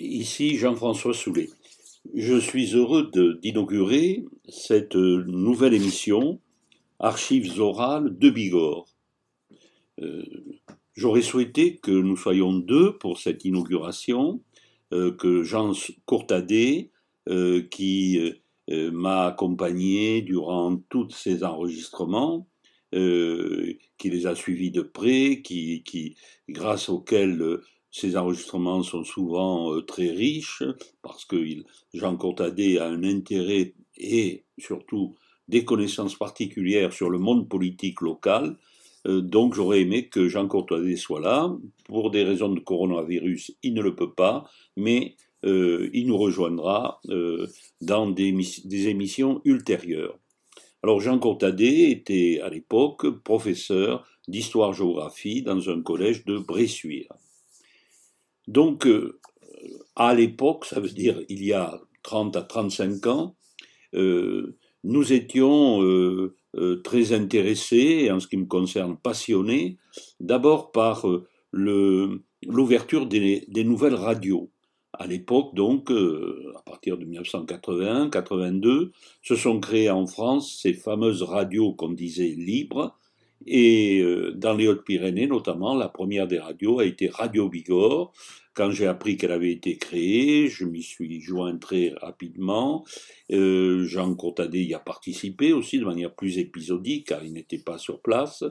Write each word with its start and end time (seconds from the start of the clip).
Ici 0.00 0.56
Jean-François 0.56 1.12
Soulet. 1.12 1.50
Je 2.14 2.40
suis 2.40 2.74
heureux 2.74 3.10
d'inaugurer 3.42 4.24
cette 4.48 4.96
nouvelle 4.96 5.74
émission 5.74 6.40
Archives 6.98 7.60
orales 7.60 8.16
de 8.16 8.30
Bigorre. 8.30 8.86
Euh, 10.00 10.24
j'aurais 10.94 11.20
souhaité 11.20 11.76
que 11.76 11.90
nous 11.90 12.16
soyons 12.16 12.54
deux 12.54 12.96
pour 12.96 13.18
cette 13.18 13.44
inauguration, 13.44 14.42
euh, 14.94 15.12
que 15.12 15.42
Jean 15.42 15.72
Courtadet, 16.06 16.90
euh, 17.28 17.60
qui 17.70 18.18
m'a 18.68 19.26
accompagné 19.26 20.22
durant 20.22 20.76
tous 20.88 21.10
ces 21.10 21.44
enregistrements, 21.44 22.46
qui 22.92 24.10
les 24.10 24.26
a 24.26 24.34
suivis 24.34 24.70
de 24.70 24.82
près, 24.82 25.42
qui, 25.42 26.16
grâce 26.48 26.88
auxquels 26.88 27.58
ces 27.90 28.16
enregistrements 28.16 28.82
sont 28.82 29.04
souvent 29.04 29.74
euh, 29.74 29.82
très 29.82 30.10
riches 30.10 30.62
parce 31.02 31.24
que 31.24 31.44
Jean 31.92 32.16
Courtadet 32.16 32.78
a 32.78 32.86
un 32.86 33.02
intérêt 33.02 33.74
et 33.96 34.44
surtout 34.58 35.16
des 35.48 35.64
connaissances 35.64 36.14
particulières 36.14 36.92
sur 36.92 37.10
le 37.10 37.18
monde 37.18 37.48
politique 37.48 38.00
local. 38.00 38.56
Euh, 39.08 39.20
donc 39.20 39.54
j'aurais 39.54 39.80
aimé 39.80 40.08
que 40.08 40.28
Jean 40.28 40.46
Courtadet 40.46 40.96
soit 40.96 41.20
là. 41.20 41.52
Pour 41.84 42.12
des 42.12 42.22
raisons 42.22 42.50
de 42.50 42.60
coronavirus, 42.60 43.56
il 43.64 43.74
ne 43.74 43.82
le 43.82 43.96
peut 43.96 44.12
pas, 44.12 44.48
mais 44.76 45.16
euh, 45.44 45.90
il 45.92 46.06
nous 46.06 46.18
rejoindra 46.18 47.00
dans 47.80 48.08
des, 48.10 48.30
des, 48.64 48.88
émissions 48.88 49.40
ultérieures. 49.44 50.16
Alors 50.84 51.00
Jean 51.00 51.18
Courtadet 51.18 51.90
était 51.90 52.40
à 52.40 52.50
l'époque 52.50 53.08
professeur 53.24 54.06
d'histoire-géographie 54.28 55.42
dans 55.42 55.70
un 55.70 55.82
collège 55.82 56.24
de 56.24 56.38
Bressuire. 56.38 57.08
Donc, 58.50 58.86
euh, 58.88 59.20
à 59.94 60.12
l'époque, 60.12 60.64
ça 60.64 60.80
veut 60.80 60.88
dire 60.88 61.22
il 61.28 61.44
y 61.44 61.52
a 61.52 61.80
30 62.02 62.34
à 62.34 62.42
35 62.42 63.06
ans, 63.06 63.36
euh, 63.94 64.56
nous 64.82 65.12
étions 65.12 65.84
euh, 65.84 66.34
très 66.82 67.12
intéressés, 67.12 68.10
en 68.10 68.18
ce 68.18 68.26
qui 68.26 68.36
me 68.36 68.46
concerne 68.46 68.96
passionnés, 68.96 69.76
d'abord 70.18 70.72
par 70.72 71.06
l'ouverture 71.52 73.06
des, 73.06 73.44
des, 73.46 73.62
nouvelles 73.62 73.94
radios. 73.94 74.50
À 74.92 75.06
l'époque, 75.06 75.54
donc, 75.54 75.92
à 75.92 76.62
partir 76.62 76.98
de 76.98 77.04
1981-82, 77.04 78.90
se 79.22 79.36
sont 79.36 79.60
créées 79.60 79.90
en 79.90 80.08
France 80.08 80.58
ces 80.60 80.74
fameuses 80.74 81.22
radios 81.22 81.72
qu'on 81.74 81.92
disait 81.92 82.34
libres, 82.36 82.98
et 83.46 84.02
dans 84.34 84.54
les 84.54 84.66
Hautes-Pyrénées 84.68 85.26
notamment, 85.26 85.74
la 85.74 85.88
première 85.88 86.26
des 86.26 86.38
radios 86.38 86.80
a 86.80 86.84
été 86.84 87.08
Radio 87.08 87.48
Bigorre, 87.48 88.12
quand 88.60 88.72
j'ai 88.72 88.86
appris 88.86 89.16
qu'elle 89.16 89.32
avait 89.32 89.52
été 89.52 89.78
créée, 89.78 90.48
je 90.48 90.66
m'y 90.66 90.82
suis 90.82 91.22
joint 91.22 91.56
très 91.56 91.94
rapidement. 92.02 92.84
Euh, 93.32 93.84
Jean 93.84 94.14
Courtadet 94.14 94.62
y 94.62 94.74
a 94.74 94.78
participé 94.78 95.54
aussi 95.54 95.78
de 95.78 95.86
manière 95.86 96.14
plus 96.14 96.36
épisodique, 96.36 97.06
car 97.06 97.24
il 97.24 97.32
n'était 97.32 97.56
pas 97.56 97.78
sur 97.78 98.02
place. 98.02 98.44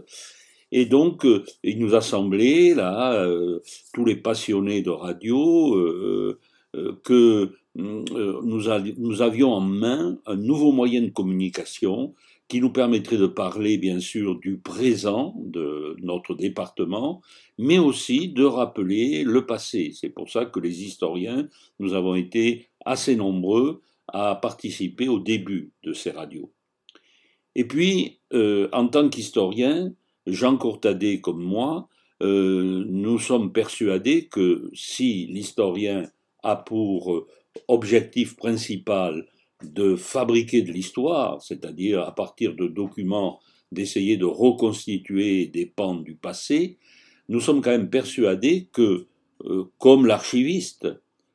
Et 0.71 0.87
donc, 0.87 1.27
euh, 1.27 1.43
il 1.63 1.77
nous 1.77 1.93
a 1.93 2.01
semblé, 2.01 2.73
là, 2.73 3.21
euh, 3.23 3.59
tous 3.93 4.03
les 4.03 4.15
passionnés 4.15 4.81
de 4.81 4.89
radio, 4.89 5.77
que 7.03 7.51
nous, 7.75 9.21
avions 9.21 9.53
en 9.53 9.61
main 9.61 10.17
un 10.25 10.37
nouveau 10.37 10.71
moyen 10.71 11.03
de 11.03 11.11
communication 11.11 12.15
qui 12.49 12.59
nous 12.61 12.71
permettrait 12.71 13.17
de 13.17 13.27
parler 13.27 13.77
bien 13.77 13.99
sûr 13.99 14.39
du 14.39 14.57
présent 14.57 15.35
de 15.37 15.95
notre 16.01 16.33
département, 16.33 17.21
mais 17.59 17.77
aussi 17.77 18.27
de 18.27 18.43
rappeler 18.43 19.23
le 19.23 19.45
passé. 19.45 19.91
C'est 19.93 20.09
pour 20.09 20.29
ça 20.29 20.45
que 20.45 20.59
les 20.59 20.83
historiens, 20.83 21.47
nous 21.77 21.93
avons 21.93 22.15
été 22.15 22.67
assez 22.83 23.15
nombreux 23.15 23.81
à 24.07 24.35
participer 24.35 25.07
au 25.07 25.19
début 25.19 25.71
de 25.83 25.93
ces 25.93 26.09
radios. 26.09 26.51
Et 27.53 27.65
puis, 27.65 28.19
euh, 28.33 28.67
en 28.73 28.87
tant 28.87 29.09
qu'historien, 29.09 29.93
Jean 30.25 30.57
Courtadet 30.57 31.21
comme 31.21 31.43
moi, 31.43 31.87
euh, 32.23 32.83
nous 32.87 33.19
sommes 33.19 33.53
persuadés 33.53 34.27
que 34.27 34.71
si 34.73 35.27
l'historien 35.27 36.09
a 36.41 36.55
pour 36.55 37.27
objectif 37.67 38.35
principal 38.35 39.27
de 39.63 39.95
fabriquer 39.95 40.61
de 40.61 40.71
l'histoire, 40.71 41.41
c'est-à-dire 41.41 42.01
à 42.01 42.13
partir 42.13 42.55
de 42.55 42.67
documents 42.67 43.39
d'essayer 43.71 44.17
de 44.17 44.25
reconstituer 44.25 45.47
des 45.47 45.65
pans 45.65 45.95
du 45.95 46.15
passé, 46.15 46.77
nous 47.27 47.39
sommes 47.39 47.61
quand 47.61 47.71
même 47.71 47.89
persuadés 47.89 48.69
que, 48.73 49.07
euh, 49.45 49.65
comme 49.77 50.05
l'archiviste, 50.05 50.87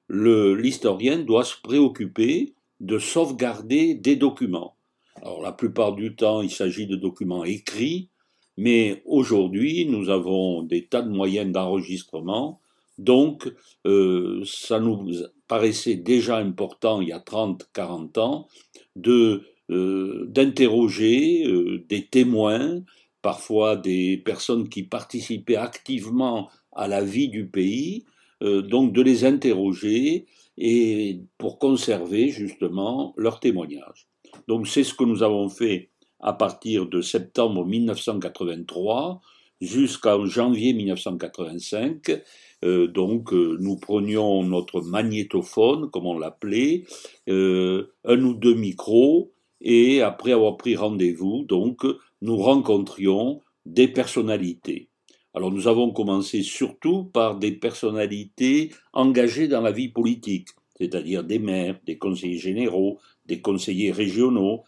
l'historien 0.08 1.18
doit 1.18 1.44
se 1.44 1.54
préoccuper 1.62 2.54
de 2.80 2.98
sauvegarder 2.98 3.94
des 3.94 4.16
documents. 4.16 4.76
Alors 5.22 5.41
la 5.41 5.52
plupart 5.52 5.94
du 5.94 6.16
temps, 6.16 6.42
il 6.42 6.50
s'agit 6.50 6.86
de 6.86 6.96
documents 6.96 7.44
écrits, 7.44 8.08
mais 8.56 9.02
aujourd'hui, 9.06 9.86
nous 9.86 10.10
avons 10.10 10.62
des 10.62 10.86
tas 10.86 11.02
de 11.02 11.10
moyens 11.10 11.50
d'enregistrement, 11.50 12.60
donc 12.99 13.53
euh, 13.87 14.43
ça 14.44 14.81
nous 14.81 15.10
paraissait 15.49 15.97
déjà 15.97 16.37
important 16.37 17.00
il 17.00 17.09
y 17.09 17.12
a 17.12 17.21
30, 17.21 17.69
40 17.72 18.19
ans 18.19 18.49
de 18.97 19.43
euh, 19.71 20.27
d'interroger 20.28 21.47
euh, 21.47 21.84
des 21.88 22.06
témoins, 22.06 22.83
parfois 23.22 23.77
des 23.77 24.19
personnes 24.19 24.69
qui 24.69 24.83
participaient 24.83 25.56
activement 25.56 26.50
à 26.72 26.88
la 26.88 27.03
vie 27.03 27.28
du 27.28 27.47
pays, 27.47 28.04
donc 28.41 28.93
de 28.93 29.00
les 29.00 29.25
interroger 29.25 30.27
et 30.59 31.21
pour 31.38 31.59
conserver 31.59 32.28
justement 32.28 33.15
leurs 33.16 33.41
témoignages. 33.41 34.06
Donc 34.49 34.66
c'est 34.66 34.84
ce 34.84 34.93
que 34.93 35.04
nous 35.04 35.22
avons 35.22 35.49
fait 35.49 35.91
à 36.21 36.33
partir 36.33 36.87
de 36.87 37.00
septembre 37.00 37.65
1983 37.65 39.22
jusqu'en 39.64 40.26
janvier 40.26 40.72
1985 40.72 42.22
euh, 42.64 42.86
donc 42.86 43.32
euh, 43.32 43.56
nous 43.60 43.76
prenions 43.76 44.42
notre 44.42 44.80
magnétophone, 44.80 45.91
comme 45.91 46.06
on 46.06 46.19
l'appelait, 46.19 46.84
euh, 47.28 47.92
un 48.04 48.22
ou 48.22 48.34
deux 48.34 48.54
micros, 48.54 49.32
et 49.60 50.00
après 50.00 50.32
avoir 50.32 50.56
pris 50.56 50.74
rendez-vous, 50.76 51.44
donc 51.44 51.84
nous 52.22 52.36
rencontrions 52.36 53.42
des 53.66 53.88
personnalités. 53.88 54.88
Alors 55.34 55.50
nous 55.50 55.69
avons 55.69 55.91
commencé 55.91 56.42
surtout 56.42 57.04
par 57.04 57.38
des 57.38 57.53
personnalités 57.53 58.70
engagées 58.92 59.48
dans 59.48 59.60
la 59.60 59.72
vie 59.72 59.88
politique, 59.88 60.48
c'est-à-dire 60.78 61.24
des 61.24 61.38
maires, 61.38 61.78
des 61.86 61.98
conseillers 61.98 62.38
généraux, 62.38 62.98
des 63.26 63.41
conseillers 63.41 63.92
régionaux, 63.92 64.62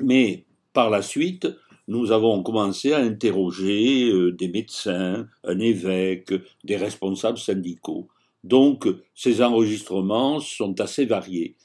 mais 0.00 0.44
par 0.72 0.88
la 0.90 1.02
suite, 1.02 1.48
nous 1.90 2.12
avons 2.12 2.40
commencé 2.44 2.92
à 2.92 2.98
interroger 2.98 4.12
euh, 4.12 4.30
des 4.30 4.46
médecins, 4.46 5.26
un 5.42 5.58
évêque, 5.58 6.32
des 6.62 6.76
responsables 6.76 7.36
syndicaux. 7.36 8.06
Donc 8.44 8.86
ces 9.16 9.42
enregistrements 9.42 10.38
sont 10.38 10.80
assez 10.80 11.04
variés. 11.04 11.56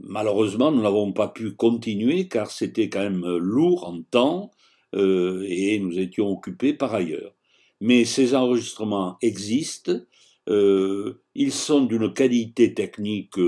Malheureusement, 0.00 0.72
nous 0.72 0.82
n'avons 0.82 1.12
pas 1.12 1.28
pu 1.28 1.52
continuer 1.52 2.26
car 2.26 2.50
c'était 2.50 2.88
quand 2.88 3.04
même 3.04 3.24
lourd 3.36 3.86
en 3.86 4.02
temps 4.02 4.50
euh, 4.96 5.46
et 5.48 5.78
nous 5.78 5.96
étions 5.96 6.28
occupés 6.28 6.72
par 6.72 6.92
ailleurs. 6.92 7.32
Mais 7.80 8.04
ces 8.04 8.34
enregistrements 8.34 9.16
existent, 9.22 10.00
euh, 10.48 11.22
ils 11.36 11.52
sont 11.52 11.84
d'une 11.84 12.12
qualité 12.12 12.74
technique 12.74 13.38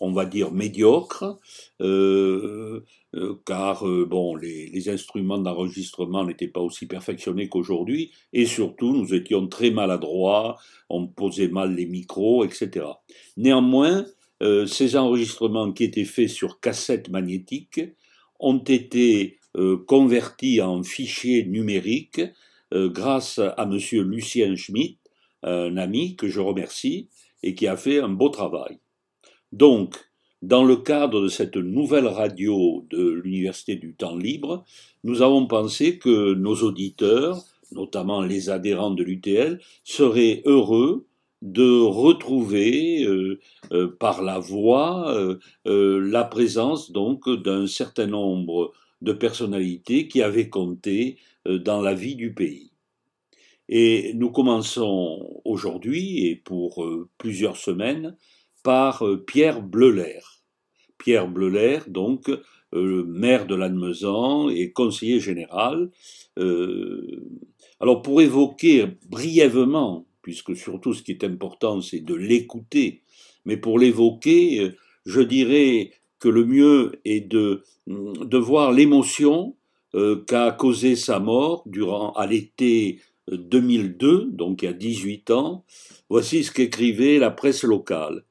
on 0.00 0.12
va 0.12 0.24
dire 0.24 0.52
médiocre, 0.52 1.38
euh, 1.80 2.84
euh, 3.14 3.34
car 3.44 3.86
euh, 3.86 4.04
bon, 4.04 4.36
les, 4.36 4.88
instruments 4.88 5.38
d'enregistrement 5.38 6.24
n'étaient 6.24 6.48
pas 6.48 6.60
aussi 6.60 6.86
perfectionnés 6.86 7.48
qu'aujourd'hui, 7.48 8.12
et 8.32 8.46
surtout 8.46 8.92
nous 8.92 9.14
étions 9.14 9.46
très 9.48 9.70
maladroits, 9.70 10.56
on 10.88 11.06
posait 11.06 11.48
mal 11.48 11.74
les 11.74 11.86
micros, 11.86 12.44
etc. 12.44 12.86
Néanmoins, 13.36 14.06
ces 14.66 14.96
enregistrements 14.96 15.72
qui 15.72 15.82
étaient 15.82 16.04
faits 16.04 16.28
sur 16.28 16.60
cassette 16.60 17.08
magnétique 17.10 17.80
ont 18.38 18.58
été 18.58 19.40
convertis 19.88 20.62
en 20.62 20.84
fichiers 20.84 21.44
numériques 21.44 22.20
grâce 22.72 23.40
à 23.40 23.64
M. 23.64 23.78
Lucien 24.02 24.54
Schmitt, 24.54 25.00
un 25.42 25.76
ami 25.76 26.14
que 26.14 26.28
je 26.28 26.38
remercie 26.38 27.08
et 27.42 27.56
qui 27.56 27.66
a 27.66 27.76
fait 27.76 27.98
un 27.98 28.10
beau 28.10 28.28
travail. 28.28 28.78
Donc, 29.52 29.96
dans 30.42 30.64
le 30.64 30.76
cadre 30.76 31.22
de 31.22 31.28
cette 31.28 31.56
nouvelle 31.56 32.06
radio 32.06 32.86
de 32.90 33.10
l'Université 33.10 33.76
du 33.76 33.94
temps 33.94 34.16
libre, 34.16 34.64
nous 35.04 35.22
avons 35.22 35.46
pensé 35.46 35.98
que 35.98 36.34
nos 36.34 36.56
auditeurs, 36.62 37.44
notamment 37.72 38.22
les 38.22 38.50
adhérents 38.50 38.92
de 38.92 39.02
l'UTL, 39.02 39.60
seraient 39.84 40.42
heureux 40.44 41.06
de 41.42 41.80
retrouver 41.80 43.04
euh, 43.04 43.40
euh, 43.72 43.96
par 43.98 44.22
la 44.22 44.38
voix 44.38 45.14
euh, 45.14 45.38
la 45.64 46.24
présence 46.24 46.90
donc 46.90 47.28
d'un 47.28 47.66
certain 47.66 48.06
nombre 48.06 48.72
de 49.02 49.12
personnalités 49.12 50.08
qui 50.08 50.22
avaient 50.22 50.48
compté 50.48 51.18
dans 51.46 51.80
la 51.80 51.94
vie 51.94 52.16
du 52.16 52.34
pays. 52.34 52.72
Et 53.68 54.12
nous 54.14 54.30
commençons 54.30 55.40
aujourd'hui, 55.44 56.26
et 56.26 56.36
pour 56.36 56.84
plusieurs 57.16 57.56
semaines, 57.56 58.16
par 58.68 59.02
euh, 59.06 59.16
Pierre 59.16 59.62
Bleuler. 59.62 60.20
Pierre 60.98 61.26
Bleuler, 61.26 61.78
donc, 61.86 62.28
euh, 62.74 63.02
maire 63.06 63.46
de 63.46 63.54
Lannemezan 63.54 64.50
et 64.50 64.72
conseiller 64.72 65.20
général. 65.20 65.90
alors 67.80 68.02
pour 68.02 68.20
évoquer 68.20 68.86
brièvement, 69.08 70.06
puisque 70.20 70.54
surtout 70.54 70.92
ce 70.92 71.02
qui 71.02 71.12
est 71.12 71.24
important 71.24 71.80
c'est 71.80 72.00
de 72.00 72.14
l'écouter, 72.14 73.00
mais 73.46 73.56
pour 73.56 73.78
l'évoquer, 73.78 74.72
je 75.06 75.22
dirais 75.22 75.92
que 76.18 76.28
le 76.28 76.44
mieux 76.44 77.00
est 77.06 77.26
de, 77.26 77.62
de 77.86 78.36
voir 78.36 78.70
l'émotion 78.72 79.56
qu'a 80.26 80.50
causé 80.52 80.94
sa 80.94 81.20
mort 81.20 81.62
durant 81.64 82.12
à 82.12 82.26
l'été 82.26 83.00
2002, 83.32 84.26
donc 84.30 84.60
il 84.60 84.66
y 84.66 84.68
a 84.68 84.74
18 84.74 85.30
ans, 85.30 85.64
voici 86.10 86.44
ce 86.44 86.52
qu'écrivait 86.52 87.18
la 87.18 87.30
presse 87.30 87.64
locale. 87.64 88.24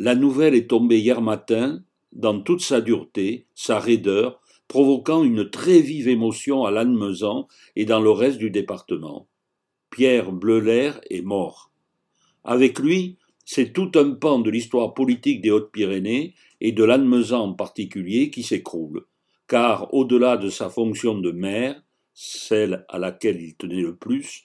La 0.00 0.14
nouvelle 0.14 0.54
est 0.54 0.70
tombée 0.70 1.00
hier 1.00 1.20
matin, 1.20 1.82
dans 2.12 2.40
toute 2.40 2.60
sa 2.60 2.80
dureté, 2.80 3.46
sa 3.56 3.80
raideur, 3.80 4.40
provoquant 4.68 5.24
une 5.24 5.50
très 5.50 5.80
vive 5.80 6.06
émotion 6.06 6.64
à 6.64 6.70
Lannemezan 6.70 7.48
et 7.74 7.84
dans 7.84 8.00
le 8.00 8.12
reste 8.12 8.38
du 8.38 8.50
département. 8.50 9.26
Pierre 9.90 10.30
Bleuler 10.30 10.92
est 11.10 11.22
mort. 11.22 11.72
Avec 12.44 12.78
lui, 12.78 13.16
c'est 13.44 13.72
tout 13.72 13.90
un 13.96 14.12
pan 14.12 14.38
de 14.38 14.50
l'histoire 14.50 14.94
politique 14.94 15.40
des 15.40 15.50
Hautes-Pyrénées 15.50 16.34
et 16.60 16.70
de 16.70 16.84
Lannemezan 16.84 17.48
en 17.48 17.54
particulier 17.54 18.30
qui 18.30 18.44
s'écroule, 18.44 19.04
car 19.48 19.92
au-delà 19.92 20.36
de 20.36 20.48
sa 20.48 20.70
fonction 20.70 21.18
de 21.18 21.32
maire, 21.32 21.82
celle 22.14 22.84
à 22.88 23.00
laquelle 23.00 23.40
il 23.40 23.56
tenait 23.56 23.82
le 23.82 23.96
plus, 23.96 24.44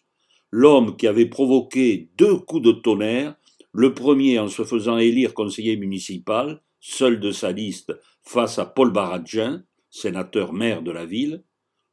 l'homme 0.50 0.98
qui 0.98 1.06
avait 1.06 1.28
provoqué 1.28 2.10
deux 2.18 2.38
coups 2.38 2.64
de 2.64 2.72
tonnerre, 2.72 3.36
le 3.74 3.94
premier 3.94 4.40
en 4.40 4.48
se 4.48 4.64
faisant 4.64 4.98
élire 4.98 5.34
conseiller 5.34 5.76
municipal, 5.76 6.62
seul 6.80 7.20
de 7.20 7.32
sa 7.32 7.52
liste 7.52 7.94
face 8.22 8.60
à 8.60 8.66
Paul 8.66 8.92
Baradjin, 8.92 9.64
sénateur 9.90 10.54
maire 10.54 10.82
de 10.82 10.92
la 10.92 11.06
ville, 11.06 11.44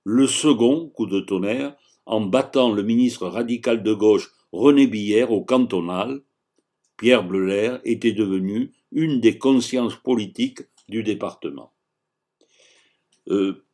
le 0.04 0.26
second 0.26 0.88
coup 0.88 1.06
de 1.06 1.20
tonnerre 1.20 1.74
en 2.06 2.20
battant 2.20 2.72
le 2.72 2.82
ministre 2.82 3.26
radical 3.26 3.82
de 3.82 3.92
gauche 3.92 4.30
René 4.52 4.86
Billère 4.86 5.30
au 5.32 5.44
cantonal, 5.44 6.22
Pierre 6.96 7.24
Bleuler 7.24 7.78
était 7.84 8.12
devenu 8.12 8.72
une 8.92 9.20
des 9.20 9.38
consciences 9.38 9.96
politiques 9.96 10.62
du 10.88 11.02
département. 11.02 11.72
Euh, 13.28 13.64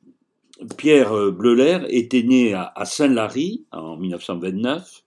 Pierre 0.76 1.12
euh, 1.12 1.30
Bleuler 1.30 1.86
était 1.88 2.22
né 2.22 2.54
à, 2.54 2.84
Saint-Lary 2.84 3.66
en 3.72 3.96
1929. 3.96 5.04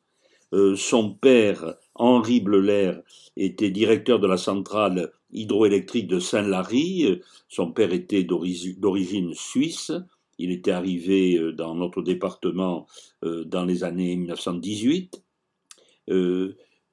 Euh, 0.54 0.76
son 0.76 1.14
père, 1.14 1.76
Henri 2.00 2.40
Bleuler, 2.40 2.94
était 3.38 3.70
directeur 3.70 4.20
de 4.20 4.28
la 4.28 4.38
centrale 4.38 5.12
hydroélectrique 5.32 6.08
de 6.08 6.20
Saint-Lary. 6.20 7.22
Son 7.48 7.72
père 7.72 7.94
était 7.94 8.24
d'origine 8.24 9.34
suisse. 9.34 9.92
Il 10.40 10.52
était 10.52 10.72
arrivé 10.72 11.38
euh, 11.38 11.54
dans 11.54 11.76
notre 11.76 12.02
département 12.02 12.88
dans 13.22 13.66
les 13.66 13.84
années 13.84 14.16
1918. 14.16 15.22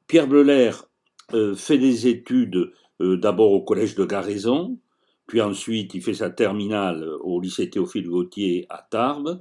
Pierre 0.09 0.29
Bleuler 0.29 0.73
fait 1.55 1.79
des 1.79 2.09
études 2.09 2.73
d'abord 3.01 3.53
au 3.53 3.63
collège 3.63 3.95
de 3.95 4.05
Garaison, 4.05 4.79
puis 5.27 5.41
ensuite 5.41 5.95
il 5.95 6.03
fait 6.03 6.15
sa 6.15 6.31
terminale 6.31 7.09
au 7.21 7.41
lycée 7.41 7.71
Théophile 7.71 8.09
Gautier 8.09 8.67
à 8.69 8.87
Tarbes, 8.91 9.41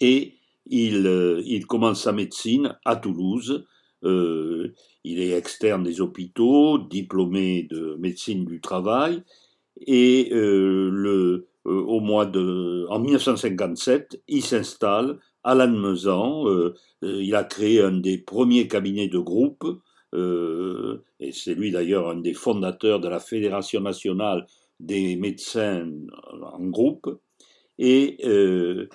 et 0.00 0.40
euh, 0.72 1.42
il 1.44 1.66
commence 1.66 2.02
sa 2.02 2.12
médecine 2.12 2.78
à 2.84 2.96
Toulouse. 2.96 3.66
Euh, 4.04 4.72
il 5.04 5.20
est 5.20 5.32
externe 5.32 5.82
des 5.82 6.00
hôpitaux, 6.00 6.78
diplômé 6.78 7.64
de 7.70 7.96
médecine 7.98 8.44
du 8.44 8.60
travail, 8.60 9.22
et 9.86 10.30
euh, 10.32 10.90
le, 10.92 11.48
au 11.64 12.00
mois 12.00 12.26
de, 12.26 12.86
en 12.88 12.98
1957, 12.98 14.22
il 14.28 14.42
s'installe 14.42 15.18
à 15.44 15.54
Lannemezan. 15.54 16.44
il 17.02 17.34
a 17.34 17.44
créé 17.44 17.80
un 17.82 17.92
des 17.92 18.18
premiers 18.18 18.68
cabinets 18.68 19.08
de 19.08 19.18
groupe, 19.18 19.64
et 20.14 21.32
c'est 21.32 21.54
lui 21.54 21.70
d'ailleurs 21.70 22.08
un 22.08 22.16
des 22.16 22.34
fondateurs 22.34 23.00
de 23.00 23.08
la 23.08 23.20
Fédération 23.20 23.80
nationale 23.80 24.46
des 24.80 25.16
médecins 25.16 25.88
en 26.42 26.64
groupe. 26.66 27.20
Et 27.78 28.18
euh, 28.24 28.28
euh, 28.28 28.88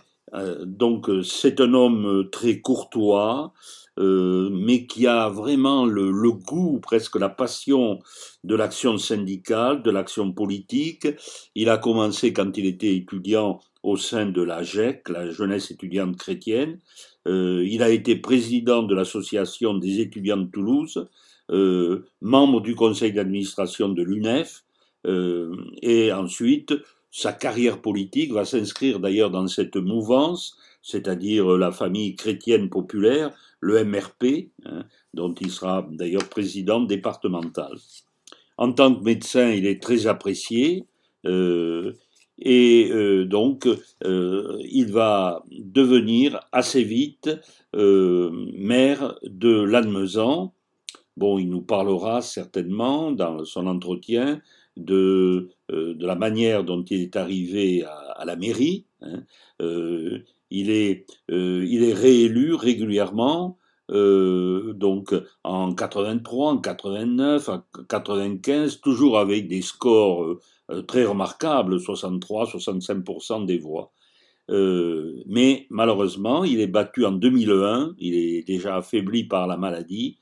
donc 0.63 1.09
c'est 1.23 1.61
un 1.61 1.73
homme 1.73 2.29
très 2.31 2.59
courtois, 2.59 3.53
euh, 3.99 4.49
mais 4.51 4.85
qui 4.87 5.07
a 5.07 5.29
vraiment 5.29 5.85
le, 5.85 6.31
goût, 6.31 6.79
presque 6.81 7.15
la 7.15 7.29
passion 7.29 7.99
de 8.43 8.55
l'action 8.55 8.97
syndicale, 8.97 9.83
de 9.83 9.91
l'action 9.91 10.33
politique. 10.33 11.07
Il 11.53 11.69
a 11.69 11.77
commencé 11.77 12.33
quand 12.33 12.57
il 12.57 12.65
était 12.65 12.95
étudiant 12.95 13.61
au 13.83 13.97
sein 13.97 14.25
de 14.25 14.41
la 14.41 14.63
GEC, 14.63 15.09
la 15.09 15.29
jeunesse 15.29 15.71
étudiante 15.71 16.17
chrétienne. 16.17 16.79
il 17.27 17.81
a 17.83 17.89
été 17.89 18.15
président 18.15 18.83
de 18.83 18.95
l'association 18.95 19.75
des 19.75 19.99
étudiants 20.01 20.37
de 20.37 20.49
Toulouse, 20.51 21.07
membre 22.21 22.61
du 22.61 22.75
conseil 22.75 23.13
d'administration 23.13 23.89
de 23.89 24.03
l'UNEF, 24.03 24.65
euh, 25.05 25.55
et 25.81 26.11
ensuite, 26.11 26.73
sa 27.15 27.31
carrière 27.31 27.81
politique 27.81 28.33
va 28.33 28.43
s'inscrire 28.43 28.99
d'ailleurs 28.99 29.31
dans 29.31 29.47
cette 29.47 29.77
mouvance, 29.77 30.57
c'est-à-dire 30.81 31.47
la 31.57 31.71
famille 31.71 32.17
chrétienne 32.17 32.69
populaire, 32.69 33.31
le 33.61 33.85
MRP, 33.85 34.49
hein, 34.65 34.83
dont 35.13 35.33
il 35.35 35.49
sera 35.49 35.87
d'ailleurs 35.89 36.27
président 36.27 36.81
départemental. 36.81 37.77
En 38.57 38.73
tant 38.73 38.93
que 38.93 39.01
médecin, 39.01 39.49
il 39.51 39.65
est 39.65 39.81
très 39.81 40.07
apprécié. 40.07 40.87
Euh, 41.25 41.93
et 42.37 42.89
euh, 42.91 43.23
donc, 43.23 43.65
euh, 44.03 44.57
il 44.69 44.91
va 44.91 45.41
devenir 45.51 46.41
assez 46.51 46.83
vite 46.83 47.29
maire 47.73 49.15
de 49.23 49.61
Lannemezan. 49.61 50.53
Bon, 51.15 51.39
il 51.39 51.49
nous 51.49 51.61
parlera 51.61 52.21
certainement 52.21 53.13
dans 53.13 53.45
son 53.45 53.67
entretien 53.67 54.41
de, 54.75 55.49
de 55.69 56.05
la 56.05 56.15
manière 56.15 56.63
dont 56.63 56.83
il 56.83 57.01
est 57.01 57.15
arrivé 57.15 57.83
à, 57.83 58.23
la 58.25 58.35
mairie. 58.35 58.85
Hein. 59.01 59.23
Euh, 59.61 60.19
il, 60.51 60.69
est, 60.69 61.05
euh, 61.31 61.65
il 61.67 61.83
est 61.83 61.93
réélu 61.93 62.53
régulièrement, 62.53 63.57
euh, 63.91 64.73
donc 64.73 65.13
en 65.43 65.73
83, 65.73 66.53
en 66.53 66.57
89, 66.57 67.49
en 67.49 67.63
95, 67.87 68.81
toujours 68.81 69.19
avec 69.19 69.47
des 69.47 69.61
scores 69.61 70.39
euh, 70.71 70.81
très 70.83 71.05
remarquables, 71.05 71.79
63, 71.79 72.45
65% 72.45 73.45
des 73.45 73.57
voix. 73.57 73.91
Euh, 74.49 75.23
mais 75.27 75.67
malheureusement, 75.69 76.43
il 76.43 76.59
est 76.59 76.67
battu 76.67 77.05
en 77.05 77.11
2001, 77.11 77.95
il 77.99 78.15
est 78.15 78.43
déjà 78.43 78.77
affaibli 78.77 79.23
par 79.23 79.47
la 79.47 79.57
maladie, 79.57 80.17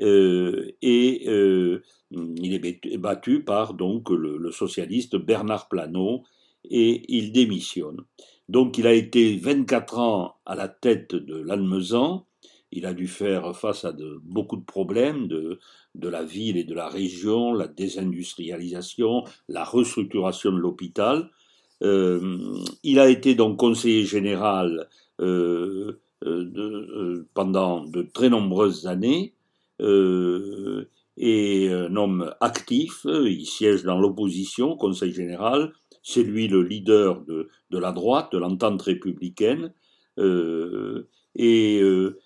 euh, 0.00 0.72
et 0.82 1.24
euh, 1.28 1.82
il 2.10 2.54
est 2.54 2.96
battu 2.98 3.42
par 3.42 3.74
donc 3.74 4.10
le, 4.10 4.50
socialiste 4.50 5.16
Bernard 5.16 5.68
Planot 5.68 6.24
et 6.64 7.02
il 7.08 7.32
démissionne. 7.32 8.02
Donc 8.48 8.78
il 8.78 8.86
a 8.86 8.94
été 8.94 9.36
24 9.36 9.98
ans 9.98 10.36
à 10.46 10.54
la 10.54 10.68
tête 10.68 11.14
de 11.14 11.36
l'Almezan. 11.36 12.26
Il 12.72 12.86
a 12.86 12.94
dû 12.94 13.08
faire 13.08 13.56
face 13.56 13.84
à 13.84 13.94
beaucoup 14.22 14.56
de 14.56 14.64
problèmes 14.64 15.28
de, 15.28 15.58
de 15.94 16.08
la 16.08 16.24
ville 16.24 16.56
et 16.56 16.64
de 16.64 16.74
la 16.74 16.88
région, 16.88 17.52
la 17.52 17.66
désindustrialisation, 17.68 19.24
la 19.48 19.64
restructuration 19.64 20.52
de 20.52 20.58
l'hôpital. 20.58 21.30
Euh, 21.82 22.38
il 22.82 22.98
a 22.98 23.08
été 23.08 23.34
donc 23.34 23.58
conseiller 23.58 24.04
général 24.04 24.88
pendant 27.34 27.84
de 27.84 28.02
très 28.02 28.30
nombreuses 28.30 28.86
années 28.86 29.34
euh, 29.80 30.90
et 31.16 31.70
un 31.70 31.96
homme 31.96 32.34
actif, 32.40 33.04
il 33.04 33.46
siège 33.46 33.82
dans 33.82 33.98
l'opposition, 33.98 34.76
Conseil 34.76 35.12
général, 35.12 35.72
c'est 36.02 36.22
lui 36.22 36.48
le 36.48 36.62
leader 36.62 37.20
de, 37.22 37.48
de 37.70 37.78
la 37.78 37.92
droite, 37.92 38.32
de 38.32 38.38
l'entente 38.38 38.82
républicaine, 38.82 39.72
euh, 40.18 41.08
et 41.34 41.80
euh, 41.80 42.18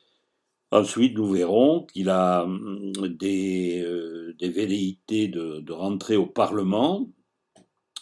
ensuite 0.70 1.16
nous 1.16 1.30
verrons 1.30 1.86
qu'il 1.86 2.08
a 2.08 2.44
hum, 2.44 2.92
des, 3.08 3.82
euh, 3.82 4.34
des 4.38 4.48
velléités 4.48 5.28
de, 5.28 5.60
de, 5.60 5.72
rentrer 5.72 6.16
au 6.16 6.26
Parlement, 6.26 7.08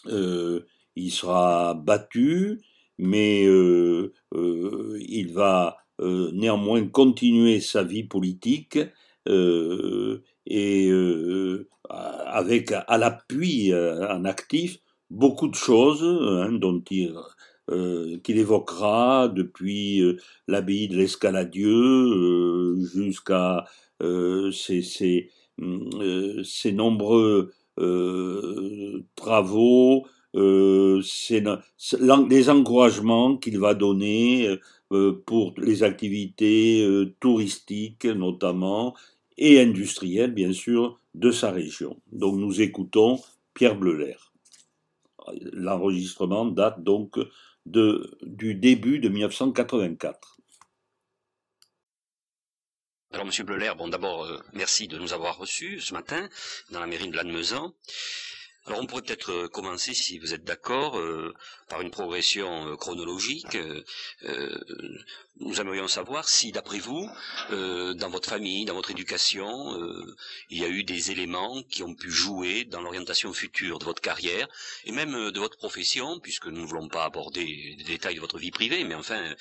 il 0.05 1.11
sera 1.11 1.73
battu, 1.73 2.61
mais 2.97 3.45
il 3.45 5.31
va 5.33 5.77
néanmoins 5.99 6.85
continuer 6.87 7.61
sa 7.61 7.83
vie 7.83 8.03
politique 8.03 8.77
et 9.25 10.89
euh, 10.89 11.69
avec 11.89 12.71
à 12.71 12.97
l'appui 12.97 13.71
euh, 13.71 14.07
en 14.09 14.25
actif 14.25 14.79
beaucoup 15.09 15.47
de 15.47 15.55
choses 15.55 16.03
hein, 16.03 16.51
dont 16.53 16.83
il 16.89 17.13
qu'il 18.23 18.37
évoquera 18.37 19.29
depuis 19.29 20.03
l'abbaye 20.49 20.89
de 20.89 20.97
l'Escaladieu 20.97 22.75
jusqu'à 22.93 23.63
ces, 24.01 25.29
hum, 25.61 26.43
ces, 26.43 26.73
nombreux 26.73 27.53
travaux, 29.15 30.05
les 30.33 32.49
encouragements 32.49 33.37
qu'il 33.37 33.59
va 33.59 33.75
donner 33.75 34.57
pour 35.25 35.53
les 35.57 35.83
activités 35.83 36.85
touristiques 37.21 38.05
notamment 38.05 38.93
et 39.37 39.61
industrielles 39.61 40.33
bien 40.33 40.53
sûr 40.53 40.99
de 41.15 41.31
sa 41.31 41.51
région. 41.51 41.99
Donc 42.11 42.35
nous 42.35 42.61
écoutons 42.61 43.19
Pierre 43.53 43.75
Bleuler. 43.75 44.17
L'enregistrement 45.53 46.45
date 46.45 46.83
donc 46.83 47.17
de, 47.65 48.17
du 48.21 48.55
début 48.55 48.99
de 48.99 49.09
1984. 49.09 50.33
Alors, 53.13 53.27
Monsieur 53.27 53.43
Bleuler, 53.43 53.71
bon, 53.77 53.87
d'abord, 53.89 54.25
euh, 54.25 54.39
merci 54.53 54.87
de 54.87 54.97
nous 54.97 55.13
avoir 55.13 55.37
reçus 55.37 55.79
ce 55.79 55.93
matin 55.93 56.27
dans 56.71 56.79
la 56.79 56.87
mairie 56.87 57.09
de 57.09 57.15
Lannemezan. 57.15 57.71
Alors, 58.65 58.79
on 58.81 58.87
pourrait 58.87 59.03
peut-être 59.03 59.31
euh, 59.31 59.47
commencer, 59.47 59.93
si 59.93 60.17
vous 60.17 60.33
êtes 60.33 60.43
d'accord, 60.43 60.97
euh, 60.97 61.31
par 61.69 61.81
une 61.81 61.91
progression 61.91 62.75
chronologique 62.75 63.55
nous 65.39 65.59
aimerions 65.59 65.87
savoir 65.87 66.29
si, 66.29 66.51
d'après 66.51 66.79
vous, 66.79 67.09
euh, 67.51 67.93
dans 67.95 68.09
votre 68.09 68.29
famille, 68.29 68.65
dans 68.65 68.75
votre 68.75 68.91
éducation, 68.91 69.79
euh, 69.79 70.15
il 70.49 70.59
y 70.59 70.63
a 70.65 70.69
eu 70.69 70.83
des 70.83 71.11
éléments 71.11 71.63
qui 71.63 71.81
ont 71.81 71.95
pu 71.95 72.11
jouer 72.11 72.65
dans 72.65 72.81
l'orientation 72.81 73.33
future 73.33 73.79
de 73.79 73.85
votre 73.85 74.01
carrière 74.01 74.47
et 74.85 74.91
même 74.91 75.15
euh, 75.15 75.31
de 75.31 75.39
votre 75.39 75.57
profession, 75.57 76.19
puisque 76.19 76.45
nous 76.45 76.61
ne 76.61 76.65
voulons 76.67 76.87
pas 76.87 77.05
aborder 77.05 77.75
les 77.77 77.83
détails 77.83 78.15
de 78.15 78.19
votre 78.19 78.37
vie 78.37 78.51
privée, 78.51 78.83
mais 78.83 78.95
enfin, 78.95 79.33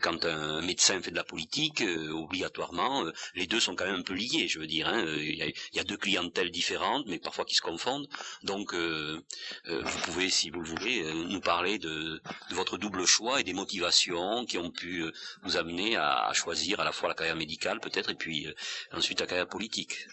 quand 0.00 0.24
un 0.24 0.62
médecin 0.62 1.00
fait 1.02 1.10
de 1.10 1.16
la 1.16 1.24
politique, 1.24 1.82
obligatoirement, 2.12 3.04
les 3.34 3.46
deux 3.46 3.60
sont 3.60 3.74
quand 3.74 3.84
même 3.84 4.00
un 4.00 4.02
peu 4.02 4.14
liés, 4.14 4.46
je 4.48 4.58
veux 4.58 4.66
dire. 4.66 4.88
Hein, 4.88 5.04
il, 5.18 5.54
y 5.72 5.80
a, 5.80 5.84
deux 5.84 5.96
clientèles 5.96 6.50
différentes, 6.50 7.06
mais 7.06 7.18
parfois 7.18 7.44
qui 7.44 7.54
se 7.54 7.60
confondent. 7.60 8.08
Donc, 8.42 8.74
vous 8.74 9.98
pouvez, 10.04 10.30
si 10.30 10.50
vous 10.50 10.60
le 10.60 10.68
voulez, 10.68 11.02
nous 11.12 11.40
parler 11.40 11.78
de, 11.78 12.20
de 12.50 12.54
votre 12.54 12.78
double 12.78 13.04
choix 13.06 13.40
et 13.40 13.44
des 13.44 13.54
motivations 13.54 14.44
qui 14.44 14.58
ont 14.58 14.70
pu 14.70 14.91
euh, 15.00 15.12
vous 15.42 15.56
amener 15.56 15.96
à, 15.96 16.32
choisir 16.32 16.80
à 16.80 16.84
la 16.84 16.92
fois 16.92 17.08
la 17.08 17.14
carrière 17.14 17.36
médicale 17.36 17.80
peut-être 17.80 18.10
et 18.10 18.14
puis 18.14 18.46
euh, 18.46 18.54
ensuite 18.92 19.20
la 19.20 19.26
carrière 19.26 19.48
politique 19.48 20.06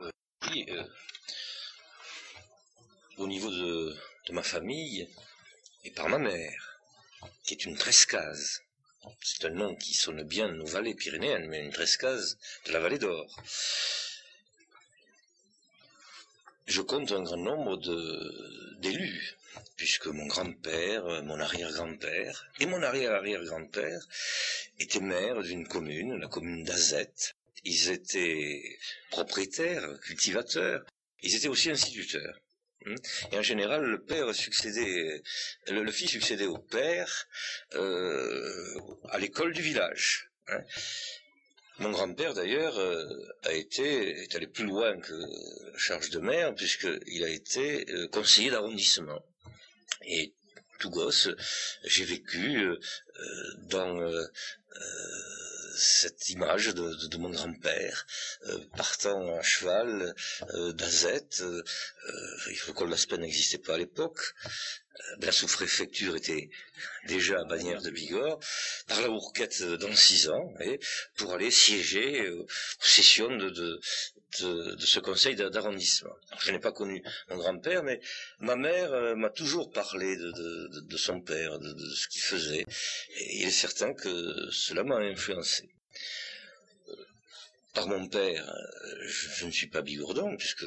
euh, 0.00 0.84
Au 3.18 3.26
niveau 3.26 3.50
de, 3.50 3.96
ma 4.30 4.42
famille 4.42 5.08
et 5.84 5.90
par 5.90 6.08
ma 6.08 6.18
mère, 6.18 6.80
qui 7.44 7.54
est 7.54 7.64
une 7.64 7.76
trescase. 7.76 8.62
C'est 9.22 9.44
un 9.44 9.50
nom 9.50 9.76
qui 9.76 9.94
sonne 9.94 10.24
bien 10.24 10.48
nos 10.48 10.66
vallées 10.66 10.96
pyrénéennes, 10.96 11.46
mais 11.48 11.60
une 11.60 11.72
trescase 11.72 12.38
de 12.66 12.72
la 12.72 12.80
vallée 12.80 12.98
d'Or. 12.98 13.40
Je 16.66 16.82
compte 16.82 17.12
un 17.12 17.22
grand 17.22 17.36
nombre 17.36 17.76
d'élus 18.80 19.36
puisque 19.76 20.06
mon 20.06 20.26
grand-père, 20.26 21.06
euh, 21.06 21.22
mon 21.22 21.38
arrière-grand-père 21.38 22.46
et 22.60 22.66
mon 22.66 22.82
arrière-arrière-grand-père 22.82 24.00
étaient 24.78 25.00
maires 25.00 25.42
d'une 25.42 25.66
commune, 25.66 26.18
la 26.18 26.28
commune 26.28 26.64
d'Azette. 26.64 27.34
Ils 27.64 27.90
étaient 27.90 28.78
propriétaires, 29.10 29.98
cultivateurs, 30.00 30.84
ils 31.22 31.34
étaient 31.34 31.48
aussi 31.48 31.70
instituteurs. 31.70 32.40
Hmm. 32.84 32.94
Et 33.32 33.38
en 33.38 33.42
général, 33.42 33.84
le 33.84 34.02
père 34.02 34.34
succédait, 34.34 35.22
le, 35.68 35.90
fils 35.90 36.10
succédait 36.10 36.46
au 36.46 36.58
père 36.58 37.26
euh, 37.74 38.80
à 39.10 39.18
l'école 39.18 39.52
du 39.52 39.62
village. 39.62 40.30
Hein. 40.48 40.62
Mon 41.78 41.90
grand-père, 41.90 42.32
d'ailleurs, 42.32 42.78
euh, 42.78 43.04
a 43.44 43.52
été, 43.52 44.22
est 44.22 44.34
allé 44.34 44.46
plus 44.46 44.64
loin 44.64 44.98
que 44.98 45.14
charge 45.76 46.10
de 46.10 46.20
maire, 46.20 46.54
puisqu'il 46.54 47.24
a 47.24 47.28
été 47.28 47.84
conseiller 48.12 48.50
d'arrondissement. 48.50 49.22
Et 50.02 50.34
tout 50.78 50.90
gosse, 50.90 51.28
j'ai 51.84 52.04
vécu 52.04 52.58
euh, 52.58 52.78
euh, 53.20 53.54
dans 53.68 53.98
euh, 54.00 54.26
cette 55.76 56.28
image 56.30 56.74
de, 56.74 57.16
mon 57.16 57.30
grand-père 57.30 58.06
partant 58.76 59.36
à 59.36 59.42
cheval 59.42 60.14
d'Azette. 60.74 61.42
il 62.50 62.56
faut 62.56 62.72
que 62.72 62.84
l'Aspen 62.84 63.20
n'existait 63.20 63.58
pas 63.58 63.74
à 63.74 63.78
l'époque. 63.78 64.34
La 65.20 65.32
sous-préfecture 65.32 66.16
était 66.16 66.50
déjà 67.06 67.40
à 67.40 67.44
Bagnères 67.44 67.82
de 67.82 67.90
Bigorre, 67.90 68.38
par 68.86 69.00
la 69.00 69.08
Bourquette 69.08 69.62
dans 69.62 69.94
six 69.94 70.28
ans, 70.28 70.54
et 70.60 70.78
pour 71.16 71.32
aller 71.34 71.50
siéger 71.50 72.28
aux 72.28 72.46
sessions 72.80 73.36
de, 73.36 73.80
ce 74.32 74.98
conseil 74.98 75.34
d'arrondissement. 75.36 76.14
Je 76.40 76.50
n'ai 76.50 76.58
pas 76.58 76.72
connu 76.72 77.02
mon 77.30 77.36
grand-père, 77.36 77.82
mais 77.82 78.00
ma 78.40 78.56
mère 78.56 78.92
euh, 78.92 79.14
m'a 79.14 79.30
toujours 79.30 79.70
parlé 79.70 80.16
de, 80.16 80.96
son 80.96 81.20
père, 81.20 81.58
de, 81.58 81.94
ce 81.94 82.08
qu'il 82.08 82.22
faisait, 82.22 82.66
et 83.16 83.40
il 83.40 83.48
est 83.48 83.50
certain 83.50 83.94
que 83.94 84.50
cela 84.50 84.82
m'a 84.84 84.96
influencé. 84.96 85.70
Euh, 86.88 86.94
par 87.72 87.86
mon 87.88 88.08
père, 88.08 88.48
euh, 88.48 89.08
je, 89.08 89.46
ne 89.46 89.50
suis 89.50 89.68
pas 89.68 89.82
bigourdon, 89.82 90.36
puisque 90.36 90.66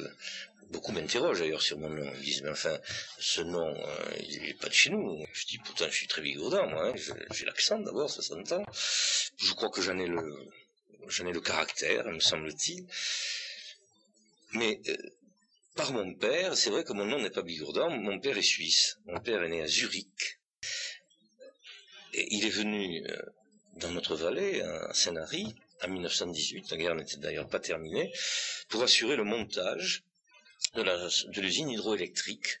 beaucoup 0.70 0.92
m'interrogent 0.92 1.40
d'ailleurs 1.40 1.62
sur 1.62 1.78
mon 1.78 1.90
nom. 1.90 2.10
Ils 2.16 2.22
disent, 2.22 2.42
mais 2.42 2.50
enfin, 2.50 2.78
ce 3.18 3.40
nom, 3.40 3.74
il 4.20 4.42
n'est 4.42 4.54
pas 4.54 4.68
de 4.68 4.72
chez 4.72 4.90
nous. 4.90 5.24
Je 5.32 5.46
dis, 5.46 5.58
pourtant, 5.58 5.86
je 5.86 5.94
suis 5.94 6.06
très 6.06 6.22
bigourdin, 6.22 6.66
moi. 6.66 6.88
Hein. 6.88 7.14
J'ai 7.32 7.44
l'accent 7.44 7.78
d'abord, 7.78 8.10
ça 8.10 8.22
s'entend. 8.22 8.64
Je 9.38 9.52
crois 9.52 9.70
que 9.70 9.82
j'en 9.82 9.98
ai 9.98 10.06
le, 10.06 10.22
j'en 11.08 11.26
ai 11.26 11.32
le 11.32 11.40
caractère, 11.40 12.06
me 12.06 12.20
semble-t-il. 12.20 12.86
Mais 14.52 14.80
euh, 14.88 14.96
par 15.76 15.92
mon 15.92 16.14
père, 16.14 16.56
c'est 16.56 16.70
vrai 16.70 16.84
que 16.84 16.92
mon 16.92 17.04
nom 17.04 17.20
n'est 17.20 17.30
pas 17.30 17.42
Bigourdan, 17.42 17.90
mon 17.90 18.18
père 18.18 18.36
est 18.38 18.42
suisse. 18.42 18.98
Mon 19.06 19.20
père 19.20 19.42
est 19.42 19.48
né 19.48 19.62
à 19.62 19.66
Zurich. 19.66 20.38
Et 22.12 22.26
il 22.34 22.44
est 22.44 22.50
venu 22.50 23.04
euh, 23.06 23.22
dans 23.76 23.90
notre 23.90 24.16
vallée, 24.16 24.60
à 24.62 24.92
Saint-Nary, 24.94 25.54
en 25.82 25.88
1918, 25.88 26.70
la 26.70 26.76
guerre 26.76 26.94
n'était 26.94 27.16
d'ailleurs 27.16 27.48
pas 27.48 27.60
terminée, 27.60 28.12
pour 28.68 28.82
assurer 28.82 29.16
le 29.16 29.24
montage 29.24 30.04
de 30.74 31.40
l'usine 31.40 31.70
hydroélectrique 31.70 32.60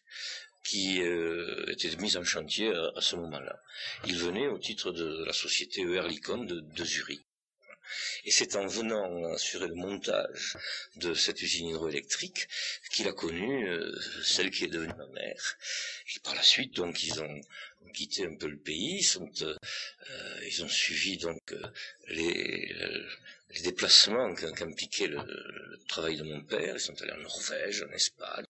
qui 0.64 1.02
euh, 1.02 1.64
était 1.68 1.94
mise 1.96 2.16
en 2.16 2.24
chantier 2.24 2.72
à, 2.96 3.00
ce 3.00 3.16
moment-là. 3.16 3.62
Il 4.06 4.16
venait 4.18 4.48
au 4.48 4.58
titre 4.58 4.92
de 4.92 5.24
la 5.24 5.32
société 5.32 5.82
Ehrlikon 5.82 6.44
de, 6.44 6.60
de 6.60 6.84
Zurich. 6.84 7.22
Et 8.24 8.30
c'est 8.30 8.54
en 8.54 8.66
venant 8.66 9.32
assurer 9.32 9.66
le 9.66 9.74
montage 9.74 10.56
de 10.96 11.12
cette 11.14 11.42
usine 11.42 11.70
hydroélectrique 11.70 12.46
qu'il 12.92 13.08
a 13.08 13.12
connu 13.12 13.68
euh, 13.68 13.98
celle 14.22 14.50
qui 14.50 14.64
est 14.64 14.68
devenue 14.68 14.94
ma 14.96 15.08
mère. 15.08 15.58
Et 16.14 16.20
par 16.20 16.34
la 16.34 16.42
suite, 16.42 16.74
donc, 16.74 17.02
ils 17.02 17.20
ont 17.20 17.40
quitté 17.92 18.24
un 18.26 18.36
peu 18.36 18.46
le 18.46 18.58
pays, 18.58 19.00
ils, 19.00 19.44
euh, 19.44 19.56
ils 20.46 20.62
ont 20.62 20.68
suivi 20.68 21.16
donc 21.16 21.54
les, 22.06 22.72
les 23.54 23.62
déplacements 23.62 24.34
qu'impliquait 24.34 25.08
le, 25.08 25.16
le, 25.16 25.78
travail 25.88 26.16
de 26.16 26.22
mon 26.22 26.42
père. 26.42 26.74
Ils 26.76 26.80
sont 26.80 27.00
allés 27.02 27.12
en 27.12 27.22
Norvège, 27.22 27.82
en 27.82 27.92
Espagne. 27.92 28.44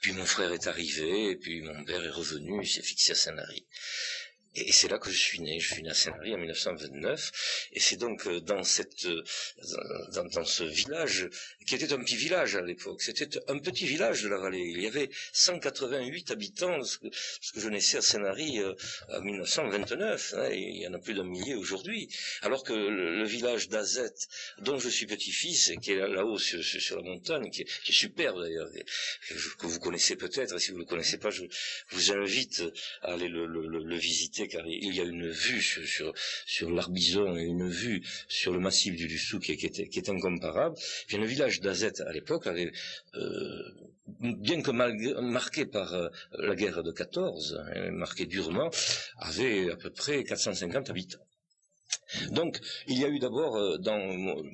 Puis 0.00 0.12
mon 0.12 0.26
frère 0.26 0.52
est 0.52 0.66
arrivé, 0.66 1.36
puis 1.36 1.62
mon 1.62 1.84
père 1.84 2.04
est 2.04 2.10
revenu, 2.10 2.62
il 2.62 2.68
s'est 2.68 2.82
fixé 2.82 3.12
à 3.12 3.14
Saint-Nary. 3.14 3.66
Et 4.56 4.72
c'est 4.72 4.88
là 4.88 4.98
que 4.98 5.10
je 5.10 5.18
suis 5.18 5.40
né. 5.40 5.60
Je 5.60 5.74
suis 5.74 5.82
né 5.82 5.90
à 5.90 5.94
Saint-Marie 5.94 6.34
en 6.34 6.38
1929. 6.38 7.68
Et 7.72 7.80
c'est 7.80 7.96
donc 7.96 8.26
euh, 8.26 8.40
dans 8.40 8.62
cette, 8.62 9.04
euh, 9.04 9.22
dans, 10.32 10.44
ce 10.44 10.64
village, 10.64 11.28
qui 11.66 11.74
était 11.74 11.92
un 11.92 11.98
petit 11.98 12.16
village 12.16 12.56
à 12.56 12.62
l'époque. 12.62 13.02
C'était 13.02 13.28
un 13.48 13.58
petit 13.58 13.86
village 13.86 14.22
de 14.22 14.28
la 14.28 14.38
vallée. 14.38 14.64
Il 14.74 14.80
y 14.80 14.86
avait 14.86 15.10
188 15.32 16.30
habitants, 16.30 16.76
parce 16.76 16.96
que, 16.96 17.08
je 17.56 17.68
naissais 17.68 17.98
à 17.98 18.02
Saint-Marie 18.02 18.60
euh, 18.60 18.72
en 19.10 19.20
1929. 19.20 20.34
Hein, 20.38 20.48
il 20.52 20.82
y 20.82 20.88
en 20.88 20.94
a 20.94 20.98
plus 20.98 21.12
d'un 21.12 21.24
millier 21.24 21.54
aujourd'hui. 21.54 22.08
Alors 22.40 22.64
que 22.64 22.72
le, 22.72 23.26
village 23.26 23.68
d'Azette, 23.68 24.28
dont 24.60 24.78
je 24.78 24.88
suis 24.88 25.04
petit-fils, 25.04 25.68
et 25.68 25.76
qui 25.76 25.92
est 25.92 25.96
là-haut 25.96 26.38
sur, 26.38 26.96
la 26.96 27.02
montagne, 27.02 27.50
qui 27.50 27.62
est, 27.62 27.92
superbe 27.92 28.40
d'ailleurs, 28.40 28.70
que 29.58 29.66
vous 29.66 29.80
connaissez 29.80 30.16
peut-être, 30.16 30.54
et 30.54 30.58
si 30.58 30.70
vous 30.70 30.78
ne 30.78 30.82
le 30.82 30.88
connaissez 30.88 31.18
pas, 31.18 31.30
je 31.30 31.42
vous 31.90 32.12
invite 32.12 32.62
à 33.02 33.14
aller 33.14 33.28
le, 33.28 33.46
le, 33.46 33.66
le 33.66 33.96
visiter 33.96 34.45
car 34.48 34.66
il 34.66 34.94
y 34.94 35.00
a 35.00 35.04
une 35.04 35.28
vue 35.28 35.62
sur, 35.62 36.12
sur, 36.46 36.70
et 37.36 37.42
une 37.42 37.68
vue 37.68 38.02
sur 38.28 38.52
le 38.52 38.60
massif 38.60 38.96
du 38.96 39.06
Lussou 39.06 39.38
qui, 39.38 39.52
est, 39.52 40.08
incomparable. 40.08 40.76
Le 41.12 41.26
village 41.26 41.60
d'Azette 41.60 42.00
à 42.00 42.12
l'époque 42.12 42.46
euh, 42.46 42.70
bien 44.20 44.62
que 44.62 44.70
marqué 44.70 45.66
par 45.66 45.94
euh, 45.94 46.08
la 46.38 46.54
guerre 46.54 46.82
de 46.82 46.92
14, 46.92 47.60
hein, 47.74 47.90
marqué 47.92 48.26
durement, 48.26 48.70
avait 49.18 49.70
à 49.70 49.76
peu 49.76 49.90
près 49.90 50.24
450 50.24 50.90
habitants. 50.90 51.26
Donc, 52.30 52.60
il 52.86 52.98
y 52.98 53.04
a 53.04 53.08
eu 53.08 53.18
d'abord 53.18 53.56
euh, 53.56 53.78
dans 53.78 54.44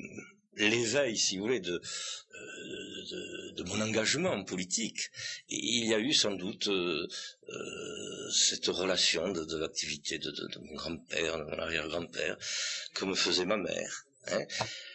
l'éveil, 0.56 1.16
si 1.16 1.36
vous 1.36 1.44
voulez, 1.44 1.60
de, 1.60 1.80
de, 3.10 3.62
mon 3.64 3.80
engagement 3.80 4.42
politique. 4.44 5.10
Et 5.48 5.56
il 5.56 5.86
y 5.86 5.94
a 5.94 5.98
eu 5.98 6.12
sans 6.12 6.32
doute 6.32 6.68
euh, 6.68 7.06
euh, 7.48 8.30
cette 8.30 8.66
relation 8.66 9.30
de, 9.30 9.56
l'activité 9.56 10.18
de, 10.18 10.32
mon 10.60 10.74
grand-père, 10.74 11.38
de 11.38 11.44
mon 11.44 11.58
arrière-grand-père, 11.58 12.36
que 12.94 13.04
me 13.04 13.14
faisait 13.14 13.46
ma 13.46 13.56
mère. 13.56 14.06
Hein. 14.28 14.44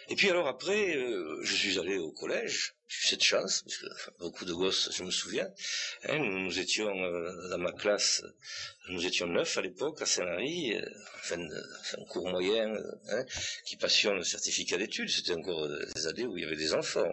Et 0.10 0.16
puis 0.16 0.30
alors 0.30 0.48
après, 0.48 0.98
je 1.42 1.54
suis 1.56 1.78
allé 1.78 1.98
au 1.98 2.12
collège, 2.12 2.76
j'ai 2.88 2.96
eu 2.96 3.08
cette 3.10 3.24
chance, 3.24 3.64
parce 3.64 3.78
que 3.78 3.88
beaucoup 4.20 4.46
de 4.46 4.54
gosses, 4.54 4.90
je 4.96 5.04
me 5.04 5.12
souviens, 5.12 5.50
hein, 6.06 6.20
nous, 6.20 6.58
étions 6.60 6.88
euh, 6.88 7.50
dans 7.50 7.58
ma 7.58 7.74
classe, 7.74 8.24
nous 8.88 9.06
étions 9.06 9.28
neuf 9.28 9.58
à 9.58 9.62
l'époque 9.62 10.02
à 10.02 10.06
Saint-Marie, 10.06 10.76
euh, 10.76 10.90
enfin, 11.20 11.46
un 11.98 12.06
cours 12.06 12.30
moyen, 12.30 12.74
hein, 13.10 13.26
qui 13.66 13.76
passionne 13.76 14.16
le 14.16 14.24
certificat 14.24 14.78
d'études, 14.78 15.10
c'était 15.10 15.34
encore 15.34 15.68
des 15.68 16.08
années 16.08 16.26
où 16.26 16.38
il 16.38 16.44
y 16.44 16.48
avait 16.48 16.56
des 16.56 16.74
enfants, 16.74 17.12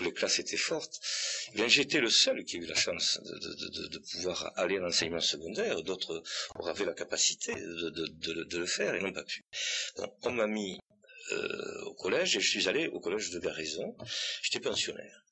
où 0.00 0.04
les 0.04 0.12
classes 0.14 0.38
étaient 0.38 0.56
fortes. 0.56 0.98
Eh 1.52 1.56
bien, 1.56 1.68
j'étais 1.68 2.00
le 2.00 2.08
seul 2.08 2.42
qui 2.44 2.56
a 2.56 2.60
eu 2.60 2.66
la 2.66 2.74
chance 2.74 3.20
de, 3.22 3.88
de 3.88 3.98
pouvoir 3.98 4.50
aller 4.56 4.78
à 4.78 4.80
l'enseignement 4.80 5.20
secondaire, 5.20 5.82
d'autres 5.82 6.22
auraient 6.54 6.86
la 6.86 6.94
capacité 6.94 7.54
de, 7.54 8.58
le 8.58 8.66
faire 8.66 8.94
et 8.94 9.00
n'ont 9.00 9.12
pas 9.12 9.24
pu. 9.24 9.44
on 10.22 10.30
m'a 10.30 10.46
mis 10.46 10.80
euh, 11.32 11.84
au 11.86 11.94
collège 11.94 12.36
et 12.36 12.40
je 12.40 12.48
suis 12.48 12.68
allé 12.68 12.88
au 12.88 13.00
collège 13.00 13.30
de 13.30 13.38
Garrison. 13.38 13.96
J'étais 14.42 14.60
pensionnaire. 14.60 15.24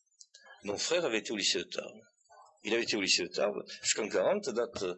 Mon 0.64 0.76
frère 0.76 1.04
avait 1.04 1.18
été 1.18 1.32
au 1.32 1.36
lycée 1.36 1.58
de 1.58 1.64
Tarbes. 1.64 2.02
Il 2.62 2.74
avait 2.74 2.82
été 2.82 2.96
au 2.96 3.00
lycée 3.00 3.22
de 3.22 3.28
Tarbes 3.28 3.64
jusqu'en 3.82 4.08
40, 4.08 4.50
date 4.50 4.82
euh, 4.82 4.96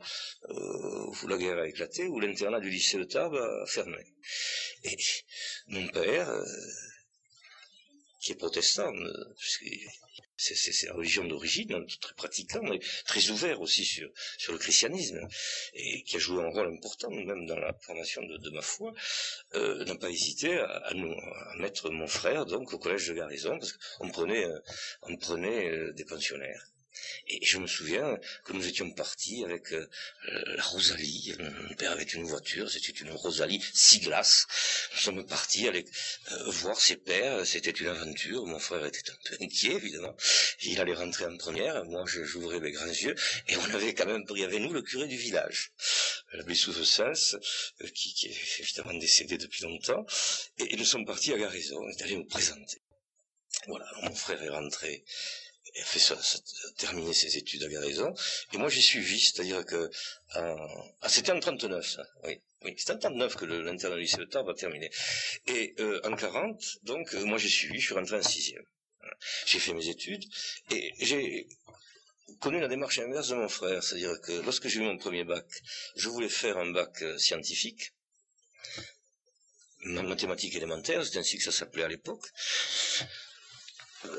où 1.23 1.29
la 1.29 1.37
guerre 1.37 1.59
a 1.59 1.69
éclaté, 1.69 2.09
où 2.09 2.19
l'internat 2.19 2.59
du 2.59 2.71
lycée 2.71 2.99
de 2.99 3.05
Tarbes 3.05 3.37
a 3.37 3.67
fermé. 3.67 4.05
Et 4.83 4.97
mon 5.69 5.87
père, 5.89 6.29
euh, 6.29 6.45
qui 8.21 8.33
est 8.33 8.37
protestant, 8.37 8.93
c'est 10.43 10.87
la 10.87 10.95
religion 10.95 11.25
d'origine, 11.25 11.73
hein, 11.73 11.85
très 12.01 12.15
pratiquant, 12.15 12.63
mais 12.63 12.81
très 13.07 13.31
ouvert 13.31 13.61
aussi 13.61 13.85
sur, 13.85 14.11
le 14.53 14.59
christianisme, 14.59 15.27
et 15.75 16.03
qui 16.03 16.17
a 16.17 16.19
joué 16.19 16.43
un 16.43 16.51
rôle 16.51 16.75
important 16.75 17.11
même 17.11 17.47
dans 17.47 17.59
la 17.59 17.73
formation 17.81 18.23
de, 18.23 18.51
ma 18.51 18.63
foi, 18.63 18.93
euh, 19.55 19.85
n'a 19.85 19.97
pas 19.97 20.11
hésité 20.11 20.59
à, 20.59 20.93
nous, 20.95 21.15
mettre 21.59 21.91
mon 21.91 22.07
frère 22.07 22.47
donc 22.47 22.73
au 22.73 22.79
collège 22.79 23.09
de 23.09 23.15
garnison, 23.15 23.59
parce 23.59 23.73
qu'on 23.73 24.11
prenait, 24.11 24.45
euh, 24.45 24.59
on 25.03 25.17
prenait 25.17 25.69
euh, 25.69 25.93
des 25.93 26.05
pensionnaires. 26.05 26.67
Et 27.29 27.45
je 27.45 27.59
me 27.59 27.67
souviens 27.67 28.19
que 28.45 28.53
nous 28.53 28.67
étions 28.67 28.91
partis 28.93 29.45
avec 29.45 29.73
euh, 29.73 29.89
la 30.57 30.63
Rosalie. 30.63 31.35
Mon 31.39 31.75
père 31.75 31.93
avait 31.93 32.03
une 32.03 32.25
voiture, 32.25 32.71
c'était 32.71 32.93
une 32.93 33.11
Rosalie 33.11 33.63
six 33.73 34.01
glaces. 34.01 34.47
Nous 34.93 34.99
sommes 34.99 35.27
partis 35.27 35.69
aller 35.69 35.85
euh, 36.33 36.51
voir 36.51 36.81
ses 36.81 36.97
pères. 36.97 37.47
C'était 37.47 37.71
une 37.71 37.89
aventure. 37.89 38.47
Mon 38.47 38.59
frère 38.59 38.85
était 38.85 39.11
un 39.11 39.17
peu 39.25 39.37
inquiet, 39.41 39.75
évidemment. 39.75 40.17
Il 40.63 40.81
allait 40.81 40.95
rentrer 40.95 41.25
en 41.25 41.37
première. 41.37 41.85
Moi, 41.85 42.05
j'ouvrais 42.07 42.61
mes 42.61 42.73
grands 42.73 42.87
yeux. 42.87 43.15
Et 43.49 43.57
on 43.57 43.75
avait 43.75 43.95
quand 43.95 44.07
même 44.07 44.25
pris 44.25 44.45
avec 44.45 44.61
nous 44.61 44.73
le 44.73 44.83
curé 44.83 45.07
du 45.07 45.17
village, 45.17 45.73
l'abbé 46.33 46.55
Souvesens, 46.55 47.37
euh, 47.81 47.89
qui, 47.95 48.27
est 48.27 48.61
évidemment 48.61 48.95
décédé 48.95 49.39
depuis 49.39 49.63
longtemps. 49.63 50.05
Et, 50.59 50.77
nous 50.77 50.85
sommes 50.85 51.07
partis 51.07 51.33
à 51.33 51.39
Garison. 51.39 51.79
On 51.81 51.89
est 51.89 52.03
allé 52.03 52.17
nous 52.17 52.27
présenter. 52.27 52.83
Voilà, 53.67 53.87
mon 54.03 54.15
frère 54.15 54.43
est 54.43 54.49
rentré 54.49 55.05
a 55.81 55.85
fait 55.85 55.99
ça, 55.99 56.19
terminé 56.77 57.13
ses 57.15 57.37
études 57.39 57.63
à 57.63 57.69
Garrison, 57.69 58.15
et 58.53 58.59
moi 58.59 58.69
j'ai 58.69 58.81
suivi, 58.83 59.19
c'est-à-dire 59.21 59.65
que 59.65 59.91
ah, 60.35 61.09
c'était 61.09 61.33
en 61.33 61.41
39, 61.41 61.87
ça, 61.87 62.07
oui. 62.25 62.41
Oui, 62.65 62.75
c'était 62.79 62.93
en 62.93 62.99
39 62.99 63.37
que 63.37 63.45
l'internat 63.45 63.97
lycée 63.97 64.19
de 64.19 64.25
Tarbes 64.25 64.49
a 64.49 64.55
terminé. 64.55 64.89
Et 65.49 65.75
euh, 65.81 66.01
en 66.05 66.15
40, 66.15 66.79
donc, 66.85 67.13
euh, 67.15 67.25
moi 67.25 67.37
j'ai 67.39 67.49
suivi, 67.49 67.81
je 67.81 67.87
suis 67.87 67.95
rentré 67.95 68.17
en 68.17 68.23
sixième. 68.23 68.65
J'ai 69.47 69.59
fait 69.59 69.75
mes 69.75 69.89
études, 69.89 70.25
et 70.71 70.93
j'ai 71.01 71.49
connu 72.41 72.61
la 72.61 72.69
démarche 72.69 72.99
inverse 73.01 73.29
de 73.29 73.35
mon 73.35 73.49
frère, 73.49 73.83
c'est-à-dire 73.83 74.21
que 74.21 74.33
lorsque 74.43 74.69
j'ai 74.69 74.79
eu 74.79 74.85
mon 74.85 74.97
premier 74.97 75.25
bac, 75.25 75.47
je 75.97 76.09
voulais 76.09 76.29
faire 76.29 76.57
un 76.57 76.71
bac 76.71 77.03
euh, 77.03 77.19
scientifique, 77.19 77.93
mathématiques 79.85 80.55
élémentaires, 80.55 81.05
c'est 81.05 81.19
ainsi 81.19 81.39
que 81.39 81.45
ça 81.45 81.53
s'appelait 81.53 81.83
à 81.83 81.89
l'époque 81.89 82.25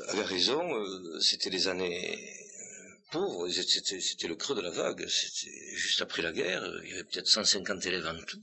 avait 0.08 0.24
raison, 0.24 0.74
euh, 0.74 1.20
c'était 1.20 1.50
les 1.50 1.68
années 1.68 2.18
euh, 2.18 2.90
pauvres, 3.10 3.48
c'était 3.50 4.28
le 4.28 4.36
creux 4.36 4.54
de 4.54 4.60
la 4.60 4.70
vague, 4.70 5.06
c'était 5.08 5.76
juste 5.76 6.00
après 6.02 6.22
la 6.22 6.32
guerre, 6.32 6.64
il 6.84 6.90
y 6.90 6.92
avait 6.94 7.04
peut-être 7.04 7.28
150 7.28 7.84
élèves 7.86 8.06
en 8.06 8.22
tout. 8.24 8.42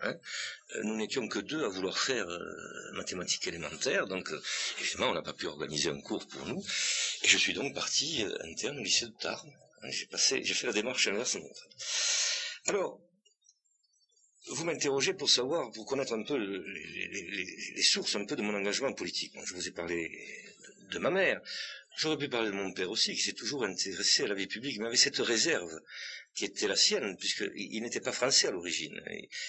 Hein. 0.00 0.14
Euh, 0.76 0.82
nous 0.84 0.96
n'étions 0.96 1.26
que 1.28 1.40
deux 1.40 1.64
à 1.64 1.68
vouloir 1.68 1.98
faire 1.98 2.26
mathématiques 2.94 3.46
élémentaires, 3.46 4.06
donc 4.06 4.30
évidemment 4.80 5.10
on 5.10 5.14
n'a 5.14 5.22
pas 5.22 5.32
pu 5.32 5.46
organiser 5.46 5.90
un 5.90 6.00
cours 6.00 6.26
pour 6.26 6.46
nous, 6.46 6.64
et 7.22 7.28
je 7.28 7.38
suis 7.38 7.54
donc 7.54 7.74
parti 7.74 8.24
interne 8.40 8.78
au 8.78 8.82
lycée 8.82 9.06
de 9.06 9.14
Tarbes. 9.20 9.50
Hein. 9.82 9.90
j'ai 9.90 10.06
passé, 10.06 10.42
j'ai 10.44 10.54
fait 10.54 10.66
la 10.66 10.72
démarche 10.72 11.06
inverse. 11.08 11.38
Alors, 12.66 13.00
vous 14.50 14.64
m'interrogez 14.64 15.14
pour 15.14 15.30
savoir, 15.30 15.70
pour 15.72 15.86
connaître 15.86 16.12
un 16.12 16.22
peu 16.22 16.36
les, 16.36 17.82
sources 17.82 18.16
un 18.16 18.24
peu 18.24 18.36
de 18.36 18.42
mon 18.42 18.54
engagement 18.54 18.92
politique. 18.92 19.32
je 19.44 19.54
vous 19.54 19.68
ai 19.68 19.70
parlé 19.70 20.10
de 20.90 20.98
ma 20.98 21.10
mère. 21.10 21.40
J'aurais 21.96 22.16
pu 22.16 22.28
parler 22.28 22.50
de 22.50 22.54
mon 22.54 22.72
père 22.72 22.90
aussi, 22.90 23.14
qui 23.14 23.22
s'est 23.22 23.32
toujours 23.32 23.64
intéressé 23.64 24.22
à 24.22 24.28
la 24.28 24.34
vie 24.34 24.46
publique, 24.46 24.78
mais 24.78 24.86
avait 24.86 24.96
cette 24.96 25.18
réserve 25.18 25.80
qui 26.38 26.44
était 26.44 26.68
la 26.68 26.76
sienne, 26.76 27.16
puisqu'il 27.16 27.82
n'était 27.82 28.00
pas 28.00 28.12
français 28.12 28.46
à 28.46 28.52
l'origine. 28.52 29.02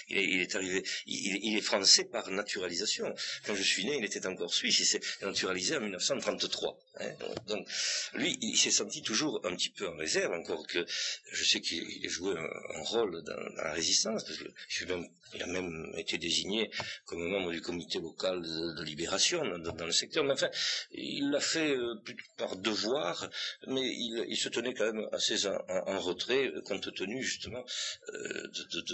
Il, 0.07 0.41
est 0.41 0.55
arrivé, 0.55 0.83
il, 1.05 1.55
est 1.55 1.61
français 1.61 2.05
par 2.05 2.31
naturalisation. 2.31 3.13
Quand 3.45 3.53
je 3.53 3.61
suis 3.61 3.85
né, 3.85 3.97
il 3.99 4.05
était 4.05 4.25
encore 4.25 4.51
suisse. 4.51 4.79
Il 4.79 4.85
s'est 4.85 4.99
naturalisé 5.21 5.77
en 5.77 5.81
1933. 5.81 6.79
Hein. 6.95 7.11
Donc, 7.45 7.67
lui, 8.15 8.39
il 8.41 8.57
s'est 8.57 8.71
senti 8.71 9.03
toujours 9.03 9.39
un 9.45 9.55
petit 9.55 9.69
peu 9.69 9.87
en 9.87 9.95
réserve, 9.97 10.33
encore 10.33 10.65
que 10.65 10.83
je 11.31 11.43
sais 11.43 11.61
qu'il 11.61 12.03
a 12.03 12.09
joué 12.09 12.33
un, 12.35 12.81
rôle 12.81 13.23
dans, 13.23 13.63
la 13.63 13.73
résistance, 13.73 14.23
parce 14.23 14.39
qu'il 14.39 15.43
a 15.43 15.45
même 15.45 15.93
été 15.95 16.17
désigné 16.17 16.71
comme 17.05 17.21
membre 17.21 17.51
du 17.51 17.61
comité 17.61 17.99
local 17.99 18.41
de, 18.41 18.83
libération 18.83 19.43
dans, 19.59 19.85
le 19.85 19.91
secteur. 19.91 20.23
Mais 20.23 20.33
enfin, 20.33 20.49
il 20.91 21.29
l'a 21.29 21.39
fait 21.39 21.69
euh, 21.75 21.93
par 22.37 22.55
devoir, 22.55 23.29
mais 23.67 23.85
il, 23.85 24.37
se 24.37 24.49
tenait 24.49 24.73
quand 24.73 24.91
même 24.91 25.07
assez 25.11 25.45
en, 25.45 25.59
en 25.67 25.99
retrait 25.99 26.51
compte 26.79 26.95
tenu 26.95 27.21
justement 27.21 27.65
euh, 28.13 28.47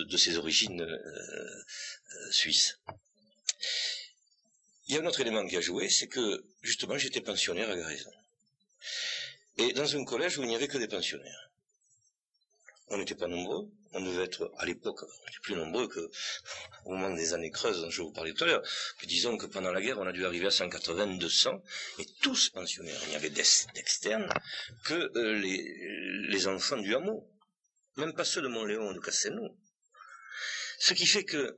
de, 0.09 0.17
ses 0.17 0.37
origines 0.37 0.81
euh, 0.81 0.97
euh, 0.97 2.31
suisses. 2.31 2.79
Il 4.87 4.95
y 4.95 4.97
a 4.97 5.01
un 5.01 5.05
autre 5.05 5.21
élément 5.21 5.45
qui 5.47 5.57
a 5.57 5.61
joué, 5.61 5.89
c'est 5.89 6.07
que 6.07 6.43
justement 6.61 6.97
j'étais 6.97 7.21
pensionnaire 7.21 7.69
à 7.69 7.75
Garrison. 7.75 8.11
Et 9.57 9.73
dans 9.73 9.95
un 9.95 10.03
collège 10.03 10.37
où 10.37 10.43
il 10.43 10.49
n'y 10.49 10.55
avait 10.55 10.67
que 10.67 10.77
des 10.77 10.87
pensionnaires. 10.87 11.49
On 12.89 12.99
n'était 12.99 13.15
pas 13.15 13.27
nombreux, 13.27 13.67
on 13.93 14.01
devait 14.01 14.25
être, 14.25 14.51
à 14.59 14.65
l'époque, 14.65 15.01
plus 15.41 15.55
nombreux 15.55 15.87
que 15.87 16.11
au 16.85 16.91
moment 16.91 17.09
des 17.15 17.33
années 17.33 17.49
creuses 17.49 17.81
dont 17.81 17.89
je 17.89 18.03
vous 18.03 18.11
parlais 18.11 18.33
tout 18.33 18.43
à 18.43 18.47
l'heure. 18.47 18.63
disons 19.05 19.37
que 19.37 19.47
pendant 19.47 19.71
la 19.71 19.81
guerre, 19.81 19.97
on 19.97 20.05
a 20.05 20.11
dû 20.11 20.23
arriver 20.23 20.47
à 20.47 20.51
180, 20.51 21.17
200, 21.17 21.63
et 21.97 22.05
tous 22.21 22.49
pensionnaires. 22.49 22.99
Il 23.05 23.09
n'y 23.09 23.15
avait 23.15 23.31
d'externes 23.31 24.29
que 24.83 25.11
les, 25.17 26.29
les 26.29 26.47
enfants 26.47 26.77
du 26.77 26.93
hameau 26.93 27.27
même 27.97 28.13
pas 28.13 28.25
ceux 28.25 28.41
de 28.41 28.47
Montléon 28.47 28.89
ou 28.89 28.93
de 28.93 28.99
Castelnau. 28.99 29.57
Ce 30.79 30.93
qui 30.93 31.05
fait 31.05 31.23
que 31.23 31.57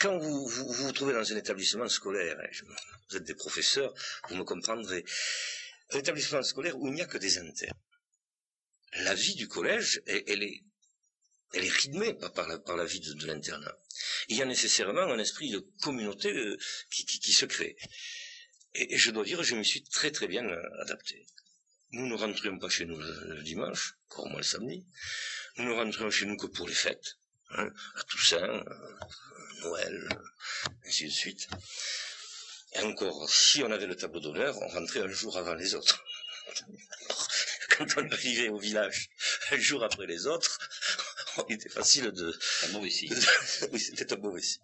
quand 0.00 0.18
vous 0.18 0.46
vous, 0.46 0.92
trouvez 0.92 1.12
dans 1.12 1.32
un 1.32 1.36
établissement 1.36 1.88
scolaire, 1.88 2.36
vous 3.08 3.16
êtes 3.16 3.24
des 3.24 3.34
professeurs, 3.34 3.94
vous 4.28 4.36
me 4.36 4.44
comprendrez, 4.44 5.04
un 5.90 5.98
établissement 5.98 6.42
scolaire 6.42 6.78
où 6.78 6.88
il 6.88 6.94
n'y 6.94 7.02
a 7.02 7.06
que 7.06 7.18
des 7.18 7.38
internes. 7.38 7.78
La 8.98 9.14
vie 9.14 9.34
du 9.34 9.48
collège, 9.48 10.02
elle, 10.06 10.42
est, 10.42 10.62
elle 11.52 11.64
est 11.64 11.70
rythmée 11.70 12.14
par, 12.14 12.76
la, 12.76 12.84
vie 12.84 13.00
de, 13.00 13.26
l'internat. 13.26 13.76
Il 14.28 14.36
y 14.36 14.42
a 14.42 14.44
nécessairement 14.44 15.02
un 15.02 15.18
esprit 15.18 15.50
de 15.50 15.60
communauté 15.82 16.32
euh, 16.32 16.56
qui, 16.90 17.32
se 17.32 17.46
crée. 17.46 17.76
Et, 18.74 18.96
je 18.96 19.10
dois 19.10 19.24
dire, 19.24 19.42
je 19.42 19.56
me 19.56 19.62
suis 19.62 19.82
très 19.84 20.10
très 20.10 20.28
bien 20.28 20.44
euh, 20.44 20.82
adapté. 20.82 21.26
Nous 21.96 22.08
ne 22.08 22.14
rentrions 22.16 22.58
pas 22.58 22.68
chez 22.68 22.86
nous 22.86 22.98
le, 22.98 23.42
dimanche, 23.44 23.94
encore 24.10 24.26
moins 24.26 24.38
le 24.38 24.42
samedi. 24.42 24.84
Nous 25.58 25.66
ne 25.68 25.74
rentrions 25.74 26.10
chez 26.10 26.26
nous 26.26 26.36
que 26.36 26.48
pour 26.48 26.66
les 26.66 26.74
fêtes, 26.74 27.18
hein, 27.50 27.70
à 27.94 28.02
Toussaint, 28.02 28.64
euh, 28.66 28.94
Noël, 29.60 30.08
ainsi 30.84 31.04
de 31.04 31.10
suite. 31.10 31.48
Et 32.72 32.80
encore, 32.80 33.30
si 33.30 33.62
on 33.62 33.70
avait 33.70 33.86
le 33.86 33.94
tableau 33.94 34.18
d'honneur, 34.18 34.60
on 34.60 34.66
rentrait 34.66 35.02
un 35.02 35.08
jour 35.08 35.38
avant 35.38 35.54
les 35.54 35.76
autres. 35.76 36.04
Quand 37.78 37.86
on 37.98 38.10
arrivait 38.10 38.48
au 38.48 38.58
village 38.58 39.10
un 39.52 39.58
jour 39.58 39.84
après 39.84 40.06
les 40.06 40.26
autres, 40.26 40.58
il 41.48 41.54
était 41.54 41.68
facile 41.68 42.10
de... 42.10 42.36
Un 42.64 42.68
mauvais 42.72 42.90
signe. 42.90 43.14
oui, 43.70 43.78
c'était 43.78 44.12
un 44.12 44.16
mauvais 44.16 44.42
signe. 44.42 44.62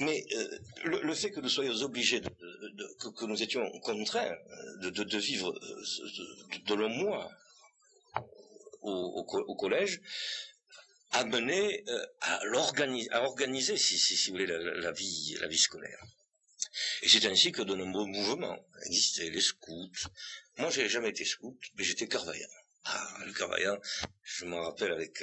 Mais 0.00 0.26
euh, 0.32 0.58
le, 0.84 1.14
fait 1.14 1.30
que 1.30 1.40
nous 1.40 1.50
soyons 1.50 1.74
obligés, 1.82 2.22
que, 2.22 3.24
nous 3.26 3.42
étions 3.42 3.70
contraints 3.80 4.34
euh, 4.82 4.90
de, 4.90 5.18
vivre 5.18 5.50
euh, 5.50 6.58
de, 6.66 6.74
longs 6.74 6.88
mois 6.88 7.30
au, 8.80 9.54
collège, 9.56 10.00
a 11.12 11.24
mené 11.24 11.84
à, 12.22 12.40
organiser, 12.46 13.76
si, 13.76 14.30
vous 14.30 14.38
voulez, 14.38 14.46
la, 14.46 14.90
vie, 14.92 15.36
la 15.38 15.48
vie 15.48 15.58
scolaire. 15.58 16.02
Et 17.02 17.08
c'est 17.08 17.26
ainsi 17.26 17.52
que 17.52 17.60
de 17.60 17.74
nombreux 17.74 18.06
mouvements 18.06 18.58
existaient, 18.86 19.28
les 19.28 19.42
scouts. 19.42 19.90
Moi, 20.56 20.70
j'ai 20.70 20.88
jamais 20.88 21.10
été 21.10 21.26
scout, 21.26 21.58
mais 21.74 21.84
j'étais 21.84 22.08
carvaillant. 22.08 22.48
Ah, 22.86 23.18
le 23.26 23.34
carvaillant, 23.34 23.78
je 24.22 24.46
m'en 24.46 24.62
rappelle 24.62 24.92
avec 24.92 25.22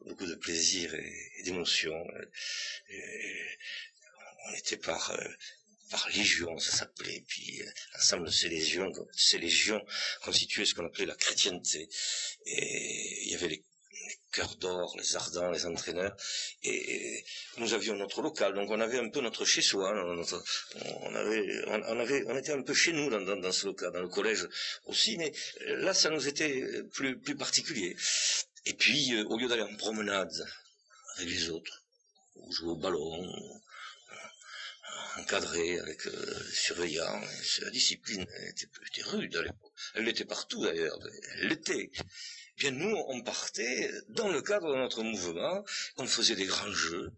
beaucoup 0.00 0.24
de 0.24 0.36
plaisir 0.36 0.94
et, 0.94 1.42
d'émotion. 1.44 2.02
On 4.48 4.54
était 4.54 4.76
par 4.76 5.10
euh, 5.10 5.28
par 5.90 6.08
légion, 6.10 6.58
ça 6.58 6.78
s'appelait. 6.78 7.24
Puis 7.28 7.62
l'ensemble 7.94 8.26
de 8.26 8.30
ces 8.30 8.48
légions, 8.48 8.92
ces 9.12 9.38
légions 9.38 9.84
constituaient 10.22 10.64
ce 10.64 10.74
qu'on 10.74 10.86
appelait 10.86 11.06
la 11.06 11.14
chrétienté. 11.14 11.88
Et 12.46 13.24
il 13.24 13.30
y 13.30 13.34
avait 13.34 13.48
les 13.48 13.64
cœur 14.36 14.54
d'or, 14.56 14.94
les 14.98 15.16
ardents, 15.16 15.50
les 15.50 15.64
entraîneurs, 15.64 16.14
et 16.62 17.24
nous 17.56 17.72
avions 17.72 17.94
notre 17.94 18.20
local, 18.20 18.54
donc 18.54 18.70
on 18.70 18.80
avait 18.80 18.98
un 18.98 19.08
peu 19.08 19.20
notre 19.20 19.44
chez-soi, 19.46 19.90
on 19.94 21.14
avait, 21.14 21.64
on 21.68 22.00
avait, 22.00 22.24
on 22.26 22.36
était 22.36 22.52
un 22.52 22.62
peu 22.62 22.74
chez 22.74 22.92
nous 22.92 23.08
dans, 23.08 23.52
ce 23.52 23.66
local, 23.66 23.92
dans 23.92 24.02
le 24.02 24.08
collège 24.08 24.46
aussi, 24.84 25.16
mais 25.16 25.32
là 25.84 25.94
ça 25.94 26.10
nous 26.10 26.28
était 26.28 26.62
plus, 26.92 27.18
plus 27.18 27.36
particulier. 27.36 27.96
Et 28.66 28.74
puis, 28.74 29.14
euh, 29.14 29.24
au 29.28 29.38
lieu 29.38 29.48
d'aller 29.48 29.62
en 29.62 29.76
promenade 29.76 30.44
avec 31.16 31.30
les 31.30 31.48
autres, 31.50 31.84
ou 32.34 32.52
jouer 32.52 32.70
au 32.70 32.76
ballon, 32.76 33.32
encadré 35.18 35.78
avec 35.78 36.06
euh, 36.06 36.44
les 36.48 36.54
surveillants, 36.54 37.22
la 37.62 37.70
discipline 37.70 38.26
était, 38.48 39.02
rude 39.02 39.36
à 39.36 39.42
l'époque. 39.42 39.72
Elle 39.94 40.04
l'était 40.04 40.24
partout 40.24 40.62
d'ailleurs, 40.64 40.98
elle 41.34 41.48
l'était 41.48 41.90
bien 42.56 42.70
nous, 42.70 42.96
on 43.08 43.20
partait 43.22 43.90
dans 44.08 44.28
le 44.28 44.40
cadre 44.40 44.72
de 44.72 44.78
notre 44.78 45.02
mouvement, 45.02 45.64
on 45.98 46.06
faisait 46.06 46.36
des 46.36 46.46
grands 46.46 46.72
jeux, 46.72 47.12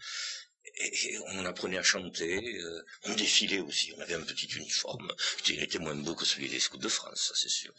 et 0.81 1.19
on 1.27 1.45
apprenait 1.45 1.79
à 1.79 1.83
chanter, 1.83 2.59
euh, 2.59 2.85
on 3.05 3.15
défilait 3.15 3.61
aussi, 3.61 3.93
on 3.97 4.01
avait 4.01 4.15
un 4.15 4.23
petit 4.23 4.47
uniforme, 4.47 5.13
il 5.49 5.63
était 5.63 5.79
moins 5.79 5.95
beau 5.95 6.15
que 6.15 6.25
celui 6.25 6.49
des 6.49 6.61
scouts 6.61 6.79
de 6.79 6.89
France, 6.89 7.29
ça 7.29 7.35
c'est 7.35 7.49
sûr. 7.49 7.73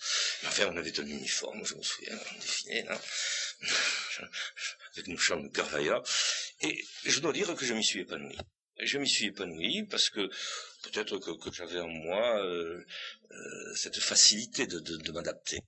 Enfin, 0.46 0.68
on 0.72 0.78
avait 0.78 1.00
un 1.00 1.06
uniforme, 1.08 1.66
je 1.66 1.76
me 1.76 1.84
souviens, 1.84 2.18
on 2.32 2.40
défilait, 2.40 2.84
là, 2.84 3.02
avec 4.94 5.08
nos 5.08 5.18
chants 5.18 5.40
de 5.40 5.48
Carvaillard, 5.50 6.04
et 6.62 6.86
je 7.06 7.20
dois 7.20 7.34
dire 7.34 7.54
que 7.56 7.66
je 7.66 7.74
m'y 7.74 7.84
suis 7.84 8.02
épanoui. 8.02 8.38
Je 8.82 8.98
m'y 8.98 9.10
suis 9.10 9.28
épanoui 9.28 9.84
parce 9.84 10.10
que 10.10 10.30
peut-être 10.84 11.18
que, 11.18 11.52
j'avais 11.52 11.80
en 11.80 11.90
moi 11.90 12.44
euh, 12.44 12.84
euh, 13.32 13.76
cette 13.76 14.00
facilité 14.00 14.68
de 14.68 15.12
m'adapter. 15.12 15.60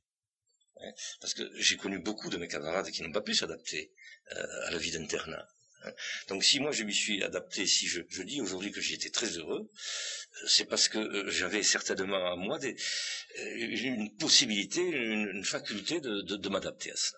Hein, 0.84 0.94
parce 1.20 1.34
que 1.34 1.44
j'ai 1.56 1.78
connu 1.78 2.00
beaucoup 2.00 2.30
de 2.30 2.38
mes 2.38 2.48
camarades 2.48 2.90
qui 2.90 3.04
n'ont 3.04 3.12
pas 3.12 3.22
pu 3.22 3.36
s'adapter 3.36 3.92
euh, 4.34 4.68
à 4.68 4.72
la 4.72 4.78
vie 4.78 4.92
d'internat. 4.92 5.48
Hein. 5.84 5.92
Donc 6.28 6.44
si 6.44 6.60
moi 6.60 6.72
je 6.72 6.84
m'y 6.84 6.94
suis 6.94 7.24
adapté, 7.24 7.68
si 7.68 7.88
je, 7.88 8.02
dis 8.24 8.42
aujourd'hui 8.42 8.72
que 8.72 8.82
j'étais 8.82 9.10
très 9.10 9.38
heureux, 9.38 9.70
c'est 10.48 10.66
parce 10.66 10.88
que 10.88 11.30
j'avais 11.30 11.64
certainement 11.64 12.32
à 12.32 12.36
moi 12.36 12.60
une 13.38 14.16
possibilité, 14.18 14.82
une, 14.82 15.44
faculté 15.44 16.02
de 16.02 16.50
m'adapter 16.50 16.92
à 16.92 16.96
ça. 16.96 17.18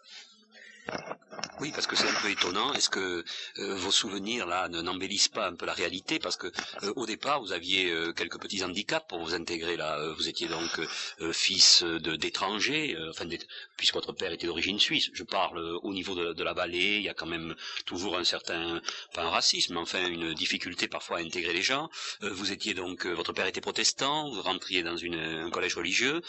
Oui, 1.59 1.71
parce 1.71 1.87
que 1.87 1.95
c'est 1.95 2.09
un 2.09 2.21
peu 2.21 2.29
étonnant. 2.29 2.73
Est-ce 2.73 2.89
que 2.89 3.23
euh, 3.59 3.75
vos 3.75 3.91
souvenirs 3.91 4.45
là 4.47 4.67
n'embellissent 4.69 5.27
pas 5.27 5.47
un 5.47 5.55
peu 5.55 5.65
la 5.65 5.73
réalité? 5.73 6.19
Parce 6.19 6.35
que 6.35 6.47
euh, 6.83 6.93
au 6.95 7.05
départ, 7.05 7.41
vous 7.41 7.53
aviez 7.53 7.91
euh, 7.91 8.11
quelques 8.11 8.39
petits 8.39 8.63
handicaps 8.63 9.07
pour 9.07 9.19
vous 9.19 9.33
intégrer 9.33 9.77
là. 9.77 10.13
vous 10.17 10.27
étiez 10.27 10.47
donc 10.47 10.81
fils 11.31 11.83
d'étrangers, 11.83 12.97
enfin, 13.09 13.25
puisque 13.77 13.93
votre 13.93 14.13
père 14.13 14.31
était 14.31 14.47
d'origine 14.47 14.79
suisse. 14.79 15.09
Je 15.13 15.23
parle 15.23 15.59
au 15.83 15.93
niveau 15.93 16.15
de, 16.33 16.43
la 16.43 16.53
vallée. 16.53 16.97
Il 16.97 17.03
y 17.03 17.09
a 17.09 17.13
quand 17.13 17.27
même 17.27 17.55
toujours 17.85 18.17
un 18.17 18.23
certain, 18.23 18.81
pas 19.13 19.23
un 19.23 19.29
racisme, 19.29 19.75
mais 19.75 19.79
enfin 19.79 20.05
une 20.07 20.33
difficulté 20.33 20.87
parfois 20.87 21.19
à 21.19 21.21
intégrer 21.21 21.53
les 21.53 21.61
gens. 21.61 21.89
vous 22.21 22.51
étiez 22.51 22.73
donc, 22.73 23.05
votre 23.05 23.31
père 23.31 23.45
était 23.45 23.61
protestant. 23.61 24.29
Vous 24.31 24.41
rentriez 24.41 24.83
dans 24.83 24.97
une, 24.97 25.15
un 25.15 25.49
collège 25.49 25.75
religieux, 25.75 26.21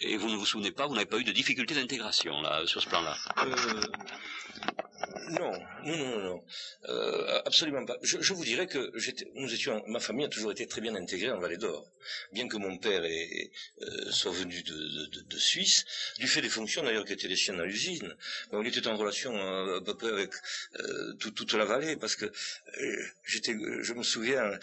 et 0.00 0.16
vous 0.16 0.28
ne 0.30 0.36
vous 0.36 0.46
souvenez 0.46 0.70
pas, 0.70 0.86
vous 0.86 0.94
n'avez 0.94 1.06
pas 1.06 1.18
eu 1.18 1.24
de 1.24 1.32
difficulté 1.32 1.74
d'intégration 1.74 2.40
là 2.40 2.66
sur 2.66 2.80
ce 2.80 2.88
plan-là? 2.88 3.17
呃 3.40 3.48
non, 5.30 5.52
non, 5.84 5.96
non, 5.96 6.20
non, 6.20 6.44
euh, 6.88 7.42
absolument 7.44 7.84
pas. 7.84 7.96
Je, 8.02 8.32
vous 8.32 8.44
dirais 8.44 8.66
que 8.66 8.92
nous 9.34 9.52
étions, 9.52 9.82
ma 9.86 10.00
famille 10.00 10.24
a 10.24 10.28
toujours 10.28 10.52
été 10.52 10.66
très 10.66 10.80
bien 10.80 10.94
intégrée 10.94 11.30
en 11.30 11.38
Vallée 11.38 11.56
d'Or, 11.56 11.86
bien 12.32 12.48
que 12.48 12.56
mon 12.56 12.78
père 12.78 13.02
euh, 13.02 14.10
soit 14.10 14.32
venu 14.32 14.62
de, 14.62 15.38
Suisse, 15.38 15.84
du 16.18 16.26
fait 16.26 16.40
des 16.40 16.48
fonctions 16.48 16.82
d'ailleurs 16.82 17.04
qui 17.04 17.12
étaient 17.12 17.28
les 17.28 17.36
siennes 17.36 17.60
à 17.60 17.64
l'usine. 17.64 18.16
On 18.50 18.64
était 18.64 18.86
en 18.88 18.96
relation 18.96 19.36
à 19.76 19.80
peu 19.80 19.94
près 19.94 20.10
avec 20.10 20.32
euh, 20.80 21.14
toute 21.14 21.52
la 21.52 21.64
vallée, 21.64 21.96
parce 21.96 22.16
que 22.16 22.24
euh, 22.26 23.04
j'étais, 23.24 23.54
je 23.80 23.92
me 23.92 24.02
souviens 24.02 24.58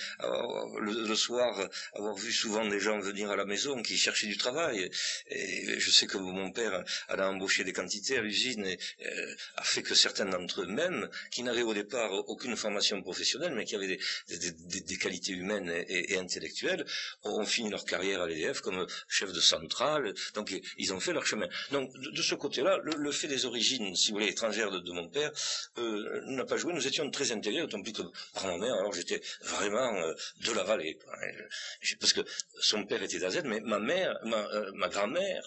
le, 0.79 1.15
soir 1.15 1.69
avoir 1.93 2.15
vu 2.15 2.31
souvent 2.33 2.67
des 2.67 2.79
gens 2.79 2.99
venir 2.99 3.31
à 3.31 3.37
la 3.37 3.45
maison 3.45 3.81
qui 3.81 3.97
cherchaient 3.97 4.27
du 4.27 4.37
travail, 4.37 4.89
et 5.29 5.79
je 5.79 5.91
sais 5.91 6.07
que 6.07 6.17
mon 6.17 6.51
père 6.51 6.83
allait 7.07 7.23
embaucher 7.23 7.63
des 7.63 7.71
quantités 7.71 8.17
à 8.17 8.21
l'usine 8.21 8.65
et 8.65 8.77
a 9.55 9.63
fait 9.63 9.81
que 9.81 9.95
certains 9.95 10.24
d'entre 10.29 10.61
eux-mêmes, 10.61 11.09
qui 11.31 11.43
n'avaient 11.43 11.63
au 11.63 11.73
départ 11.73 12.11
aucune 12.29 12.55
formation 12.55 13.01
professionnelle, 13.01 13.53
mais 13.53 13.65
qui 13.65 13.75
avaient 13.75 13.97
des, 14.27 14.97
qualités 14.97 15.33
humaines 15.33 15.71
et, 15.87 16.17
intellectuelles, 16.17 16.85
ont 17.23 17.45
fini 17.45 17.69
leur 17.69 17.85
carrière 17.85 18.21
à 18.21 18.27
l'EDF 18.27 18.61
comme 18.61 18.85
chef 19.07 19.31
de 19.33 19.39
centrale. 19.39 20.13
Donc 20.33 20.53
ils 20.77 20.93
ont 20.93 20.99
fait 20.99 21.13
leur 21.13 21.25
chemin. 21.25 21.47
Donc 21.71 21.91
de, 21.97 22.21
ce 22.21 22.35
côté-là, 22.35 22.79
le, 22.83 23.11
fait 23.11 23.27
des 23.27 23.45
origines, 23.45 23.95
si 23.95 24.09
vous 24.09 24.15
voulez, 24.17 24.29
étrangères 24.29 24.71
de, 24.71 24.91
mon 24.91 25.07
père, 25.09 25.31
euh, 25.77 26.21
n'a 26.27 26.45
pas 26.45 26.57
joué. 26.57 26.73
Nous 26.73 26.87
étions 26.87 27.09
très 27.11 27.31
intégrés, 27.31 27.61
autant 27.61 27.81
plus 27.81 27.93
que 27.93 28.03
par 28.33 28.45
ma 28.47 28.57
mère. 28.57 28.73
Alors 28.75 28.93
j'étais 28.93 29.21
vraiment 29.43 29.95
euh, 29.95 30.13
de 30.45 30.51
la 30.53 30.63
vallée, 30.63 30.97
parce 31.99 32.13
que 32.13 32.21
son 32.59 32.85
père 32.85 33.01
était 33.03 33.19
d'Azen, 33.19 33.47
mais 33.47 33.59
ma 33.61 33.79
mère, 33.79 34.17
ma, 34.23 34.37
euh, 34.37 34.71
grand-mère 34.89 35.43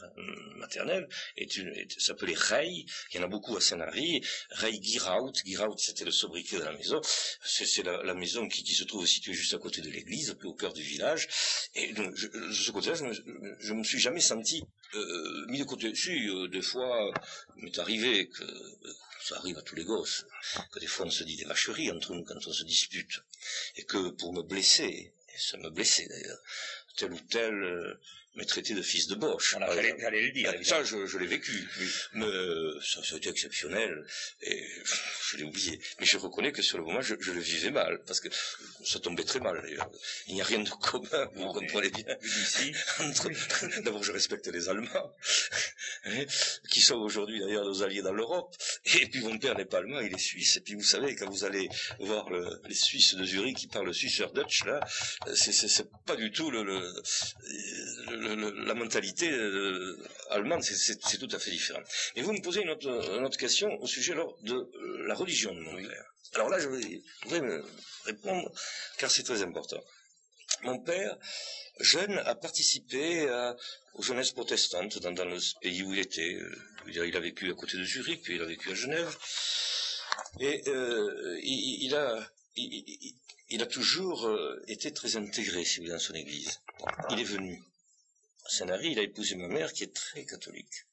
maternelle, 0.56 1.08
s'appelait 1.98 2.34
Rey. 2.34 2.84
Il 3.12 3.16
y 3.16 3.18
en 3.18 3.24
a 3.24 3.28
beaucoup 3.28 3.56
à 3.56 3.60
Saint-Henri. 3.60 4.22
Ray 4.68 4.82
Giraut. 4.82 5.32
Giraut, 5.44 5.76
c'était 5.78 6.04
le 6.04 6.10
sobriquet 6.10 6.58
de 6.58 6.64
la 6.64 6.72
maison. 6.72 7.00
C'est 7.42 7.82
la, 7.82 8.14
maison 8.14 8.48
qui, 8.48 8.74
se 8.74 8.84
trouve 8.84 9.06
située 9.06 9.32
juste 9.32 9.54
à 9.54 9.58
côté 9.58 9.80
de 9.80 9.90
l'église, 9.90 10.36
au 10.44 10.54
cœur 10.54 10.72
du 10.74 10.82
village. 10.82 11.28
Et 11.74 11.92
donc, 11.92 12.14
de 12.14 12.52
ce 12.52 12.70
côté-là, 12.70 12.94
je, 12.96 13.72
ne 13.72 13.78
me 13.78 13.84
suis 13.84 13.98
jamais 13.98 14.20
senti 14.20 14.62
euh, 14.94 15.46
mis 15.48 15.58
de 15.58 15.64
côté. 15.64 15.94
Si, 15.94 16.28
euh, 16.28 16.48
des 16.48 16.62
fois, 16.62 17.10
il 17.56 17.64
m'est 17.64 17.78
arrivé 17.78 18.28
que 18.28 18.44
euh, 18.44 18.94
ça 19.22 19.36
arrive 19.36 19.56
à 19.58 19.62
tous 19.62 19.76
les 19.76 19.84
gosses, 19.84 20.26
que 20.72 20.78
des 20.78 20.86
fois 20.86 21.06
on 21.06 21.10
se 21.10 21.24
dit 21.24 21.36
des 21.36 21.44
vacheries 21.44 21.90
entre 21.90 22.14
nous 22.14 22.24
quand 22.24 22.46
on 22.46 22.52
se 22.52 22.64
dispute, 22.64 23.20
et 23.76 23.84
que 23.84 24.10
pour 24.10 24.32
me 24.32 24.42
blesser, 24.42 25.12
et 25.34 25.38
ça 25.38 25.58
me 25.58 25.70
blessait 25.70 26.06
d'ailleurs, 26.08 26.40
tel 26.96 27.12
ou 27.12 27.20
tel 27.28 27.98
me 28.34 28.44
traiter 28.44 28.74
de 28.74 28.82
fils 28.82 29.08
de 29.08 29.14
Bosch. 29.14 29.56
J'allais 29.58 30.22
le 30.22 30.32
dire. 30.32 30.52
Ça, 30.62 30.84
je, 30.84 31.06
je 31.06 31.18
l'ai 31.18 31.26
vécu. 31.26 31.68
Mais 32.12 32.24
euh, 32.24 32.80
ça, 32.82 33.02
ça, 33.02 33.14
a 33.14 33.18
été 33.18 33.28
exceptionnel. 33.28 34.06
Et 34.42 34.64
je 35.30 35.36
l'ai 35.36 35.44
oublié. 35.44 35.80
Mais 36.00 36.06
je 36.06 36.16
reconnais 36.18 36.52
que 36.52 36.62
sur 36.62 36.78
le 36.78 36.84
moment, 36.84 37.00
je, 37.00 37.14
je, 37.18 37.32
le 37.32 37.40
vivais 37.40 37.70
mal. 37.70 38.00
Parce 38.06 38.20
que 38.20 38.28
ça 38.84 39.00
tombait 39.00 39.24
très 39.24 39.40
mal, 39.40 39.60
d'ailleurs. 39.62 39.90
Il 40.28 40.34
n'y 40.34 40.42
a 40.42 40.44
rien 40.44 40.60
de 40.60 40.70
commun, 40.70 41.28
vous 41.34 41.52
comprenez 41.52 41.90
bien. 41.90 42.16
Ici. 42.22 42.72
D'abord, 43.84 44.02
je 44.02 44.12
respecte 44.12 44.46
les 44.48 44.68
Allemands. 44.68 45.14
Hein, 46.04 46.24
qui 46.70 46.80
sont 46.80 46.94
aujourd'hui, 46.96 47.40
d'ailleurs, 47.40 47.64
nos 47.64 47.82
alliés 47.82 48.02
dans 48.02 48.12
l'Europe. 48.12 48.54
Et 48.84 49.06
puis, 49.06 49.20
mon 49.20 49.36
père 49.38 49.56
n'est 49.56 49.64
pas 49.64 49.78
allemand, 49.78 50.00
il 50.00 50.14
est 50.14 50.18
suisse. 50.18 50.56
Et 50.56 50.60
puis, 50.60 50.74
vous 50.74 50.82
savez, 50.82 51.16
quand 51.16 51.28
vous 51.28 51.44
allez 51.44 51.68
voir 51.98 52.30
le, 52.30 52.60
les 52.68 52.74
Suisses 52.74 53.14
de 53.14 53.24
Zurich 53.24 53.56
qui 53.56 53.66
parlent 53.66 53.92
Suisse 53.92 54.22
Dutch, 54.34 54.64
là, 54.64 54.80
c'est 55.34 55.90
pas 56.06 56.16
du 56.16 56.30
tout 56.30 56.50
le, 56.50 56.62
le, 56.62 56.80
le 58.10 58.17
la 58.20 58.74
mentalité 58.74 59.30
euh, 59.30 59.96
allemande, 60.30 60.62
c'est 60.62 61.18
tout 61.18 61.28
à 61.34 61.38
fait 61.38 61.50
différent. 61.50 61.82
Mais 62.16 62.22
vous 62.22 62.32
me 62.32 62.40
posez 62.40 62.62
une 62.62 62.70
autre, 62.70 63.36
question 63.38 63.70
au 63.80 63.86
sujet 63.86 64.12
alors, 64.12 64.36
de 64.42 64.54
euh, 64.54 65.06
la 65.06 65.14
religion 65.14 65.54
de 65.54 65.60
mon 65.60 65.76
père. 65.76 66.04
Alors 66.34 66.48
là, 66.48 66.58
je 66.58 66.68
voudrais 66.68 67.40
me 67.40 67.64
répondre, 68.04 68.50
car 68.98 69.10
c'est 69.10 69.22
très 69.22 69.42
important. 69.42 69.82
Mon 70.62 70.78
père, 70.78 71.16
jeune, 71.80 72.18
a 72.18 72.34
participé 72.34 73.28
aux 73.94 74.02
jeunesses 74.02 74.32
protestantes 74.32 74.98
dans, 74.98 75.24
le 75.24 75.60
pays 75.60 75.82
où 75.82 75.92
il 75.92 76.00
était. 76.00 76.34
Euh, 76.34 76.54
il 76.86 77.16
a 77.16 77.20
vécu 77.20 77.50
à 77.50 77.54
côté 77.54 77.76
de 77.76 77.84
Zurich, 77.84 78.22
puis 78.22 78.36
il 78.36 78.42
a 78.42 78.46
vécu 78.46 78.70
à 78.70 78.74
Genève. 78.74 79.16
Et 80.40 80.62
il, 81.42 81.94
a... 81.94 82.30
Il, 82.56 83.62
a 83.62 83.66
toujours 83.66 84.30
été 84.66 84.92
très 84.92 85.16
intégré, 85.16 85.64
si 85.64 85.76
vous 85.76 85.84
voulez, 85.84 85.92
dans 85.92 85.98
son 85.98 86.14
église. 86.14 86.60
Il 87.10 87.20
est 87.20 87.24
venu 87.24 87.62
Saint-Henri, 88.48 88.92
il 88.92 88.98
a 88.98 89.02
épousé 89.02 89.36
ma 89.36 89.48
mère 89.48 89.72
qui 89.72 89.84
est 89.84 89.94
très 89.94 90.24
catholique. 90.24 90.84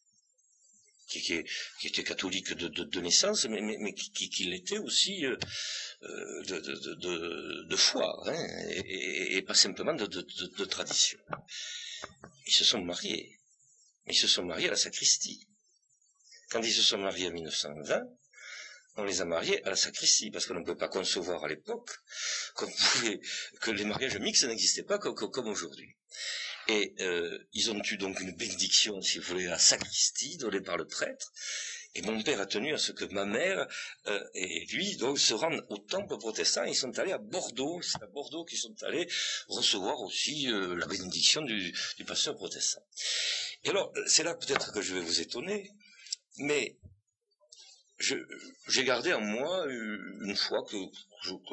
Qui, 1.08 1.46
était 1.84 2.04
catholique 2.04 2.54
de, 2.54 3.00
naissance, 3.00 3.46
mais, 3.46 3.94
qui, 3.94 4.44
l'était 4.46 4.80
aussi 4.80 5.26
euh, 5.26 5.38
euh 6.04 6.44
de, 7.70 7.76
foi, 7.76 8.24
hein, 8.28 8.48
et, 8.86 9.42
pas 9.44 9.54
simplement 9.54 9.94
de, 9.94 10.66
tradition. 10.66 11.20
Ils 12.48 12.54
se 12.54 12.66
sont 12.66 12.84
mariés. 12.84 13.40
Ils 14.08 14.16
se 14.18 14.28
sont 14.28 14.44
mariés 14.44 14.68
à 14.68 14.72
la 14.72 14.78
sacristie. 14.78 15.48
Quand 16.50 16.62
ils 16.62 16.74
se 16.74 16.82
sont 16.82 16.98
mariés 16.98 17.28
en 17.28 17.32
1920, 17.32 18.02
on 18.98 19.04
les 19.04 19.22
a 19.22 19.26
mariés 19.26 19.64
à 19.66 19.70
la 19.70 19.76
sacristie, 19.76 20.32
parce 20.32 20.46
qu'on 20.46 20.54
ne 20.56 20.62
pouvait 20.62 20.76
pas 20.76 20.88
concevoir 20.88 21.44
à 21.44 21.48
l'époque 21.48 21.92
que 22.56 23.72
les 23.72 23.86
mariages 23.86 24.18
mixtes 24.18 24.46
n'existaient 24.46 24.84
pas 24.84 24.98
comme, 24.98 25.48
aujourd'hui. 25.48 25.96
Et 26.68 26.94
euh, 27.00 27.38
ils 27.54 27.70
ont 27.72 27.82
eu 27.84 27.98
donc 27.98 28.20
une 28.20 28.36
bénédiction, 28.36 29.02
si 29.02 29.20
vous 29.20 29.26
voulez, 29.26 29.48
à 29.48 29.60
sacristie, 29.60 30.38
donnée 30.38 30.62
par 30.62 30.78
le 30.78 30.88
prêtre. 30.88 31.32
Et 31.94 32.02
mon 32.02 32.22
père 32.24 32.42
a 32.42 32.46
tenu 32.46 32.74
à 32.74 32.78
ce 32.78 32.92
que 32.92 33.06
ma 33.06 33.24
mère 33.24 33.68
euh, 34.08 34.20
et 34.34 34.66
lui 34.66 34.98
donc 34.98 35.18
se 35.18 35.34
rendent 35.34 35.66
au 35.70 35.78
temple 35.78 36.18
protestant. 36.18 36.66
Ils 36.66 36.76
sont 36.76 36.98
allés 37.00 37.14
à 37.14 37.18
Bordeaux. 37.18 37.82
C'est 37.82 38.04
à 38.04 38.08
Bordeaux 38.08 38.44
qu'ils 38.44 38.58
sont 38.58 38.76
allés 38.84 39.08
recevoir 39.48 40.02
aussi 40.02 40.52
euh, 40.52 40.76
la 40.76 40.88
bénédiction 40.88 41.42
du, 41.42 41.74
du 41.98 42.04
pasteur 42.04 42.36
protestant. 42.36 42.84
Et 43.64 43.70
alors, 43.70 43.94
c'est 44.08 44.24
là 44.24 44.34
peut-être 44.36 44.74
que 44.74 44.82
je 44.82 44.94
vais 44.94 45.02
vous 45.02 45.22
étonner, 45.22 45.72
mais 46.38 46.78
j'ai 48.00 48.84
gardé 48.84 49.14
en 49.14 49.22
moi 49.22 49.66
une 49.70 50.36
foi 50.36 50.64
que, 50.70 50.78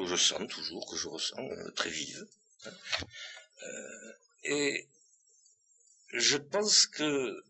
je, 0.05 0.15
sens 0.15 0.47
toujours, 0.49 0.89
que 0.89 0.97
je 0.97 1.07
ressens 1.07 1.39
euh, 1.39 1.71
très 1.71 1.89
vive. 1.89 2.27
Euh, 2.65 4.11
et 4.43 4.87
je 6.13 6.37
pense 6.37 6.87
que 6.87 7.43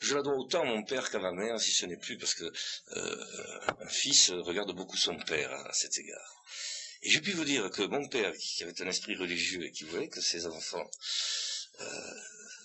je 0.00 0.14
la 0.14 0.22
dois 0.22 0.34
autant 0.34 0.62
à 0.62 0.64
mon 0.64 0.82
père 0.82 1.10
qu'à 1.10 1.18
ma 1.18 1.32
mère, 1.32 1.60
si 1.60 1.70
ce 1.70 1.86
n'est 1.86 1.96
plus, 1.96 2.18
parce 2.18 2.34
que 2.34 2.44
euh, 2.44 3.66
un 3.80 3.88
fils 3.88 4.30
regarde 4.30 4.74
beaucoup 4.74 4.96
son 4.96 5.16
père 5.16 5.52
à, 5.52 5.72
cet 5.72 5.98
égard. 5.98 6.44
Et 7.02 7.10
j'ai 7.10 7.20
pu 7.20 7.32
vous 7.32 7.44
dire 7.44 7.70
que 7.70 7.82
mon 7.82 8.06
père, 8.08 8.32
qui 8.36 8.62
avait 8.62 8.82
un 8.82 8.88
esprit 8.88 9.16
religieux 9.16 9.64
et 9.64 9.70
qui 9.70 9.84
voulait 9.84 10.08
que 10.08 10.20
ses 10.20 10.46
enfants 10.46 10.90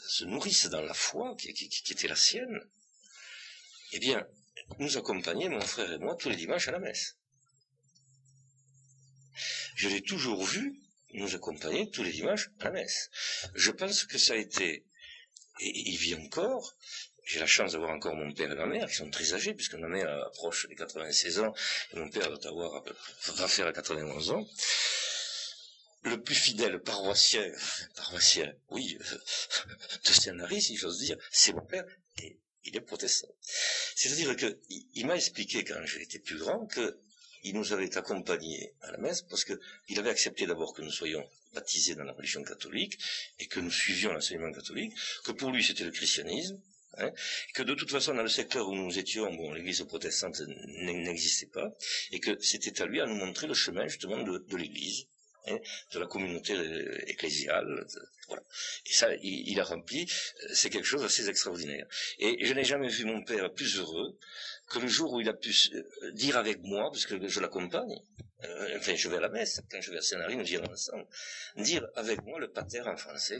se 0.07 0.25
nourrissent 0.25 0.69
dans 0.69 0.81
la 0.81 0.93
foi 0.93 1.35
qui, 1.37 1.53
qui 1.53 1.93
était 1.93 2.07
la 2.07 2.15
sienne, 2.15 2.59
eh 3.93 3.99
bien, 3.99 4.25
nous 4.79 4.97
accompagnait, 4.97 5.49
mon 5.49 5.61
frère 5.61 5.91
et 5.91 5.97
moi, 5.99 6.15
tous 6.15 6.29
les 6.29 6.35
dimanches 6.35 6.67
à 6.67 6.71
la 6.71 6.79
messe. 6.79 7.17
Je 9.75 9.89
l'ai 9.89 10.01
toujours 10.01 10.43
vu 10.43 10.79
nous 11.13 11.35
accompagner 11.35 11.89
tous 11.89 12.03
les 12.03 12.11
dimanches 12.11 12.49
à 12.59 12.65
la 12.65 12.71
messe. 12.71 13.09
Je 13.55 13.71
pense 13.71 14.05
que 14.05 14.17
ça 14.17 14.33
a 14.33 14.37
été, 14.37 14.85
et 15.61 15.89
il 15.89 15.97
vit 15.97 16.15
encore, 16.15 16.75
j'ai 17.23 17.39
la 17.39 17.45
chance 17.45 17.73
d'avoir 17.73 17.91
encore 17.91 18.15
mon 18.15 18.33
père 18.33 18.51
et 18.51 18.55
ma 18.55 18.65
mère, 18.65 18.89
qui 18.89 18.95
sont 18.95 19.09
très 19.09 19.33
âgés, 19.33 19.53
puisque 19.53 19.75
ma 19.75 19.87
mère 19.87 20.09
approche 20.25 20.67
des 20.67 20.75
96 20.75 21.39
ans, 21.39 21.53
et 21.93 21.97
mon 21.97 22.09
père 22.09 22.29
doit 22.29 22.51
avoir, 22.51 22.83
va 23.35 23.47
faire 23.47 23.67
à 23.67 23.73
91 23.73 24.31
ans. 24.31 24.47
Le 26.03 26.19
plus 26.19 26.35
fidèle 26.35 26.79
paroissien, 26.79 27.47
paroissien, 27.95 28.51
oui, 28.69 28.97
de 30.05 30.11
Saint-Marie, 30.11 30.61
si 30.61 30.75
j'ose 30.75 30.99
dire, 30.99 31.17
c'est 31.31 31.53
mon 31.53 31.65
père, 31.65 31.85
et 32.17 32.39
il 32.63 32.75
est 32.75 32.81
protestant. 32.81 33.33
C'est-à-dire 33.95 34.35
que 34.35 34.59
il, 34.69 35.05
m'a 35.05 35.15
expliqué 35.15 35.63
quand 35.63 35.85
j'étais 35.85 36.19
plus 36.19 36.37
grand 36.37 36.65
que 36.65 36.99
il 37.43 37.55
nous 37.55 37.73
avait 37.73 37.97
accompagnés 37.97 38.73
à 38.81 38.91
la 38.91 38.97
messe 38.97 39.23
parce 39.23 39.45
que 39.45 39.59
il 39.87 39.97
avait 39.99 40.11
accepté 40.11 40.45
d'abord 40.45 40.73
que 40.73 40.83
nous 40.83 40.91
soyons 40.91 41.27
baptisés 41.53 41.95
dans 41.95 42.03
la 42.03 42.13
religion 42.13 42.43
catholique 42.43 42.97
et 43.39 43.47
que 43.47 43.59
nous 43.59 43.71
suivions 43.71 44.13
l'enseignement 44.13 44.51
catholique, 44.51 44.93
que 45.23 45.31
pour 45.31 45.51
lui 45.51 45.63
c'était 45.63 45.83
le 45.83 45.91
christianisme, 45.91 46.59
hein, 46.97 47.11
que 47.53 47.63
de 47.63 47.73
toute 47.73 47.91
façon 47.91 48.13
dans 48.13 48.23
le 48.23 48.29
secteur 48.29 48.67
où 48.67 48.75
nous 48.75 48.97
étions, 48.97 49.33
bon, 49.33 49.53
l'église 49.53 49.83
protestante 49.83 50.41
n'existait 50.83 51.47
pas, 51.47 51.73
et 52.11 52.19
que 52.19 52.39
c'était 52.41 52.81
à 52.81 52.85
lui 52.85 53.01
à 53.01 53.05
nous 53.05 53.15
montrer 53.15 53.47
le 53.47 53.53
chemin 53.53 53.87
justement 53.87 54.21
de 54.23 54.57
l'église, 54.57 55.07
Hein, 55.47 55.57
de 55.93 55.99
la 55.99 56.05
communauté 56.05 56.53
euh, 56.53 57.09
ecclésiale. 57.09 57.87
voilà. 58.27 58.43
Et 58.85 58.93
ça, 58.93 59.07
il, 59.23 59.59
a 59.59 59.63
rempli, 59.63 60.03
euh, 60.03 60.53
c'est 60.53 60.69
quelque 60.69 60.85
chose 60.85 61.01
d'assez 61.01 61.27
extraordinaire. 61.29 61.87
Et 62.19 62.45
je 62.45 62.53
n'ai 62.53 62.63
jamais 62.63 62.89
vu 62.89 63.05
mon 63.05 63.23
père 63.23 63.51
plus 63.51 63.79
heureux 63.79 64.19
que 64.71 64.79
le 64.79 64.87
jour 64.87 65.13
où 65.13 65.21
il 65.21 65.29
a 65.29 65.33
pu 65.33 65.53
euh, 65.73 66.11
dire 66.11 66.37
avec 66.37 66.61
moi, 66.63 66.89
parce 66.91 67.05
que 67.05 67.27
je 67.27 67.39
l'accompagne, 67.39 67.95
enfin 68.77 68.95
je 68.95 69.09
vais 69.09 69.17
à 69.17 69.21
la 69.21 69.29
messe, 69.29 69.61
quand 69.69 69.81
je 69.81 69.91
vais 69.91 69.97
à 69.97 70.01
Saint-Henri, 70.01 70.35
nous 70.35 70.43
dirons 70.43 70.71
ensemble, 70.71 71.05
dire 71.57 71.87
avec 71.95 72.23
moi 72.23 72.39
le 72.39 72.49
pater 72.49 72.81
en 72.81 72.97
français, 72.97 73.39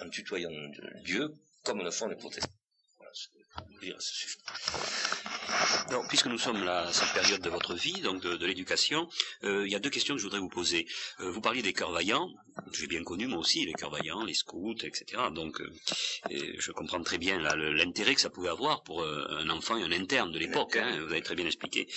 en 0.00 0.08
tutoyant 0.08 0.50
Dieu, 1.04 1.34
comme 1.64 1.82
le 1.82 1.90
font 1.90 2.08
les 2.08 2.16
protestants. 2.16 2.50
Voilà 2.98 3.12
je 3.14 3.86
dire 3.86 4.00
sujet. 4.00 4.38
Alors, 5.88 6.06
puisque 6.08 6.26
nous 6.26 6.38
sommes 6.38 6.66
à 6.68 6.92
cette 6.92 7.12
période 7.12 7.40
de 7.40 7.50
votre 7.50 7.74
vie, 7.74 8.00
donc 8.02 8.22
de, 8.22 8.46
l'éducation, 8.46 9.08
euh, 9.44 9.66
il 9.66 9.72
y 9.72 9.74
a 9.74 9.78
deux 9.78 9.90
questions 9.90 10.14
que 10.14 10.20
je 10.20 10.24
voudrais 10.24 10.40
vous 10.40 10.48
poser. 10.48 10.86
Euh, 11.20 11.30
vous 11.30 11.40
parliez 11.40 11.62
des 11.62 11.72
cœurs 11.72 11.90
vaillants, 11.90 12.28
j'ai 12.72 12.86
bien 12.86 13.02
connu 13.02 13.26
moi 13.26 13.38
aussi 13.38 13.64
les 13.64 13.72
cœurs 13.72 13.90
vaillants, 13.90 14.24
les 14.24 14.34
scouts, 14.34 14.76
etc. 14.82 15.22
Donc, 15.32 15.60
euh, 15.60 16.56
je 16.58 16.72
comprends 16.72 17.02
très 17.02 17.18
bien 17.18 17.38
l'intérêt 17.38 18.14
que 18.14 18.20
ça 18.20 18.30
pouvait 18.30 18.48
avoir 18.48 18.82
pour 18.82 19.04
un 19.04 19.48
enfant 19.50 19.76
et 19.76 19.82
un 19.82 19.92
interne 19.92 20.30
de 20.32 20.38
l'époque. 20.38 20.76
Hein, 20.76 21.00
vous 21.00 21.12
avez 21.12 21.22
très 21.22 21.34
bien 21.34 21.46
expliqué. 21.46 21.88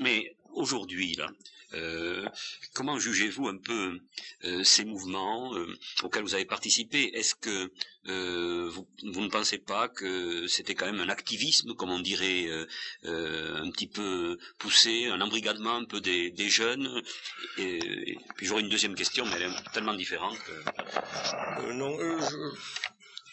mais 0.00 0.34
aujourd'hui, 0.54 1.14
là, 1.14 1.28
euh, 1.74 2.24
comment 2.72 2.98
jugez-vous 2.98 3.48
un 3.48 3.56
peu 3.56 3.98
euh, 4.44 4.62
ces 4.62 4.84
mouvements 4.84 5.54
euh, 5.56 5.66
auxquels 6.02 6.22
vous 6.22 6.34
avez 6.34 6.44
participé? 6.44 7.10
Est-ce 7.14 7.34
que 7.34 7.70
vous, 8.06 8.86
ne 9.02 9.28
pensez 9.28 9.58
pas 9.58 9.88
que 9.88 10.46
c'était 10.46 10.74
quand 10.74 10.86
même 10.86 11.00
un 11.00 11.08
activisme, 11.08 11.74
comme 11.74 11.90
on 11.90 12.00
dirait, 12.00 12.48
un 13.04 13.70
petit 13.70 13.86
peu 13.86 14.38
poussé, 14.58 15.06
un 15.06 15.20
embrigadement 15.20 15.76
un 15.76 15.84
peu 15.84 16.00
des, 16.00 16.48
jeunes? 16.50 17.02
Et, 17.56 18.18
puis 18.36 18.46
j'aurais 18.46 18.60
une 18.60 18.68
deuxième 18.68 18.94
question, 18.94 19.24
mais 19.24 19.36
elle 19.36 19.50
est 19.50 19.72
tellement 19.72 19.94
différente. 19.94 20.38
non, 21.72 21.98
je 21.98 22.36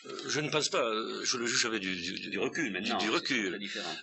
ne 0.06 0.50
pense 0.50 0.70
pas, 0.70 0.84
je 1.24 1.38
le 1.38 1.46
juge 1.46 1.66
avec 1.66 1.82
du, 1.82 2.40
recul, 2.40 2.72
maintenant. 2.72 2.98
Du, 2.98 3.10
recul. 3.10 3.60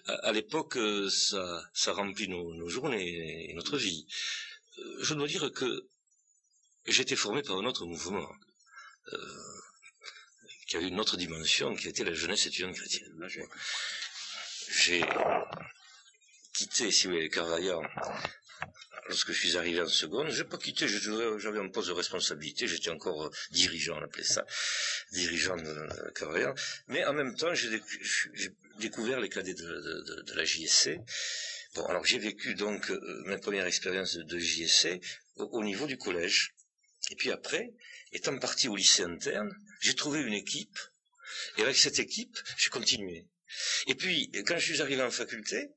À, 0.07 0.33
l'époque, 0.33 0.79
ça, 1.11 1.63
ça 1.73 1.93
remplit 1.93 2.29
nos, 2.29 2.69
journées 2.69 3.51
et 3.51 3.55
notre 3.55 3.77
vie. 3.77 4.07
Euh, 4.79 4.99
je 5.03 5.15
dois 5.15 5.27
dire 5.27 5.51
que 5.53 5.89
j'étais 6.87 7.17
formé 7.17 7.43
par 7.43 7.57
un 7.59 7.65
autre 7.65 7.85
mouvement, 7.85 8.29
euh, 9.13 9.19
qui 10.69 10.77
avait 10.77 10.89
une 10.89 11.01
autre 11.01 11.17
dimension, 11.17 11.75
qui 11.75 11.89
était 11.89 12.05
la 12.05 12.15
jeunesse 12.15 12.47
étudiante 12.47 12.77
chrétienne. 12.77 13.29
J'ai 14.71 15.03
quitté, 16.53 16.91
si 16.91 17.07
vous 17.07 17.15
voulez, 17.15 17.31
Carvaillant 17.31 17.83
lorsque 19.09 19.33
je 19.33 19.39
suis 19.39 19.57
arrivé 19.57 19.81
en 19.81 19.89
seconde, 19.89 20.31
je 20.31 20.43
n'ai 20.43 20.49
pas 20.49 20.59
quitté, 20.59 20.87
j'avais 20.87 21.59
un 21.59 21.69
poste 21.69 21.89
de 21.89 21.95
responsabilité, 21.95 22.67
j'étais 22.67 22.91
encore 22.91 23.27
euh, 23.27 23.31
dirigeant, 23.51 23.99
on 23.99 24.05
appelait 24.05 24.25
ça, 24.25 24.45
dirigeant 25.13 25.57
de 25.57 26.11
carrière, 26.15 26.55
mais 26.89 27.05
en 27.05 27.13
même 27.13 27.35
temps, 27.35 27.55
j'ai 27.55 27.81
découvert 28.79 29.21
les 29.21 29.29
cadets 29.29 29.55
de, 29.55 30.35
la 30.35 30.45
JSC. 30.45 31.01
Bon, 31.75 31.85
alors 31.87 32.05
j'ai 32.05 32.19
vécu 32.19 32.55
donc 32.55 32.91
euh, 32.91 33.23
ma 33.27 33.39
première 33.39 33.67
expérience 33.67 34.17
de, 34.17 34.39
JSC 34.39 35.01
au, 35.37 35.63
niveau 35.63 35.87
du 35.87 35.99
collège. 35.99 36.55
Et 37.11 37.17
puis 37.17 37.31
après, 37.31 37.73
étant 38.13 38.37
parti 38.39 38.69
au 38.69 38.77
lycée 38.77 39.03
interne, 39.03 39.55
j'ai 39.81 39.95
trouvé 39.95 40.21
une 40.21 40.33
équipe, 40.35 40.79
et 41.57 41.63
avec 41.63 41.77
cette 41.77 41.99
équipe, 41.99 42.39
j'ai 42.57 42.71
continué. 42.71 43.27
Et 43.87 43.95
puis, 43.95 44.31
quand 44.47 44.59
je 44.59 44.65
suis 44.65 44.83
arrivé 44.83 45.03
en 45.03 45.11
faculté, 45.11 45.57
euh, 45.57 45.69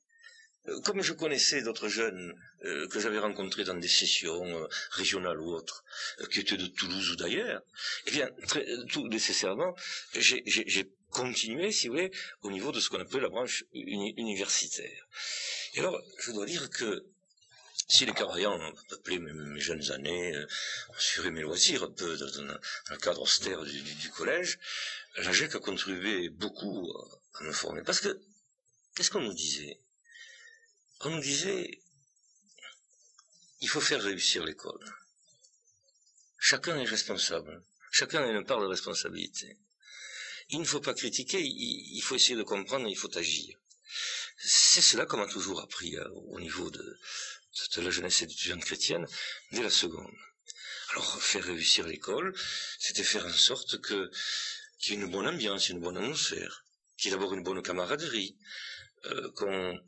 comme 0.84 1.02
je 1.02 1.14
connaissais 1.14 1.62
d'autres 1.64 1.88
jeunes 1.88 2.36
euh, 2.66 2.88
que 2.88 3.00
j'avais 3.00 3.18
rencontrés 3.20 3.64
dans 3.64 3.76
des 3.76 3.88
sessions 3.88 4.46
euh, 4.46 4.68
régionales 4.92 5.40
ou 5.40 5.54
autres, 5.54 5.84
qui 6.32 6.40
étaient 6.40 6.58
de 6.58 6.68
Toulouse 6.68 7.12
ou 7.12 7.16
d'ailleurs, 7.16 7.62
eh 8.06 8.12
bien, 8.12 8.30
tout 8.90 9.08
nécessairement, 9.08 9.76
j'ai 10.14 10.92
continué, 11.10 11.72
si 11.72 11.88
vous 11.88 11.96
voulez, 11.96 12.12
au 12.44 12.52
niveau 12.52 12.72
de 12.72 12.80
ce 12.80 12.90
qu'on 12.90 13.00
appelle 13.00 13.22
la 13.22 13.30
branche 13.30 13.66
universitaire. 13.74 15.08
Et 15.74 15.80
alors, 15.80 16.00
je 16.20 16.32
dois 16.32 16.46
dire 16.46 16.70
que 16.70 17.06
si 17.88 18.06
les 18.06 18.14
Caraïens 18.14 18.52
ont 18.52 18.74
peuplé 18.88 19.20
mes, 19.20 19.60
jeunes 19.60 19.92
années, 19.92 20.34
assuré 20.96 21.32
mes 21.32 21.42
loisirs 21.42 21.84
un 21.84 21.92
peu 21.92 22.16
dans, 22.16 22.60
le 22.92 22.98
cadre 22.98 23.22
austère 23.22 23.62
du, 23.64 24.10
collège, 24.12 24.60
la 25.18 25.32
GEC 25.34 25.56
a 25.56 25.60
contribué 25.60 26.30
beaucoup 26.30 26.94
à 27.40 27.44
me 27.44 27.52
former. 27.52 27.82
Parce 27.82 28.00
que, 28.00 28.22
qu'est-ce 28.96 29.12
qu'on 29.12 29.22
nous 29.22 29.34
disait? 29.34 29.81
On 31.04 31.10
nous 31.10 31.22
disait, 31.22 31.82
il 33.62 33.70
faut 33.70 33.82
faire 33.82 34.02
réussir 34.02 34.44
l'école. 34.44 34.84
Chacun 36.40 36.78
est 36.80 36.86
responsable. 36.86 37.64
Chacun 37.92 38.24
a 38.24 38.28
une 38.28 38.46
part 38.46 38.62
de 38.62 38.66
responsabilité. 38.66 39.58
Il 40.50 40.60
ne 40.60 40.66
faut 40.66 40.82
pas 40.82 40.94
critiquer, 40.94 41.42
il 41.42 42.02
faut 42.02 42.16
essayer 42.16 42.36
de 42.36 42.44
comprendre, 42.44 42.88
il 42.88 42.98
faut 42.98 43.16
agir. 43.18 43.58
C'est 44.38 44.82
cela 44.82 45.06
qu'on 45.06 45.18
m'a 45.18 45.28
toujours 45.28 45.62
appris 45.62 45.96
euh, 45.98 46.10
au 46.10 46.40
niveau 46.40 46.70
de, 46.72 47.00
la 47.78 47.90
jeunesse 47.92 48.22
étudiante 48.24 48.66
chrétienne 48.66 49.06
dès 49.52 49.62
la 49.62 49.70
seconde. 49.70 50.16
Alors, 50.92 51.22
faire 51.22 51.44
réussir 51.44 51.88
l'école, 51.88 52.34
c'était 52.80 53.04
faire 53.04 53.26
en 53.26 53.34
sorte 53.34 53.80
que 53.82 54.10
qu'il 54.80 54.96
y 54.96 54.98
ait 54.98 55.02
une 55.02 55.12
bonne 55.12 55.28
ambiance, 55.28 55.70
une 55.70 55.80
bonne 55.80 55.98
atmosphère, 55.98 56.66
qu'il 56.98 57.12
y 57.12 57.14
ait 57.14 57.18
d'abord 57.18 57.34
une 57.34 57.44
bonne 57.44 57.62
camaraderie, 57.62 58.36
euh, 59.06 59.32
qu'on 59.34 59.80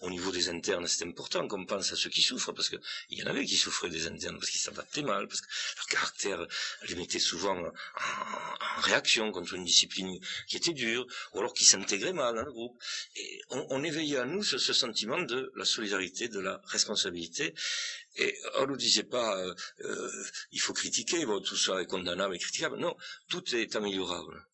au 0.00 0.10
niveau 0.10 0.32
des 0.32 0.48
internes, 0.48 0.86
c'est 0.86 1.04
important 1.04 1.46
qu'on 1.48 1.64
pense 1.64 1.92
à 1.92 1.96
ceux 1.96 2.10
qui 2.10 2.22
souffrent, 2.22 2.52
parce 2.52 2.68
qu'il 2.68 2.80
y 3.10 3.22
en 3.22 3.26
avait 3.26 3.44
qui 3.44 3.56
souffraient 3.56 3.88
des 3.88 4.06
internes, 4.06 4.38
parce 4.38 4.50
qu'ils 4.50 4.60
s'adaptaient 4.60 5.02
mal, 5.02 5.28
parce 5.28 5.40
que 5.40 5.46
leur 5.76 5.86
caractère 5.86 6.46
les 6.88 6.94
mettait 6.94 7.18
souvent 7.18 7.56
en, 7.56 7.72
réaction 8.80 9.30
contre 9.32 9.54
une 9.54 9.64
discipline 9.64 10.18
qui 10.46 10.56
était 10.56 10.72
dure, 10.72 11.06
ou 11.32 11.38
alors 11.38 11.54
qui 11.54 11.64
s'intégrait 11.64 12.12
mal 12.12 12.34
dans 12.34 12.42
le 12.44 12.52
groupe. 12.52 12.82
On, 13.50 13.82
éveillait 13.84 14.18
à 14.18 14.24
nous 14.24 14.42
ce, 14.42 14.58
sentiment 14.58 15.20
de 15.22 15.52
la 15.56 15.64
solidarité, 15.64 16.28
de 16.28 16.40
la 16.40 16.60
responsabilité. 16.66 17.54
Et 18.16 18.36
on 18.56 18.66
ne 18.66 18.76
disait 18.76 19.04
pas, 19.04 19.38
euh, 19.38 19.54
euh, 19.80 20.24
il 20.52 20.60
faut 20.60 20.72
critiquer, 20.72 21.24
bon, 21.26 21.40
tout 21.40 21.56
ça 21.56 21.80
est 21.82 21.86
condamnable 21.86 22.36
et 22.36 22.38
critiquable. 22.38 22.78
Non, 22.78 22.96
tout 23.28 23.54
est 23.54 23.74
améliorable. 23.74 24.46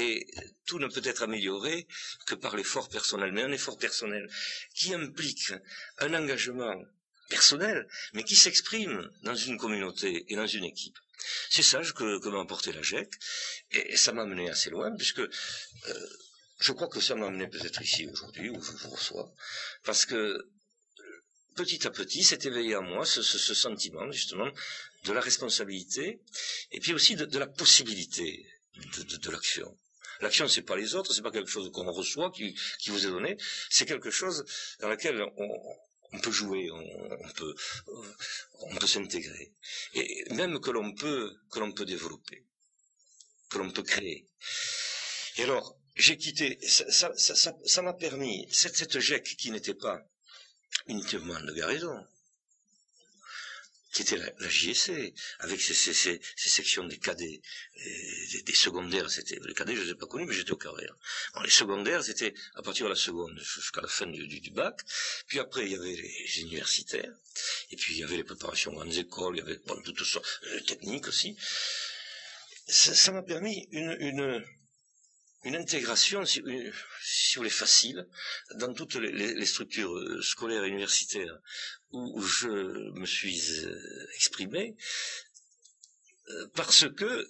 Et 0.00 0.26
tout 0.66 0.78
ne 0.78 0.88
peut 0.88 1.02
être 1.04 1.22
amélioré 1.22 1.86
que 2.26 2.34
par 2.34 2.56
l'effort 2.56 2.88
personnel. 2.88 3.32
Mais 3.32 3.42
un 3.42 3.52
effort 3.52 3.78
personnel 3.78 4.28
qui 4.74 4.94
implique 4.94 5.52
un 5.98 6.14
engagement 6.14 6.74
personnel, 7.28 7.86
mais 8.14 8.24
qui 8.24 8.36
s'exprime 8.36 9.10
dans 9.22 9.34
une 9.34 9.58
communauté 9.58 10.24
et 10.28 10.36
dans 10.36 10.46
une 10.46 10.64
équipe. 10.64 10.98
C'est 11.50 11.62
ça 11.62 11.80
que, 11.80 12.18
que 12.18 12.28
m'a 12.28 12.40
apporté 12.40 12.72
la 12.72 12.82
GEC, 12.82 13.08
et, 13.72 13.96
ça 13.96 14.12
m'a 14.12 14.24
mené 14.24 14.48
assez 14.50 14.70
loin, 14.70 14.90
puisque 14.96 15.20
euh, 15.20 16.08
je 16.58 16.72
crois 16.72 16.88
que 16.88 17.00
ça 17.00 17.14
m'a 17.14 17.26
amené 17.26 17.46
peut-être 17.48 17.82
ici 17.82 18.06
aujourd'hui, 18.06 18.50
où 18.50 18.60
je 18.62 18.72
vous 18.72 18.90
reçois, 18.90 19.32
parce 19.84 20.06
que 20.06 20.50
petit 21.56 21.86
à 21.86 21.90
petit 21.90 22.22
s'est 22.22 22.38
éveillé 22.44 22.74
à 22.74 22.80
moi 22.80 23.04
ce, 23.04 23.22
sentiment, 23.22 24.10
justement, 24.10 24.50
de 25.04 25.12
la 25.12 25.20
responsabilité, 25.20 26.20
et 26.72 26.80
puis 26.80 26.92
aussi 26.92 27.16
de, 27.16 27.38
la 27.38 27.46
possibilité 27.46 28.46
de, 28.76 29.30
l'action. 29.30 29.78
L'action, 30.20 30.48
c'est 30.48 30.62
pas 30.62 30.76
les 30.76 30.94
autres, 30.94 31.14
c'est 31.14 31.22
pas 31.22 31.30
quelque 31.30 31.50
chose 31.50 31.70
qu'on 31.72 31.90
reçoit, 31.90 32.30
qui, 32.30 32.54
vous 32.88 33.06
est 33.06 33.10
donné, 33.10 33.36
c'est 33.70 33.86
quelque 33.86 34.10
chose 34.10 34.44
dans 34.80 34.88
lequel 34.88 35.22
on, 35.36 36.18
peut 36.20 36.30
jouer, 36.30 36.70
on, 36.70 38.76
peut, 38.76 38.86
s'intégrer, 38.86 39.52
et 39.94 40.26
même 40.34 40.60
que 40.60 40.70
l'on 40.70 40.92
peut, 40.92 41.34
développer, 41.86 42.44
que 43.48 43.58
l'on 43.58 43.70
peut 43.70 43.82
créer. 43.82 44.28
Et 45.36 45.44
alors, 45.44 45.78
j'ai 45.96 46.18
quitté, 46.18 46.58
ça, 46.66 47.82
m'a 47.82 47.94
permis, 47.94 48.46
cette, 48.50 48.76
cette 48.76 49.00
GEC 49.00 49.36
qui 49.36 49.50
n'était 49.50 49.74
pas 49.74 50.02
uniquement 50.86 51.40
de 51.40 51.52
Garaison, 51.52 52.06
qui 53.92 54.02
était 54.02 54.16
la, 54.16 54.30
la 54.38 54.48
JSC, 54.48 55.12
avec 55.40 55.60
ses, 55.60 55.74
ses, 55.74 55.92
ses, 55.94 56.20
sections 56.36 56.84
des 56.84 56.98
cadets, 56.98 57.40
des, 58.32 58.42
des, 58.42 58.54
secondaires, 58.54 59.10
c'était, 59.10 59.38
les 59.44 59.54
cadets 59.54 59.74
je 59.74 59.80
ne 59.80 59.84
les 59.86 59.90
ai 59.92 59.94
pas 59.94 60.06
connus, 60.06 60.26
mais 60.26 60.34
j'étais 60.34 60.52
au 60.52 60.56
carré. 60.56 60.86
Bon, 61.34 61.40
les 61.42 61.50
secondaires, 61.50 62.04
c'était 62.04 62.34
à 62.54 62.62
partir 62.62 62.86
de 62.86 62.90
la 62.90 62.96
seconde 62.96 63.38
jusqu'à 63.38 63.80
la 63.80 63.88
fin 63.88 64.06
du, 64.06 64.26
du, 64.26 64.50
bac, 64.50 64.80
puis 65.26 65.38
après 65.40 65.66
il 65.66 65.72
y 65.72 65.74
avait 65.74 65.96
les 65.96 66.40
universitaires, 66.40 67.12
et 67.70 67.76
puis 67.76 67.94
il 67.94 68.00
y 68.00 68.04
avait 68.04 68.16
les 68.16 68.24
préparations 68.24 68.72
grandes 68.72 68.94
écoles, 68.94 69.36
il 69.36 69.38
y 69.38 69.42
avait 69.42 69.58
bon, 69.66 69.80
toutes 69.82 70.02
sortes, 70.04 70.40
les 70.52 70.62
techniques 70.62 71.08
aussi. 71.08 71.36
Ça 72.68 73.10
m'a 73.10 73.22
permis 73.22 73.68
une, 73.72 73.96
une, 73.98 74.44
une 75.44 75.56
intégration, 75.56 76.24
si, 76.26 76.40
vous 76.40 76.72
voulez, 77.36 77.50
facile 77.50 78.06
dans 78.56 78.72
toutes 78.74 78.96
les, 78.96 79.46
structures 79.46 79.96
euh, 79.96 80.20
scolaires 80.22 80.64
et 80.64 80.68
universitaires 80.68 81.38
où, 81.92 82.20
je 82.20 82.48
me 82.98 83.06
suis 83.06 83.64
euh, 83.64 84.06
exprimé, 84.14 84.76
parce 86.54 86.86
que 86.96 87.28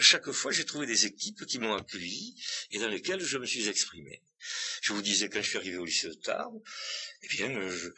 chaque 0.00 0.30
fois 0.30 0.52
j'ai 0.52 0.64
trouvé 0.64 0.86
des 0.86 1.06
équipes 1.06 1.44
qui 1.46 1.58
m'ont 1.58 1.74
accueilli 1.74 2.34
et 2.70 2.78
dans 2.78 2.88
lesquelles 2.88 3.20
je 3.22 3.38
me 3.38 3.46
suis 3.46 3.68
exprimé. 3.68 4.22
Je 4.82 4.92
vous 4.92 5.02
disais, 5.02 5.28
quand 5.28 5.42
je 5.42 5.48
suis 5.48 5.58
arrivé 5.58 5.76
au 5.76 5.84
lycée 5.84 6.08
de 6.08 6.14
Tarbes, 6.14 6.62
eh 7.22 7.28
bien, 7.28 7.68
je, 7.68 7.88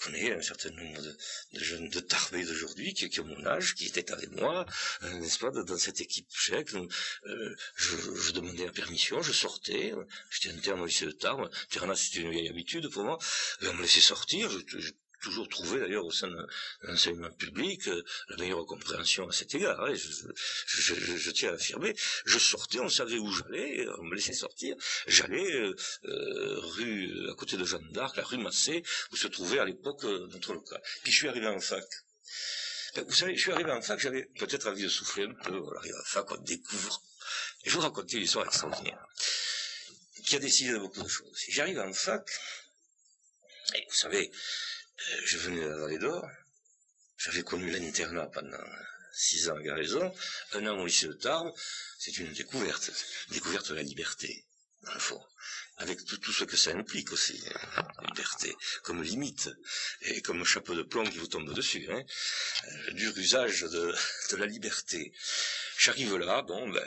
connais 0.00 0.32
un 0.32 0.42
certain 0.42 0.70
nombre 0.70 1.00
de, 1.00 1.16
jeunes 1.54 1.88
de 1.88 2.00
Tarbes 2.00 2.36
d'aujourd'hui 2.36 2.94
qui, 2.94 3.08
qui, 3.08 3.20
ont 3.20 3.24
mon 3.24 3.46
âge, 3.46 3.74
qui 3.74 3.86
étaient 3.86 4.10
avec 4.12 4.30
moi, 4.32 4.66
euh, 5.02 5.12
n'est-ce 5.18 5.38
pas, 5.38 5.50
dans 5.50 5.78
cette 5.78 6.00
équipe 6.00 6.28
chèque. 6.30 6.74
Euh, 6.74 7.56
je, 7.76 8.32
demandais 8.32 8.66
la 8.66 8.72
permission, 8.72 9.22
je 9.22 9.32
sortais, 9.32 9.92
j'étais 10.30 10.54
interne 10.54 10.80
au 10.80 10.86
lycée 10.86 11.06
de 11.06 11.12
Tarbes. 11.12 11.50
c'était 11.96 12.20
une 12.20 12.30
vieille 12.30 12.48
habitude 12.48 12.88
pour 12.90 13.04
moi. 13.04 13.18
On 13.62 13.74
me 13.74 13.82
laissait 13.82 14.00
sortir, 14.00 14.50
je, 14.50 14.90
toujours 15.24 15.48
trouvé 15.48 15.80
d'ailleurs 15.80 16.04
au 16.04 16.10
sein 16.12 16.28
de 16.28 16.46
l'enseignement 16.82 17.30
public 17.30 17.88
euh, 17.88 18.04
la 18.28 18.36
meilleure 18.36 18.66
compréhension 18.66 19.26
à 19.26 19.32
cet 19.32 19.54
égard. 19.54 19.80
Hein, 19.82 19.94
je, 19.94 21.30
tiens 21.30 21.48
à 21.48 21.52
l'affirmer. 21.52 21.96
Je 22.26 22.38
sortais, 22.38 22.80
on 22.80 22.90
savait 22.90 23.18
où 23.18 23.30
j'allais, 23.32 23.86
on 23.98 24.04
me 24.04 24.14
laissait 24.14 24.34
sortir. 24.34 24.76
J'allais 25.06 25.50
euh, 25.54 25.74
euh, 26.04 26.60
rue 26.60 27.30
à 27.30 27.34
côté 27.34 27.56
de 27.56 27.64
Jeanne 27.64 27.90
d'Arc, 27.92 28.16
la 28.16 28.24
rue 28.24 28.36
Massé, 28.36 28.82
où 29.12 29.16
se 29.16 29.28
trouvait 29.28 29.58
à 29.58 29.64
l'époque 29.64 30.04
notre 30.04 30.52
local. 30.52 30.80
Puis 31.02 31.12
je 31.12 31.16
suis 31.16 31.28
arrivé 31.28 31.46
en 31.46 31.60
fac. 31.60 31.84
Ben, 32.94 33.04
vous 33.04 33.14
savez, 33.14 33.34
je 33.34 33.40
suis 33.40 33.52
arrivé 33.52 33.72
en 33.72 33.80
fac, 33.80 33.98
j'avais 33.98 34.24
peut-être 34.38 34.68
envie 34.68 34.82
de 34.82 34.88
souffler 34.88 35.24
un 35.24 35.34
peu. 35.34 35.58
On 35.58 35.76
arrive 35.76 35.94
en 35.94 36.04
fac, 36.04 36.30
on 36.30 36.36
découvre. 36.36 37.02
Et 37.64 37.70
je 37.70 37.74
vous 37.74 37.80
raconte 37.80 38.12
une 38.12 38.22
histoire 38.22 38.44
extraordinaire 38.44 39.04
qui 40.26 40.36
a 40.36 40.38
décidé 40.38 40.72
de 40.72 40.78
beaucoup 40.78 41.02
de 41.02 41.08
choses. 41.08 41.44
J'arrive 41.48 41.78
en 41.78 41.92
fac, 41.92 42.30
et 43.74 43.84
vous 43.88 43.94
savez, 43.94 44.30
je 45.24 45.38
venais 45.38 45.66
la 45.66 45.76
vallée 45.76 45.98
d'Or, 45.98 46.28
j'avais 47.16 47.42
connu 47.42 47.70
l'internat 47.70 48.26
pendant 48.26 48.58
six 49.12 49.48
ans 49.48 49.56
à 49.56 49.62
Garaison, 49.62 50.12
un 50.52 50.66
an 50.66 50.80
au 50.80 50.86
lycée 50.86 51.06
de 51.06 51.12
Tarbes, 51.14 51.52
c'est 51.98 52.18
une 52.18 52.32
découverte, 52.32 52.90
découverte 53.30 53.70
de 53.70 53.74
la 53.74 53.82
liberté, 53.82 54.44
dans 54.82 54.94
le 54.94 55.00
fond, 55.00 55.22
avec 55.78 56.04
tout, 56.04 56.32
ce 56.32 56.44
que 56.44 56.56
ça 56.56 56.70
implique 56.72 57.12
aussi, 57.12 57.42
hein, 57.76 57.88
liberté, 58.08 58.56
comme 58.82 59.02
limite, 59.02 59.50
et 60.02 60.20
comme 60.22 60.44
chapeau 60.44 60.74
de 60.74 60.82
plomb 60.82 61.04
qui 61.04 61.18
vous 61.18 61.26
tombe 61.26 61.52
dessus, 61.54 61.86
hein, 61.90 62.04
euh, 62.68 62.90
dur 62.92 63.16
usage 63.16 63.60
de, 63.62 64.36
la 64.36 64.46
liberté. 64.46 65.12
J'arrive 65.78 66.16
là, 66.16 66.42
bon, 66.42 66.68
ben, 66.68 66.86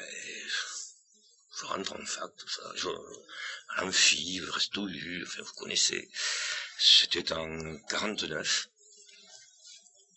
je 1.59 1.65
rentre 1.65 1.93
en 1.93 2.05
fac, 2.05 2.35
tout 2.37 2.49
ça, 2.49 2.71
je, 2.75 2.87
à 3.69 3.81
l'amphi, 3.81 4.39
le 4.39 4.49
resto 4.49 4.87
U, 4.87 5.23
enfin, 5.25 5.41
vous 5.41 5.53
connaissez, 5.53 6.09
c'était 6.77 7.33
en 7.33 7.77
49. 7.89 8.69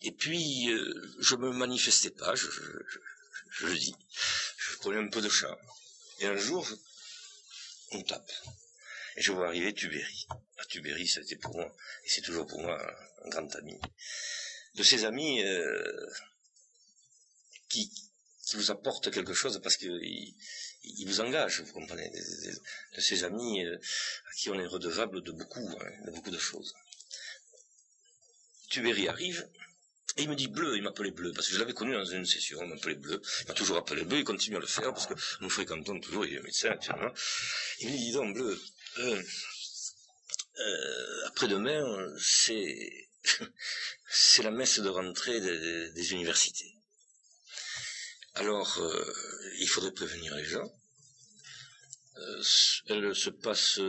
Et 0.03 0.13
puis, 0.13 0.71
euh, 0.71 1.17
je 1.19 1.37
me 1.37 1.53
manifestais 1.53 2.11
pas, 2.11 2.35
je, 2.35 2.47
le 3.63 3.79
dis. 3.79 3.95
Je 4.59 4.77
prenais 4.77 4.99
un 4.99 5.09
peu 5.09 5.21
de 5.21 5.29
chat. 5.29 5.59
Et 6.21 6.27
un 6.27 6.37
jour, 6.37 6.67
on 7.93 8.03
tape. 8.03 8.33
Et 9.17 9.23
je 9.23 9.33
vois 9.33 9.49
arriver 9.49 9.75
Tubéry. 9.75 10.27
Ah, 10.59 10.65
Tubéry, 10.67 11.07
c'était 11.07 11.37
pour 11.37 11.55
moi, 11.57 11.75
et 12.05 12.09
c'est 12.09 12.23
toujours 12.23 12.47
pour 12.47 12.61
moi 12.61 12.79
un, 13.25 13.29
grand 13.29 13.55
ami. 13.57 13.79
De 14.75 14.83
ces 14.83 15.05
amis 15.05 15.43
euh, 15.43 16.07
qui, 17.69 17.91
qui 18.47 18.57
vous 18.57 18.71
apportent 18.71 19.11
quelque 19.11 19.35
chose 19.35 19.61
parce 19.63 19.77
qu'ils 19.77 20.35
il 20.85 21.07
vous 21.07 21.21
engage, 21.21 21.61
vous 21.61 21.73
comprenez, 21.73 22.11
de, 22.11 23.01
ces 23.01 23.25
amis 23.25 23.65
euh, 23.65 23.77
à 23.77 24.33
qui 24.35 24.51
on 24.51 24.59
est 24.59 24.67
redevable 24.67 25.23
de 25.23 25.33
beaucoup, 25.33 25.69
hein, 25.81 25.91
de 26.07 26.11
beaucoup 26.11 26.31
de 26.31 26.39
choses. 26.39 26.75
Tubéry 28.71 29.09
arrive, 29.09 29.49
et 30.17 30.23
il 30.23 30.29
me 30.29 30.35
dit 30.35 30.49
bleu, 30.49 30.77
il 30.77 30.83
m'appelait 30.83 31.11
bleu, 31.11 31.33
parce 31.33 31.49
que 31.49 31.55
je 31.55 31.59
l'avais 31.59 31.73
connu 31.73 31.93
dans 31.93 32.05
une 32.05 32.25
session, 32.25 32.63
il 32.63 32.69
m'appelait 32.69 32.95
bleu, 32.95 33.21
il 33.43 33.49
m'a 33.49 33.55
toujours 33.55 33.77
appelé 33.77 34.05
bleu, 34.05 34.19
il 34.19 34.25
continue 34.25 34.57
à 34.57 34.61
le 34.61 34.67
faire, 34.67 34.93
parce 34.93 35.07
que 35.07 35.15
nous 35.41 35.51
fréquentons 35.51 35.99
toujours, 36.01 36.25
il 36.25 36.37
est 36.37 36.43
médecin 36.43 36.71
actuellement. 36.71 37.13
Il 37.81 37.89
me 37.89 37.93
dit, 37.93 38.05
dis 38.05 38.13
donc 38.13 38.35
bleu, 38.35 38.61
euh, 38.99 39.23
euh, 40.59 41.27
après-demain, 41.27 42.15
c'est, 42.19 43.09
c'est 44.09 44.43
la 44.43 44.51
messe 44.51 44.81
de 44.81 44.89
rentrée 44.89 45.41
des 45.41 46.13
universités. 46.13 46.75
Alors, 48.35 48.79
euh, 48.79 49.15
il 49.59 49.69
faudrait 49.69 49.93
prévenir 49.93 50.35
les 50.37 50.45
gens. 50.45 50.73
Euh, 52.17 52.43
elle 52.89 53.15
se 53.15 53.31
passe 53.31 53.81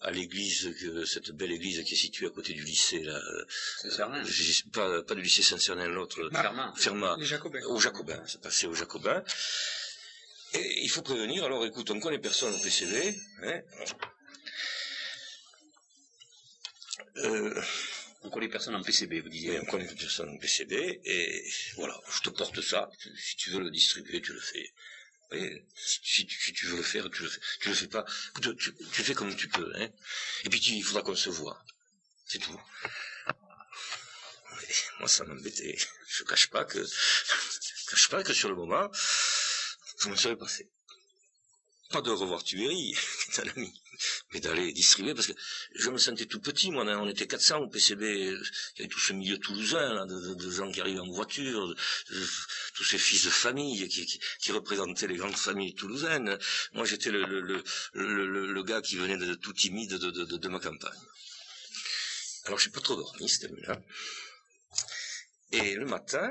à 0.00 0.10
l'église, 0.10 0.74
cette 1.06 1.30
belle 1.32 1.52
église 1.52 1.82
qui 1.84 1.94
est 1.94 1.96
située 1.96 2.26
à 2.26 2.30
côté 2.30 2.52
du 2.52 2.62
lycée, 2.62 3.00
là. 3.00 3.20
Pas, 4.72 5.02
pas 5.02 5.14
du 5.14 5.22
lycée 5.22 5.42
Saint-Cernin, 5.42 5.88
l'autre. 5.88 6.28
Fermat. 6.30 6.74
Fermat. 6.76 7.16
Les 7.18 7.24
Jacobins. 7.26 7.62
Au 7.64 7.80
Jacobin, 7.80 8.22
c'est 8.26 8.40
passé 8.40 8.66
au 8.66 8.74
Jacobin. 8.74 9.22
Et 10.54 10.84
il 10.84 10.90
faut 10.90 11.02
prévenir, 11.02 11.44
alors 11.44 11.64
écoute, 11.66 11.90
on 11.90 12.00
connaît 12.00 12.18
personne 12.18 12.54
au 12.54 12.58
PCV, 12.58 13.18
hein. 13.42 13.60
Euh, 17.18 17.62
on 18.26 18.30
connaît 18.30 18.48
personne 18.48 18.74
en 18.74 18.82
PCB, 18.82 19.20
vous 19.20 19.28
disiez. 19.28 19.52
Oui, 19.52 19.58
on 19.62 19.70
connaît 19.70 19.86
personne 19.86 20.28
en 20.28 20.36
PCB, 20.36 21.00
et 21.04 21.44
voilà, 21.76 21.98
je 22.10 22.20
te 22.22 22.30
porte 22.30 22.60
ça, 22.60 22.90
si 23.16 23.36
tu 23.36 23.50
veux 23.50 23.60
le 23.60 23.70
distribuer, 23.70 24.20
tu 24.20 24.32
le 24.32 24.40
fais. 24.40 24.72
Oui, 25.32 25.64
si, 25.74 26.26
tu 26.26 26.66
veux 26.66 26.76
le 26.76 26.82
faire, 26.82 27.10
tu 27.10 27.22
le 27.22 27.28
fais. 27.28 27.40
Tu 27.60 27.68
le 27.68 27.74
fais 27.74 27.88
pas, 27.88 28.04
tu, 28.40 28.56
tu, 28.56 29.02
fais 29.02 29.14
comme 29.14 29.34
tu 29.34 29.48
peux, 29.48 29.72
hein. 29.76 29.88
Et 30.44 30.48
puis 30.48 30.60
il 30.60 30.82
faudra 30.82 31.02
qu'on 31.02 31.16
se 31.16 31.30
voit. 31.30 31.64
C'est 32.26 32.38
tout. 32.38 32.60
moi, 34.98 35.08
ça 35.08 35.24
m'embêtait. 35.24 35.76
Je 36.08 36.24
cache 36.24 36.48
pas 36.48 36.64
que, 36.64 36.84
je 36.84 37.90
cache 37.90 38.08
pas 38.08 38.22
que 38.22 38.32
sur 38.32 38.48
le 38.48 38.56
moment, 38.56 38.90
je 40.00 40.08
me 40.08 40.16
serais 40.16 40.36
passé 40.36 40.70
pas 41.90 42.02
de 42.02 42.10
revoir 42.10 42.42
Tubéry, 42.42 42.94
qui 42.94 43.30
est 43.32 43.40
un 43.40 43.48
ami, 43.50 43.72
mais 44.32 44.40
d'aller 44.40 44.72
distribuer, 44.72 45.14
parce 45.14 45.26
que 45.26 45.32
je 45.74 45.90
me 45.90 45.98
sentais 45.98 46.26
tout 46.26 46.40
petit, 46.40 46.70
moi, 46.70 46.84
on 46.84 47.08
était 47.08 47.26
400 47.26 47.58
au 47.58 47.68
PCB, 47.68 48.02
il 48.02 48.78
y 48.78 48.80
avait 48.80 48.88
tout 48.88 48.98
ce 48.98 49.12
milieu 49.12 49.38
toulousain, 49.38 50.06
de, 50.06 50.50
gens 50.50 50.70
qui 50.70 50.80
arrivaient 50.80 51.00
en 51.00 51.10
voiture, 51.10 51.74
tous 52.74 52.84
ces 52.84 52.98
fils 52.98 53.24
de 53.24 53.30
famille 53.30 53.88
qui, 53.88 54.52
représentaient 54.52 55.06
les 55.06 55.16
grandes 55.16 55.36
familles 55.36 55.74
toulousaines. 55.74 56.38
Moi, 56.72 56.84
j'étais 56.84 57.10
le, 57.10 58.62
gars 58.62 58.80
qui 58.80 58.96
venait 58.96 59.18
de, 59.18 59.34
tout 59.34 59.52
timide 59.52 59.94
de, 59.94 60.48
ma 60.48 60.60
campagne. 60.60 60.98
Alors, 62.44 62.58
je 62.58 62.68
n'ai 62.68 62.72
pas 62.72 62.80
trop 62.80 62.96
dormi 62.96 63.28
cette 63.28 63.50
nuit-là. 63.50 63.80
Et 65.52 65.74
le 65.74 65.86
matin, 65.86 66.30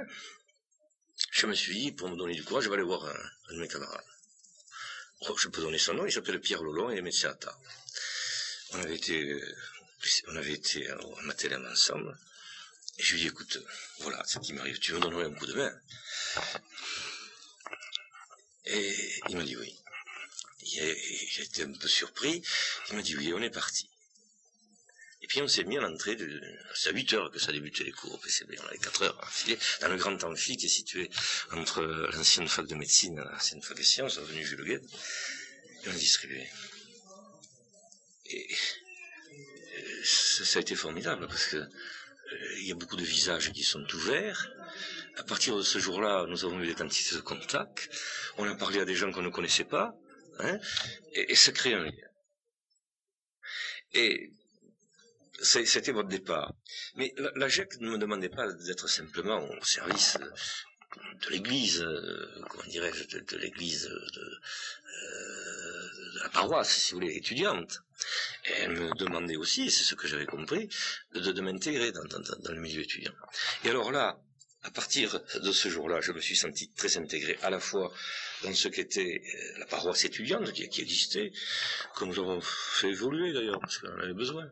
je 1.32 1.46
me 1.46 1.54
suis 1.54 1.78
dit, 1.78 1.92
pour 1.92 2.10
me 2.10 2.16
donner 2.16 2.36
du 2.36 2.44
courage, 2.44 2.66
je 2.66 2.70
vais 2.70 2.76
aller 2.76 2.84
voir 2.84 3.06
un, 3.06 3.54
de 3.54 3.60
mes 3.60 3.68
camarades. 3.68 4.04
Oh, 5.22 5.38
je 5.38 5.48
peux 5.48 5.62
donner 5.62 5.80
son 5.80 5.94
nom, 5.94 6.06
il 6.06 6.12
s'appelle 6.12 6.40
Pierre 6.40 6.62
Lolon 6.62 6.92
et 6.92 6.98
est 6.98 7.02
médecin 7.02 7.30
à 7.30 7.34
table. 7.34 7.58
On 8.72 8.80
avait 8.80 8.96
été, 8.96 9.22
euh, 9.22 9.56
on 10.28 10.36
avait 10.36 10.54
été 10.54 10.90
à 10.90 10.98
Matélème 11.24 11.66
ensemble. 11.66 12.18
Et 12.98 13.04
je 13.04 13.14
lui 13.14 13.22
ai 13.22 13.24
dit, 13.24 13.28
écoute, 13.30 13.58
voilà 14.00 14.24
ce 14.26 14.40
qui 14.40 14.54
m'arrive, 14.54 14.80
tu 14.80 14.94
me 14.94 15.00
donnerais 15.00 15.26
un 15.26 15.34
coup 15.34 15.48
de 15.48 15.54
main? 15.54 15.74
Et 18.66 19.22
il 19.30 19.38
m'a 19.38 19.44
dit 19.44 19.56
oui. 19.58 19.76
J'ai 20.64 21.44
été 21.44 21.64
un 21.64 21.74
peu 21.74 21.88
surpris. 21.88 22.42
Il 22.90 22.96
m'a 22.96 23.02
dit 23.02 23.16
oui, 23.16 23.34
on 23.34 23.42
est 23.42 23.52
parti. 23.52 23.90
Et 25.26 25.28
puis 25.28 25.42
on 25.42 25.48
s'est 25.48 25.64
mis 25.64 25.76
à 25.76 25.82
l'entrée 25.82 26.16
de... 26.16 26.40
C'est 26.76 26.90
à 26.90 26.92
8 26.92 27.14
heures 27.14 27.32
que 27.32 27.40
ça 27.40 27.52
débutait 27.52 27.84
les 27.84 27.92
cours 27.92 28.14
au 28.14 28.18
PCB. 28.20 28.60
On 28.64 28.68
avait 28.68 28.78
4 28.78 29.02
heures 29.02 29.20
à 29.24 29.26
filer 29.26 29.58
dans 29.82 29.88
le 29.88 29.96
grand 29.96 30.24
amphi 30.24 30.56
qui 30.56 30.68
est 30.68 30.70
situé 30.70 31.10
entre 31.52 31.82
l'ancienne 32.14 32.48
fac 32.48 32.68
de 32.68 32.76
médecine 32.76 33.18
et 33.18 33.32
l'ancienne 33.34 33.60
fac 33.64 33.76
de 33.76 33.82
sciences, 33.82 34.20
avenue 34.20 34.46
Jules 34.46 34.64
Guet. 34.64 34.82
Et 35.84 35.90
on 35.90 35.94
distribuait. 35.94 36.48
Et 38.28 38.48
euh, 38.54 40.04
ça, 40.04 40.60
a 40.60 40.62
été 40.62 40.76
formidable 40.76 41.28
parce 41.28 41.48
que 41.48 41.58
euh, 41.58 42.60
il 42.60 42.68
y 42.68 42.72
a 42.72 42.76
beaucoup 42.76 42.96
de 42.96 43.04
visages 43.04 43.52
qui 43.52 43.64
sont 43.64 43.84
ouverts. 43.96 44.52
À 45.16 45.24
partir 45.24 45.58
de 45.58 45.64
ce 45.64 45.80
jour-là, 45.80 46.28
nous 46.28 46.46
avons 46.46 46.62
eu 46.62 46.68
des 46.68 46.76
quantités 46.76 47.16
de 47.16 47.22
contacts. 47.22 47.90
On 48.38 48.48
a 48.48 48.54
parlé 48.54 48.80
à 48.80 48.86
des 48.86 48.94
gens 48.94 49.12
qu'on 49.12 49.24
ne 49.24 49.30
connaissait 49.30 49.64
pas. 49.64 49.96
Hein, 50.38 50.60
et, 51.14 51.32
et 51.32 51.36
ça 51.36 51.52
crée 51.52 51.74
un 51.74 51.86
lien. 51.86 52.10
Et 53.94 54.30
c'était 55.42 55.92
votre 55.92 56.10
départ. 56.10 56.54
Mais 56.96 57.14
la, 57.36 57.48
GEC 57.48 57.80
ne 57.82 57.92
me 57.92 57.98
demandait 57.98 58.30
pas 58.30 58.52
d'être 58.52 58.88
simplement 58.88 59.44
au 59.44 59.64
service 59.64 60.18
de 61.24 61.30
l'Église, 61.30 61.82
euh, 61.82 62.44
comment 62.50 62.64
dirais-je, 62.68 63.18
de, 63.18 63.38
l'Église 63.38 63.84
de, 63.84 64.22
euh, 64.22 66.14
de, 66.14 66.20
la 66.24 66.30
paroisse, 66.30 66.72
si 66.72 66.94
vous 66.94 67.00
voulez, 67.00 67.16
étudiante. 67.16 67.82
elle 68.46 68.72
me 68.72 68.96
demandait 68.96 69.36
aussi, 69.36 69.72
c'est 69.72 69.84
ce 69.84 69.96
que 69.96 70.08
j'avais 70.08 70.26
compris, 70.26 70.70
de, 71.14 71.42
m'intégrer 71.42 71.92
dans, 71.92 72.04
dans, 72.06 72.52
le 72.52 72.62
milieu 72.62 72.82
étudiant. 72.82 73.14
Et 73.64 73.70
alors 73.70 73.92
là, 73.92 74.18
à 74.64 74.72
partir 74.72 75.22
de 75.36 75.52
ce 75.52 75.70
jour-là, 75.70 76.02
je 76.02 76.12
me 76.12 76.20
suis 76.20 76.36
senti 76.36 76.72
très 76.72 76.98
intégré 76.98 77.38
à 77.44 77.50
la 77.50 77.60
fois 77.60 77.94
dans 78.44 78.54
ce 78.54 78.68
qu'était 78.68 79.22
euh, 79.22 79.60
la 79.60 79.66
paroisse 79.66 80.06
étudiante 80.06 80.52
qui, 80.54 80.68
qui 80.70 80.82
existait, 80.82 81.32
que 81.96 82.06
nous 82.06 82.18
avons 82.20 82.42
fait 82.42 82.90
évoluer 82.90 83.34
d'ailleurs, 83.34 83.60
parce 83.60 83.78
qu'on 83.78 83.94
en 83.94 84.00
avait 84.00 84.14
besoin, 84.14 84.50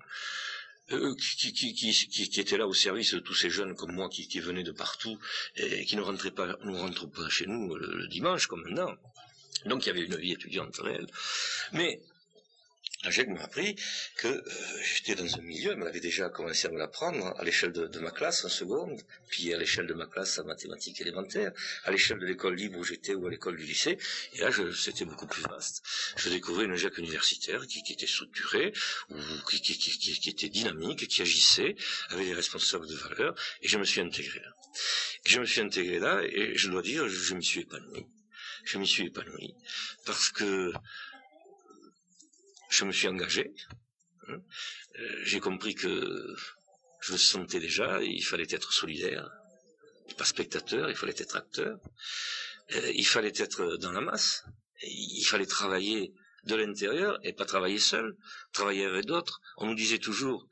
euh, 0.92 1.16
qui, 1.16 1.54
qui, 1.54 1.74
qui, 1.74 2.30
qui, 2.30 2.40
était 2.40 2.58
là 2.58 2.68
au 2.68 2.74
service 2.74 3.14
de 3.14 3.20
tous 3.20 3.34
ces 3.34 3.50
jeunes 3.50 3.76
comme 3.76 3.94
moi 3.94 4.10
qui, 4.10 4.40
venaient 4.40 4.64
de 4.64 4.72
partout 4.72 5.18
et 5.56 5.86
qui 5.86 5.96
ne 5.96 6.02
rentraient 6.02 6.32
pas, 6.32 6.58
ne 6.64 6.78
rentrent 6.78 7.10
pas 7.10 7.30
chez 7.30 7.46
nous 7.46 7.76
le 7.76 8.08
dimanche 8.08 8.48
comme 8.48 8.64
maintenant. 8.64 8.94
Donc 9.66 9.86
il 9.86 9.88
y 9.88 9.90
avait 9.92 10.04
une 10.04 10.18
vie 10.18 10.34
étudiante 10.34 10.76
réelle. 10.78 11.08
Mais 11.72 12.02
GEC 13.12 13.28
m'a 13.30 13.44
appris 13.44 13.76
que 14.18 14.28
euh, 14.28 14.42
j'étais 14.82 15.16
dans 15.16 15.36
un 15.36 15.42
milieu, 15.42 15.74
elle 15.74 15.88
avait 15.88 16.00
déjà 16.00 16.30
commencé 16.30 16.68
à 16.68 16.72
me 16.72 16.78
l'apprendre 16.78 17.34
à 17.38 17.44
l'échelle 17.44 17.72
de, 17.72 18.00
ma 18.00 18.12
classe 18.12 18.46
en 18.46 18.50
seconde, 18.50 19.02
puis 19.30 19.54
à 19.54 19.58
l'échelle 19.58 19.88
de 19.88 19.94
ma 19.94 20.06
classe 20.06 20.40
en 20.40 20.46
mathématiques 20.46 21.02
élémentaires, 21.02 21.52
à 21.84 21.92
l'échelle 21.92 22.20
de 22.20 22.26
l'école 22.26 22.56
libre 22.56 22.80
où 22.80 22.84
j'étais 22.84 23.14
ou 23.14 23.28
à 23.28 23.30
l'école 23.30 23.58
du 23.58 23.64
lycée, 23.64 23.98
et 24.34 24.40
là 24.40 24.50
c'était 24.74 25.06
beaucoup 25.06 25.28
plus 25.28 25.44
vaste. 25.44 25.84
Je 26.18 26.30
découvrais 26.30 26.66
une 26.66 26.76
GEC 26.76 26.98
universitaire 26.98 27.66
qui, 27.68 27.84
était 27.92 28.08
structurée, 28.08 28.74
ou 29.10 29.18
qui, 29.50 29.62
qui, 29.62 30.30
était 30.30 30.50
dynamique, 30.50 31.08
qui 31.08 31.22
agissait, 31.22 31.76
avait 32.10 32.26
des 32.26 32.34
responsables 32.34 32.88
de 32.88 32.96
valeur, 32.96 33.36
et 33.62 33.68
je 33.68 33.78
me 33.78 33.84
suis 33.84 34.02
intégré 34.02 34.40
là. 34.40 34.54
je 35.26 35.40
me 35.40 35.46
suis 35.46 35.62
intégré 35.62 36.00
là, 36.00 36.22
et 36.24 36.56
je 36.56 36.70
dois 36.70 36.82
dire, 36.82 37.08
je 37.08 37.34
m'y 37.36 37.44
suis 37.44 37.62
épanoui. 37.62 38.06
Je 38.66 38.78
m'y 38.78 38.88
suis 38.88 39.08
épanoui, 39.08 39.54
parce 40.06 40.30
que 40.30 40.72
je 42.74 42.86
me 42.86 42.92
suis 42.92 43.08
engagé. 43.08 43.54
Hein. 44.28 44.42
Euh, 45.00 45.22
j'ai 45.24 45.40
compris 45.40 45.76
que 45.76 46.36
je 47.02 47.12
le 47.12 47.18
sentais 47.18 47.60
déjà, 47.60 48.02
il 48.02 48.24
fallait 48.24 48.48
être 48.50 48.74
solidaire, 48.74 49.30
pas 50.18 50.26
spectateur, 50.26 50.90
il 50.90 50.96
fallait 50.96 51.16
être 51.18 51.36
acteur, 51.36 51.78
euh, 52.76 52.92
il 52.96 53.06
fallait 53.06 53.38
être 53.48 53.78
dans 53.78 53.92
la 53.92 54.02
masse, 54.02 54.46
il 54.82 55.26
fallait 55.26 55.46
travailler 55.46 56.14
de 56.46 56.56
l'intérieur 56.56 57.20
et 57.24 57.34
pas 57.34 57.46
travailler 57.46 57.80
seul, 57.80 58.18
travailler 58.52 58.86
avec 58.86 59.06
d'autres. 59.06 59.40
On 59.58 59.68
nous 59.68 59.76
disait 59.76 60.00
toujours, 60.00 60.48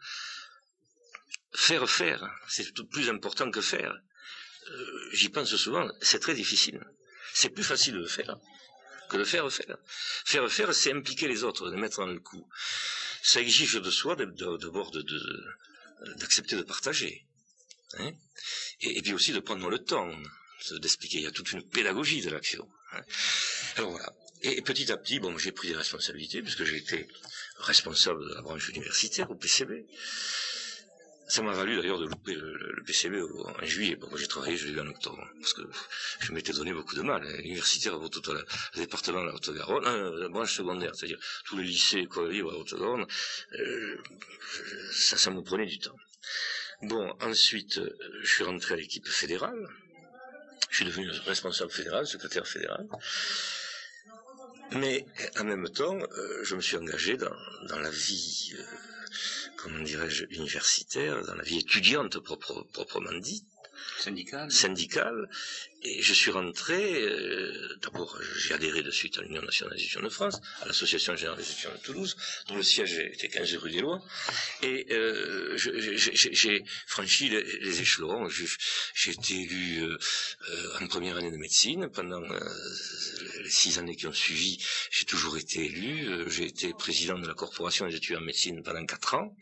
faire 1.54 1.90
faire, 1.90 2.30
c'est 2.48 2.72
plus 2.90 3.10
important 3.10 3.50
que 3.50 3.62
faire. 3.62 3.94
Euh, 4.70 5.10
j'y 5.14 5.30
pense 5.30 5.56
souvent, 5.56 5.90
c'est 6.02 6.20
très 6.20 6.36
difficile. 6.36 6.80
C'est 7.34 7.50
plus 7.50 7.64
facile 7.64 7.96
de 7.96 8.06
faire 8.06 8.38
que 9.12 9.18
de 9.18 9.26
faire 9.26 9.52
faire. 9.52 9.78
Faire 10.26 10.52
faire, 10.52 10.74
c'est 10.74 10.94
impliquer 10.94 11.28
les 11.28 11.44
autres, 11.44 11.70
les 11.70 11.78
mettre 11.78 12.00
dans 12.00 12.08
le 12.08 12.20
coup. 12.20 12.48
Ça 13.22 13.42
exige 13.42 13.76
de 13.76 13.92
soi 13.92 14.16
d'abord 14.16 14.92
d'accepter 16.18 16.56
de, 16.56 16.64
partager. 16.64 17.26
Hein. 18.00 18.14
et, 18.80 19.02
puis 19.02 19.14
aussi 19.14 19.34
de 19.34 19.42
prendre 19.42 19.70
le 19.70 19.80
temps 19.80 20.10
d'expliquer. 20.72 21.18
Il 21.18 21.24
y 21.24 21.28
a 21.28 21.32
toute 21.32 21.52
une 21.52 21.62
pédagogie 21.62 22.22
de 22.22 22.30
l'action. 22.30 22.68
Hein. 22.94 23.02
Alors 23.76 23.92
voilà. 23.92 24.14
Et 24.44 24.62
petit 24.62 24.92
à 24.92 24.98
petit, 24.98 25.20
bon, 25.20 25.38
j'ai 25.38 25.52
pris 25.52 25.68
des 25.68 25.76
responsabilités 25.76 26.42
puisque 26.42 26.64
j'ai 26.64 26.78
été 26.78 27.08
responsable 27.58 28.28
de 28.28 28.34
la 28.34 28.42
branche 28.42 28.70
universitaire 28.70 29.30
au 29.30 29.36
PCB. 29.36 29.86
Ça 31.32 31.42
m'a 31.42 31.54
valu 31.54 31.78
d'ailleurs 31.78 31.98
de 31.98 32.08
louper 32.08 32.36
le, 32.36 32.84
PCB 32.86 33.22
en 33.22 33.66
juillet. 33.66 33.96
Bon, 33.96 34.10
j'ai 34.18 34.28
travaillé, 34.28 34.58
je 34.58 34.68
l'ai 34.68 34.74
eu 34.74 34.82
en 34.82 34.88
octobre, 34.88 35.26
parce 35.40 35.54
que 35.54 35.62
je 36.20 36.34
m'étais 36.34 36.52
donné 36.52 36.74
beaucoup 36.74 36.94
de 36.94 37.04
mal. 37.04 37.24
L'universitaire, 37.38 37.98
tout 38.12 38.22
le 38.34 38.46
département 38.76 39.22
de 39.22 39.28
la 39.28 39.36
Haute-Garonne, 39.36 39.86
euh, 39.86 40.24
la 40.24 40.28
branche 40.28 40.54
secondaire, 40.58 40.94
c'est-à-dire 40.94 41.20
tous 41.46 41.56
les 41.56 41.64
lycées, 41.64 42.06
quoi, 42.08 42.30
libre 42.30 42.52
à 42.52 42.58
Haute-Garonne, 42.58 43.06
euh, 43.54 43.98
ça, 44.92 45.16
ça 45.16 45.32
me 45.32 45.42
prenait 45.42 45.68
du 45.68 45.80
temps. 45.80 45.96
Bon, 46.82 47.16
ensuite, 47.22 47.78
euh, 47.78 47.98
je 48.24 48.30
suis 48.30 48.44
rentré 48.44 48.74
à 48.74 48.78
l'équipe 48.78 49.08
fédérale. 49.08 49.70
Je 50.70 50.76
suis 50.76 50.86
devenu 50.86 51.10
responsable 51.28 51.72
fédéral, 51.72 52.06
secrétaire 52.08 52.46
fédéral. 52.46 52.86
Mais 54.72 55.06
en 55.40 55.46
même 55.46 55.70
temps, 55.70 55.98
je 56.44 56.56
me 56.56 56.62
suis 56.62 56.76
engagé 56.76 57.16
dans 57.16 57.80
la 57.80 57.90
vie 57.90 58.54
comment 59.62 59.84
dirais-je, 59.84 60.26
universitaire, 60.32 61.24
dans 61.26 61.36
la 61.36 61.44
vie 61.44 61.60
étudiante 61.60 62.20
proprement 62.20 63.18
dite, 63.20 63.46
syndicale. 64.00 64.52
syndicale, 64.52 65.30
et 65.84 66.02
je 66.02 66.14
suis 66.14 66.30
rentré, 66.30 67.02
euh, 67.02 67.78
d'abord 67.82 68.20
j'ai 68.38 68.54
adhéré 68.54 68.84
de 68.84 68.92
suite 68.92 69.18
à 69.18 69.22
l'Union 69.22 69.42
nationale 69.42 69.76
des 69.76 69.84
étudiants 69.84 70.04
de 70.04 70.10
France, 70.10 70.40
à 70.62 70.68
l'Association 70.68 71.16
générale 71.16 71.40
des 71.40 71.50
étudiants 71.50 71.72
de 71.72 71.82
Toulouse, 71.82 72.16
dont 72.48 72.56
le 72.56 72.64
siège 72.64 73.00
était 73.00 73.30
15 73.30 73.56
rue 73.56 73.72
des 73.72 73.82
Lois, 73.82 74.02
et 74.62 74.86
euh, 74.92 75.58
j'ai 75.58 76.64
franchi 76.86 77.30
les, 77.30 77.82
échelons. 77.82 78.30
J'ai 78.30 79.12
été 79.12 79.42
élu 79.42 79.82
euh, 79.82 79.98
en 80.80 80.88
première 80.88 81.18
année 81.18 81.32
de 81.32 81.38
médecine, 81.38 81.90
pendant 81.90 82.22
les 82.22 83.50
six 83.50 83.80
années 83.80 83.96
qui 83.96 84.06
ont 84.06 84.14
suivi, 84.14 84.64
j'ai 84.92 85.06
toujours 85.06 85.38
été 85.38 85.66
élu, 85.66 86.30
j'ai 86.30 86.46
été 86.46 86.74
président 86.74 87.18
de 87.18 87.28
la 87.28 87.34
Corporation 87.34 87.88
des 87.88 87.96
étudiants 87.96 88.20
en 88.20 88.26
médecine 88.26 88.62
pendant 88.62 88.86
quatre 88.86 89.16
ans, 89.16 89.36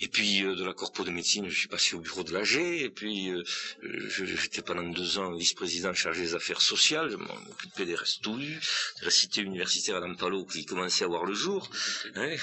et 0.00 0.08
puis 0.08 0.40
de 0.40 0.64
la 0.64 0.72
Corpo 0.72 1.04
de 1.04 1.10
médecine, 1.10 1.48
je 1.48 1.56
suis 1.56 1.68
passé 1.68 1.94
au 1.94 2.00
bureau 2.00 2.24
de 2.24 2.32
l'AG, 2.32 2.56
et 2.56 2.90
puis 2.90 3.30
j'étais 3.82 4.62
pendant 4.62 4.82
deux 4.82 5.18
ans 5.18 5.32
vice-président 5.36 5.67
président 5.68 5.92
chargé 5.92 6.22
des 6.22 6.34
affaires 6.34 6.62
sociales, 6.62 7.10
je 7.10 7.16
m'occupais 7.16 7.84
des 7.84 7.94
restos 7.94 8.38
de 8.38 9.04
la 9.04 9.10
cité 9.10 9.42
universitaire 9.42 9.96
à 9.96 10.00
Lampalo 10.00 10.46
qui 10.46 10.64
commençait 10.64 11.04
à 11.04 11.08
voir 11.08 11.26
le 11.26 11.34
jour. 11.34 11.70
Hein. 12.14 12.36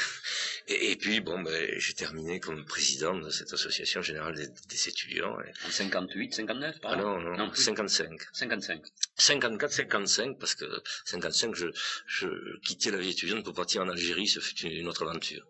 Et, 0.67 0.95
puis, 0.95 1.21
bon, 1.21 1.41
ben, 1.41 1.73
j'ai 1.79 1.95
terminé 1.95 2.39
comme 2.39 2.63
président 2.65 3.17
de 3.17 3.31
cette 3.31 3.51
association 3.51 4.03
générale 4.03 4.35
des, 4.35 4.87
étudiants. 4.89 5.35
En 5.65 5.71
58, 5.71 6.35
59, 6.35 6.79
par 6.81 6.91
ah 6.91 6.95
non, 6.97 7.19
non, 7.19 7.51
55. 7.51 8.11
55. 8.31 8.83
54, 9.17 9.73
55, 9.73 10.37
parce 10.37 10.53
que 10.53 10.65
55, 11.05 11.55
je, 11.55 11.67
je 12.05 12.27
quittais 12.59 12.91
la 12.91 12.99
vie 12.99 13.09
étudiante 13.09 13.43
pour 13.43 13.55
partir 13.55 13.81
en 13.81 13.89
Algérie, 13.89 14.27
ce 14.27 14.39
fut 14.39 14.55
une 14.67 14.87
autre 14.87 15.01
aventure. 15.01 15.47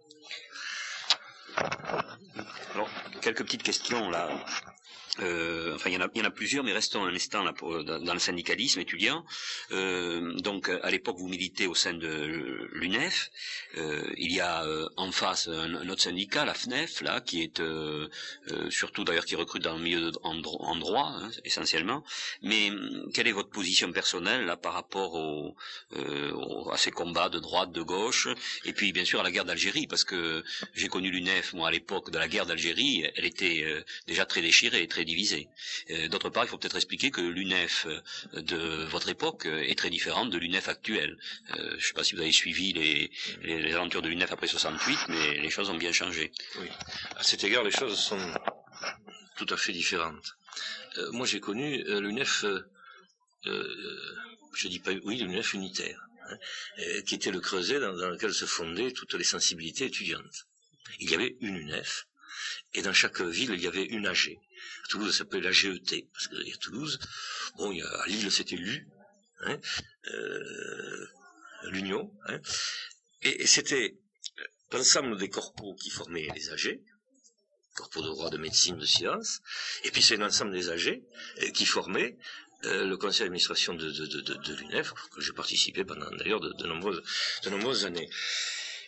Alors, 2.74 2.90
quelques 3.22 3.44
petites 3.44 3.64
questions 3.64 4.10
là 4.10 4.30
euh, 5.20 5.76
enfin, 5.76 5.90
il 5.90 5.94
y, 5.94 5.98
en 5.98 6.02
a, 6.02 6.10
il 6.14 6.22
y 6.22 6.22
en 6.22 6.28
a 6.28 6.32
plusieurs, 6.32 6.64
mais 6.64 6.74
restons 6.74 7.06
un 7.06 7.14
instant 7.14 7.44
là 7.44 7.54
pour, 7.54 7.84
dans, 7.84 8.14
le 8.14 8.20
syndicalisme 8.20 8.80
étudiant. 8.80 9.26
Euh, 9.72 10.34
donc, 10.40 10.70
à 10.70 10.90
l'époque, 10.92 11.18
vous 11.18 11.28
militez 11.28 11.68
au 11.68 11.76
sein 11.76 11.94
de 11.94 12.68
l'UNEF. 12.74 13.32
Euh, 13.78 14.14
il 14.18 14.34
y 14.34 14.40
a 14.40 14.64
euh, 14.66 14.88
en 14.98 15.12
face 15.12 15.48
un, 15.48 15.90
autre 15.90 16.02
syndicat, 16.02 16.46
la 16.46 16.54
FNEF, 16.54 17.02
là, 17.02 17.22
qui 17.22 17.42
est 17.42 17.60
euh, 17.60 18.10
euh, 18.52 18.70
surtout 18.70 19.04
d'ailleurs 19.04 19.26
qui 19.26 19.36
recrute 19.36 19.64
dans 19.64 19.78
le 19.78 19.84
milieu 19.84 20.12
de, 20.12 20.20
en, 20.24 20.76
droit, 20.76 21.14
hein, 21.16 21.30
essentiellement. 21.44 22.04
Mais 22.42 22.72
quelle 23.14 23.28
est 23.28 23.32
votre 23.32 23.50
position 23.50 23.92
personnelle 23.92 24.46
là 24.46 24.58
par 24.58 24.74
rapport 24.74 25.16
au, 25.16 25.56
à 26.72 26.78
ces 26.78 26.92
combats 26.92 27.30
de 27.30 27.40
droite, 27.40 27.72
de 27.72 27.82
gauche, 27.82 28.28
et 28.66 28.74
puis 28.74 28.92
bien 28.92 29.06
sûr 29.06 29.20
à 29.20 29.24
la 29.24 29.32
guerre 29.32 29.46
d'Algérie, 29.46 29.88
parce 29.88 30.04
que 30.04 30.44
j'ai 30.74 30.88
connu 30.88 31.10
l'UNEF 31.12 31.54
moi 31.54 31.70
à 31.70 31.72
l'époque 31.72 32.12
de 32.12 32.18
la 32.18 32.28
guerre 32.28 32.46
d'Algérie, 32.46 33.06
elle 33.16 33.26
était 33.26 33.66
déjà 34.08 34.26
très 34.26 34.42
déchirée, 34.42 34.88
très 34.88 35.05
divisé. 35.06 35.48
Euh, 35.90 36.08
d'autre 36.10 36.30
part, 36.30 36.44
il 36.44 36.48
faut 36.48 36.58
peut-être 36.58 36.76
expliquer 36.76 37.12
que 37.12 37.22
l'UNEF 37.22 37.86
euh, 37.88 38.42
de 38.42 38.86
votre 38.86 39.10
époque 39.10 39.46
euh, 39.46 39.62
est 39.62 39.78
très 39.78 39.90
différente 39.90 40.30
de 40.30 40.38
l'UNEF 40.38 40.68
actuelle. 40.68 41.18
je 41.50 41.76
ne 41.76 41.80
sais 41.80 41.94
pas 41.94 42.04
si 42.04 42.16
vous 42.16 42.22
avez 42.22 42.32
suivi 42.32 42.74
les, 42.74 43.74
aventures 43.74 44.02
de 44.02 44.10
l'UNEF 44.10 44.32
après 44.32 44.48
68, 44.48 45.00
mais 45.10 45.38
les 45.40 45.50
choses 45.50 45.70
ont 45.70 45.78
bien 45.78 45.92
changé. 45.92 46.32
Oui. 46.60 46.68
À 47.16 47.24
cet 47.24 47.44
égard, 47.44 47.64
les 47.64 47.72
choses 47.72 47.98
sont 47.98 48.34
tout 49.38 49.48
à 49.50 49.58
fait 49.58 49.74
différentes. 49.74 50.38
moi, 51.12 51.26
j'ai 51.26 51.40
connu 51.40 51.84
l'UNEF, 52.00 52.46
je 53.44 54.68
dis 54.68 54.80
pas, 54.80 54.92
oui, 55.04 55.18
l'UNEF 55.18 55.54
unitaire, 55.54 56.00
hein, 56.30 56.38
qui 57.06 57.16
était 57.16 57.32
le 57.32 57.40
creuset 57.40 57.80
dans 57.80 58.10
lequel 58.10 58.34
se 58.34 58.46
fondaient 58.46 58.92
toutes 58.92 59.14
les 59.14 59.24
sensibilités 59.24 59.86
étudiantes. 59.86 60.48
Il 61.00 61.10
y 61.10 61.16
avait 61.16 61.36
une 61.42 61.58
UNEF, 61.58 62.08
et 62.74 62.82
dans 62.82 62.94
chaque 62.94 63.22
ville, 63.22 63.52
il 63.52 63.62
y 63.62 63.68
avait 63.68 63.86
une 63.86 64.08
AG. 64.08 64.38
À 64.84 64.88
Toulouse, 64.88 65.12
ça 65.12 65.20
s'appelait 65.20 65.42
la 65.42 65.52
GET, 65.52 66.08
parce 66.14 66.30
y 66.32 66.54
a 66.54 66.58
Toulouse. 66.58 67.00
Bon, 67.58 67.72
à 67.72 68.08
Lille, 68.08 68.32
c'était 68.32 68.56
l'U, 68.56 68.88
hein, 69.42 69.60
euh, 70.08 71.08
l'Union. 71.64 72.12
Hein, 72.28 72.40
et, 73.22 73.46
c'était 73.48 73.98
l'ensemble 74.72 75.18
des 75.18 75.30
corpos 75.30 75.76
qui 75.76 75.90
formaient 75.90 76.28
les 76.36 76.50
AG, 76.52 76.82
corpos 77.76 78.02
de 78.02 78.08
droit, 78.10 78.30
de 78.30 78.38
médecine, 78.38 78.78
de 78.78 78.86
sciences, 78.86 79.42
et 79.84 79.92
puis 79.92 80.02
c'est 80.02 80.18
l'ensemble 80.18 80.52
des 80.52 80.70
AG 80.70 81.04
euh, 81.42 81.52
qui 81.52 81.66
formaient 81.66 82.18
euh, 82.66 82.86
le 82.86 82.98
conseil 82.98 83.22
d'administration 83.22 83.74
de, 83.74 83.90
de, 83.92 84.54
l'UNEF, 84.56 84.94
que 85.14 85.22
j'ai 85.22 85.34
participé 85.34 85.84
pendant 85.84 86.10
d'ailleurs 86.12 86.40
de, 86.40 86.68
nombreuses, 86.68 87.04
de 87.44 87.50
nombreuses 87.50 87.86
années. 87.86 88.10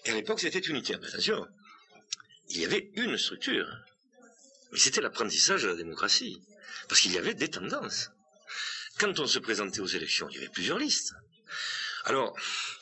Et 0.05 0.11
à 0.11 0.13
l'époque, 0.13 0.39
c'était 0.39 0.59
unitaire, 0.59 0.99
bien 0.99 1.19
sûr 1.19 1.47
il 2.49 2.61
y 2.61 2.65
avait 2.65 2.91
une 2.95 3.17
structure. 3.17 3.67
Mais 4.71 4.79
c'était 4.79 5.01
l'apprentissage 5.01 5.63
de 5.63 5.69
la 5.69 5.75
démocratie. 5.75 6.41
Parce 6.87 7.01
qu'il 7.01 7.13
y 7.13 7.17
avait 7.17 7.33
des 7.33 7.49
tendances. 7.49 8.09
Quand 8.99 9.19
on 9.19 9.27
se 9.27 9.39
présentait 9.39 9.79
aux 9.79 9.87
élections, 9.87 10.27
il 10.29 10.35
y 10.35 10.37
avait 10.37 10.49
plusieurs 10.49 10.79
listes. 10.79 11.13
Alors, 12.05 12.35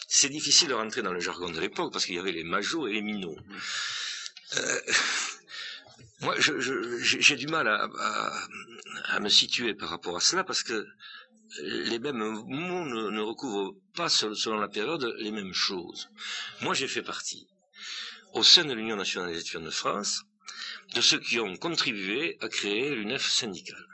c'est 0.07 0.29
difficile 0.29 0.69
de 0.69 0.73
rentrer 0.73 1.01
dans 1.01 1.13
le 1.13 1.19
jargon 1.19 1.49
de 1.49 1.59
l'époque 1.59 1.91
parce 1.91 2.05
qu'il 2.05 2.15
y 2.15 2.19
avait 2.19 2.31
les 2.31 2.43
majos 2.43 2.87
et 2.87 2.93
les 2.93 3.01
minots. 3.01 3.37
Euh, 4.57 4.81
moi, 6.21 6.35
j'ai 6.39 7.35
du 7.35 7.47
mal 7.47 7.67
à, 7.67 9.19
me 9.19 9.29
situer 9.29 9.73
par 9.73 9.89
rapport 9.89 10.15
à 10.15 10.19
cela 10.19 10.43
parce 10.43 10.63
que 10.63 10.87
les 11.59 11.99
mêmes 11.99 12.17
mots 12.17 12.85
ne, 12.85 13.09
ne 13.09 13.21
recouvrent 13.21 13.75
pas, 13.95 14.09
selon 14.09 14.57
la 14.57 14.67
période, 14.67 15.15
les 15.17 15.31
mêmes 15.31 15.53
choses. 15.53 16.09
Moi, 16.61 16.73
j'ai 16.73 16.87
fait 16.87 17.01
partie 17.01 17.47
au 18.35 18.43
sein 18.43 18.65
de 18.65 18.73
l'Union 18.73 18.97
nationale 18.97 19.31
des 19.31 19.39
étudiants 19.39 19.61
de 19.61 19.69
France, 19.69 20.23
de 20.93 20.99
ceux 20.99 21.19
qui 21.19 21.39
ont 21.39 21.55
contribué 21.55 22.37
à 22.41 22.49
créer 22.49 22.93
l'UNEF 22.93 23.25
syndicale. 23.27 23.87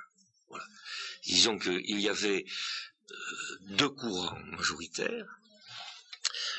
Disons 1.24 1.60
qu'il 1.60 2.00
y 2.00 2.10
avait 2.10 2.44
euh, 3.12 3.16
deux 3.78 3.90
courants 3.90 4.40
majoritaires. 4.58 5.28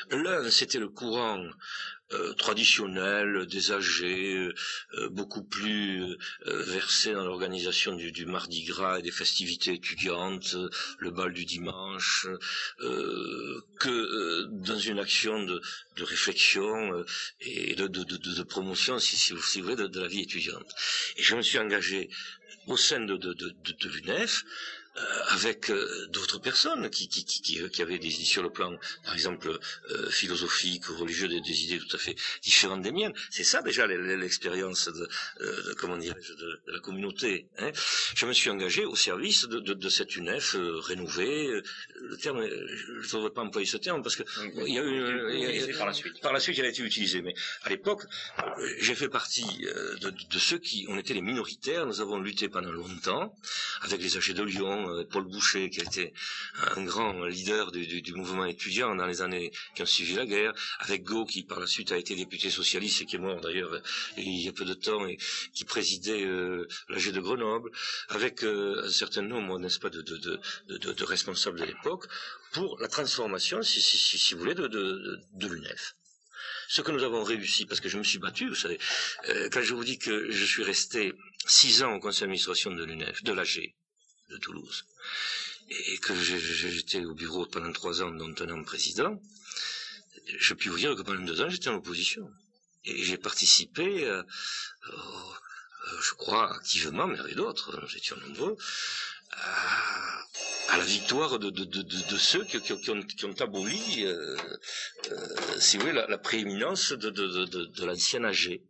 L'un, 0.09 0.49
c'était 0.49 0.79
le 0.79 0.87
courant 0.87 1.45
euh, 2.13 2.33
traditionnel, 2.33 3.45
des 3.47 3.71
âgés, 3.71 4.35
euh, 4.35 4.53
euh, 4.95 5.09
beaucoup 5.09 5.43
plus 5.43 6.15
versés 6.45 7.13
dans 7.13 7.25
l'organisation 7.25 7.95
du, 7.95 8.25
Mardi 8.25 8.63
Gras 8.63 8.99
et 8.99 9.01
des 9.01 9.11
festivités 9.11 9.73
étudiantes, 9.73 10.55
le 10.99 11.11
bal 11.11 11.33
du 11.33 11.45
dimanche, 11.45 12.27
que 13.79 14.45
dans 14.49 14.79
une 14.79 14.99
action 14.99 15.43
de, 15.43 15.61
réflexion 15.97 17.03
et 17.41 17.75
de, 17.75 18.43
promotion, 18.43 18.99
si, 18.99 19.33
vous, 19.33 19.61
voulez, 19.61 19.75
de, 19.75 19.99
la 19.99 20.07
vie 20.07 20.21
étudiante. 20.21 20.71
Et 21.17 21.23
je 21.23 21.35
me 21.35 21.41
suis 21.41 21.59
engagé 21.59 22.09
au 22.67 22.77
sein 22.77 23.01
de, 23.01 23.17
de 23.17 23.89
l'UNEF 23.89 24.43
euh, 24.43 24.47
avec 25.29 25.71
euh, 25.71 26.07
d'autres 26.09 26.37
personnes 26.37 26.89
qui, 26.89 27.07
qui, 27.07 27.25
qui, 27.25 27.41
qui, 27.41 27.81
avaient 27.81 27.97
des 27.97 28.15
idées 28.15 28.25
sur 28.25 28.43
le 28.43 28.51
plan, 28.51 28.77
par 29.03 29.13
exemple, 29.13 29.59
euh, 29.89 30.09
philosophique 30.09 30.87
ou 30.89 30.95
religieux, 30.97 31.27
des, 31.27 31.41
des, 31.41 31.63
idées 31.63 31.79
tout 31.79 31.95
à 31.95 31.99
fait 31.99 32.15
différentes 32.43 32.81
des 32.81 32.91
miennes. 32.91 33.13
C'est 33.31 33.43
ça 33.43 33.61
déjà 33.61 33.87
l'expérience 33.87 34.87
de, 34.89 35.09
de, 35.39 35.73
comment 35.73 35.97
dirais-je, 35.97 36.33
de, 36.33 36.61
la 36.67 36.79
communauté. 36.79 37.47
Hein. 37.57 37.71
Je 38.15 38.25
me 38.25 38.33
suis 38.33 38.49
engagé 38.49 38.85
au 38.85 38.95
service 38.95 39.45
de, 39.45 39.59
de, 39.59 39.73
de 39.73 39.89
cette 39.89 40.15
UNEF 40.15 40.55
rénovée. 40.59 41.61
Le 41.95 42.17
terme, 42.17 42.45
je 42.45 43.07
ne 43.07 43.11
devrais 43.13 43.31
pas 43.31 43.41
employer 43.41 43.67
ce 43.67 43.77
terme 43.77 44.03
parce 44.03 44.15
que 44.15 44.23
il 44.67 44.73
y 44.73 44.79
a 44.79 44.83
eu, 44.83 45.73
par 45.77 45.87
la 45.87 45.93
suite. 45.93 46.21
Par 46.21 46.33
la 46.33 46.39
suite, 46.39 46.57
il 46.57 46.65
a 46.65 46.69
été 46.69 46.83
utilisé. 46.83 47.21
Mais 47.21 47.33
à 47.63 47.69
l'époque, 47.69 48.03
j'ai 48.79 48.95
fait 48.95 49.09
partie 49.09 49.45
de, 50.01 50.09
de 50.09 50.39
ceux 50.39 50.59
qui, 50.59 50.85
on 50.89 50.97
était 50.97 51.13
les 51.13 51.21
minoritaires. 51.21 51.85
Nous 51.87 52.01
avons 52.01 52.19
lutté 52.19 52.47
pendant 52.47 52.71
longtemps 52.71 53.35
avec 53.81 54.01
les 54.01 54.17
AG 54.17 54.33
de 54.33 54.43
Lyon 54.43 54.82
euh, 54.89 55.03
Paul 55.05 55.25
Boucher, 55.25 55.69
qui 55.69 55.81
a 55.81 55.83
été 55.83 56.13
un 56.75 56.83
grand 56.83 57.25
leader 57.25 57.71
du, 57.71 58.13
mouvement 58.13 58.45
étudiant 58.45 58.95
dans 58.95 59.05
les 59.05 59.21
années 59.21 59.51
qui 59.75 59.81
ont 59.81 59.85
suivi 59.85 60.15
la 60.15 60.25
guerre, 60.25 60.53
avec 60.79 61.03
Go, 61.03 61.25
qui 61.25 61.43
par 61.43 61.59
la 61.59 61.67
suite 61.67 61.91
a 61.91 61.97
été 61.97 62.15
député 62.15 62.49
socialiste 62.49 63.01
et 63.01 63.05
qui 63.05 63.15
est 63.15 63.19
mort 63.19 63.41
d'ailleurs 63.41 63.81
il 64.17 64.41
y 64.41 64.47
a 64.47 64.51
peu 64.51 64.65
de 64.65 64.73
temps 64.73 65.05
et 65.07 65.17
qui 65.53 65.65
présidait 65.65 66.23
euh, 66.23 66.67
l'AG 66.89 67.11
de 67.11 67.19
Grenoble, 67.19 67.71
avec 68.09 68.43
euh, 68.43 68.83
un 68.85 68.89
certain 68.89 69.21
nombre, 69.21 69.59
n'est-ce 69.59 69.79
pas, 69.79 69.89
de, 69.89 71.03
responsables 71.03 71.59
de 71.59 71.65
l'époque, 71.65 72.07
pour 72.51 72.79
la 72.79 72.87
transformation, 72.87 73.61
si, 73.61 74.33
vous 74.33 74.39
voulez, 74.39 74.55
de, 74.55 75.47
l'UNEF. 75.47 75.95
Ce 76.67 76.81
que 76.81 76.91
nous 76.91 77.03
avons 77.03 77.23
réussi, 77.23 77.65
parce 77.65 77.81
que 77.81 77.89
je 77.89 77.97
me 77.97 78.03
suis 78.03 78.19
battu, 78.19 78.47
vous 78.47 78.55
savez, 78.55 78.79
quand 79.51 79.61
je 79.61 79.73
vous 79.73 79.83
dis 79.83 79.97
que 79.97 80.31
je 80.31 80.45
suis 80.45 80.63
resté 80.63 81.13
six 81.45 81.83
ans 81.83 81.93
au 81.95 81.99
conseil 81.99 82.21
d'administration 82.21 82.71
de 82.71 82.83
l'UNEF, 82.83 83.23
de 83.23 83.33
l'AG, 83.33 83.73
de 84.29 84.37
Toulouse, 84.37 84.85
et 85.69 85.97
que 85.99 86.13
j'étais 86.15 87.03
au 87.05 87.13
bureau 87.13 87.45
pendant 87.45 87.71
trois 87.71 88.01
ans, 88.01 88.11
dont 88.11 88.33
un 88.39 88.49
an 88.49 88.63
président, 88.63 89.21
je 90.25 90.53
puis 90.53 90.69
vous 90.69 90.77
dire 90.77 90.95
que 90.95 91.01
pendant 91.01 91.21
deux 91.21 91.41
ans, 91.41 91.49
j'étais 91.49 91.69
en 91.69 91.75
opposition. 91.75 92.31
Et 92.85 93.03
j'ai 93.03 93.17
participé, 93.17 94.05
euh, 94.05 94.23
euh, 94.89 96.01
je 96.01 96.13
crois, 96.13 96.53
activement, 96.55 97.07
mais 97.07 97.19
avec 97.19 97.35
d'autres, 97.35 97.79
nous 97.81 97.95
étions 97.95 98.17
nombreux, 98.17 98.57
à, 100.69 100.77
la 100.77 100.83
victoire 100.83 101.39
de, 101.39 102.17
ceux 102.17 102.43
qui, 102.45 102.57
ont, 103.25 103.33
aboli, 103.39 104.05
euh, 104.05 104.37
euh, 105.11 105.59
si 105.59 105.77
vous 105.77 105.83
voulez, 105.83 105.93
la, 105.93 106.07
la 106.07 106.17
prééminence 106.17 106.91
de, 106.91 107.85
l'ancien 107.85 108.23
AG. 108.23 108.61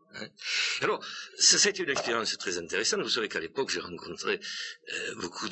Alors, 0.82 1.04
été 1.70 1.84
une 1.84 1.90
expérience 1.90 2.38
très 2.38 2.58
intéressante. 2.58 3.02
Vous 3.02 3.10
savez 3.10 3.30
qu'à 3.30 3.40
l'époque, 3.40 3.70
j'ai 3.70 3.80
rencontré 3.80 4.40
euh, 4.92 5.16
beaucoup 5.16 5.50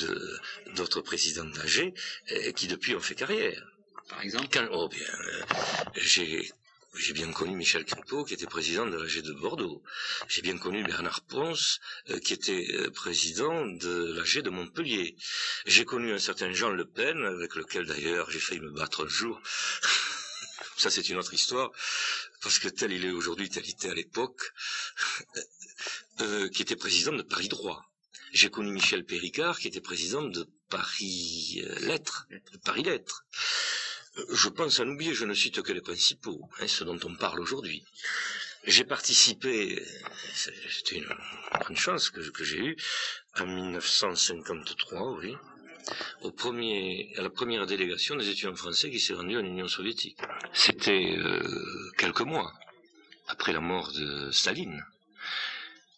d'autres 0.76 1.02
présidents 1.02 1.46
d'AG 1.46 1.94
euh, 2.32 2.52
qui 2.52 2.68
depuis 2.68 2.96
ont 2.96 3.00
fait 3.00 3.16
carrière. 3.16 3.64
Par 4.10 4.22
exemple 4.22 4.70
Oh 4.72 4.90
bien, 4.90 5.08
euh, 5.08 5.42
j'ai 5.96 6.52
j'ai 6.94 7.14
bien 7.14 7.32
connu 7.32 7.56
Michel 7.56 7.86
Crépeau, 7.86 8.26
qui 8.26 8.34
était 8.34 8.46
président 8.46 8.86
de 8.86 8.98
l'AG 8.98 9.22
de 9.22 9.32
Bordeaux. 9.32 9.82
J'ai 10.28 10.42
bien 10.42 10.58
connu 10.58 10.84
Bernard 10.84 11.22
Ponce, 11.22 11.80
qui 12.22 12.34
était 12.34 12.68
président 12.94 13.66
de 13.66 14.14
l'AG 14.18 14.44
de 14.44 14.50
Montpellier. 14.50 15.16
J'ai 15.66 15.86
connu 15.86 16.12
un 16.12 16.20
certain 16.20 16.52
Jean 16.52 16.72
Le 16.72 16.84
Pen, 16.84 17.24
avec 17.24 17.56
lequel 17.56 17.86
d'ailleurs 17.86 18.30
j'ai 18.30 18.42
failli 18.42 18.60
me 18.60 18.72
battre 18.72 19.06
un 19.06 19.08
jour. 19.08 19.42
Ça, 20.82 20.90
c'est 20.90 21.10
une 21.10 21.18
autre 21.18 21.36
histoire, 21.36 21.72
parce 22.42 22.58
que 22.58 22.68
tel 22.68 22.92
il 22.92 23.06
est 23.06 23.12
aujourd'hui, 23.12 23.48
tel 23.50 23.64
il 23.64 23.70
était 23.70 23.92
à 23.92 23.94
l'époque, 23.94 24.42
euh, 26.22 26.50
qui 26.50 26.64
était 26.64 26.76
président 26.76 27.14
de 27.14 27.22
Paris 27.22 27.50
Droit. 27.50 27.86
J'ai 28.34 28.50
connu 28.50 28.72
Michel 28.72 29.06
Péricard, 29.06 29.60
qui 29.60 29.68
était 29.68 29.80
président 29.80 30.24
de 30.24 30.50
Paris 30.70 31.64
Lettres, 31.82 32.26
de 32.32 32.58
Paris 32.58 32.82
Lettres. 32.82 33.26
Je 34.32 34.50
pense 34.50 34.80
à 34.80 34.84
l'oublier, 34.84 35.14
je 35.14 35.26
ne 35.26 35.36
cite 35.36 35.62
que 35.62 35.72
les 35.72 35.82
principaux, 35.82 36.50
hein, 36.60 36.68
ce 36.68 36.84
dont 36.84 37.00
on 37.04 37.14
parle 37.14 37.42
aujourd'hui. 37.42 37.86
J'ai 38.64 38.84
participé, 38.84 39.86
c'était 40.34 41.04
une 41.70 41.78
chance 41.78 42.10
que, 42.10 42.44
j'ai 42.44 42.58
eue, 42.58 42.78
en 43.40 43.46
1953, 43.46 45.20
oui, 45.20 45.36
au 46.22 46.32
premier, 46.32 47.14
à 47.18 47.22
la 47.22 47.30
première 47.30 47.66
délégation 47.66 48.16
des 48.16 48.30
étudiants 48.30 48.56
français 48.56 48.90
qui 48.90 49.00
s'est 49.00 49.14
rendue 49.14 49.38
en 49.38 49.46
Union 49.46 49.68
soviétique. 49.68 50.18
C'était 50.54 51.16
euh, 51.18 51.92
quelques 51.98 52.22
mois 52.22 52.54
après 53.28 53.54
la 53.54 53.60
mort 53.60 53.92
de 53.92 54.32
Staline. 54.32 54.84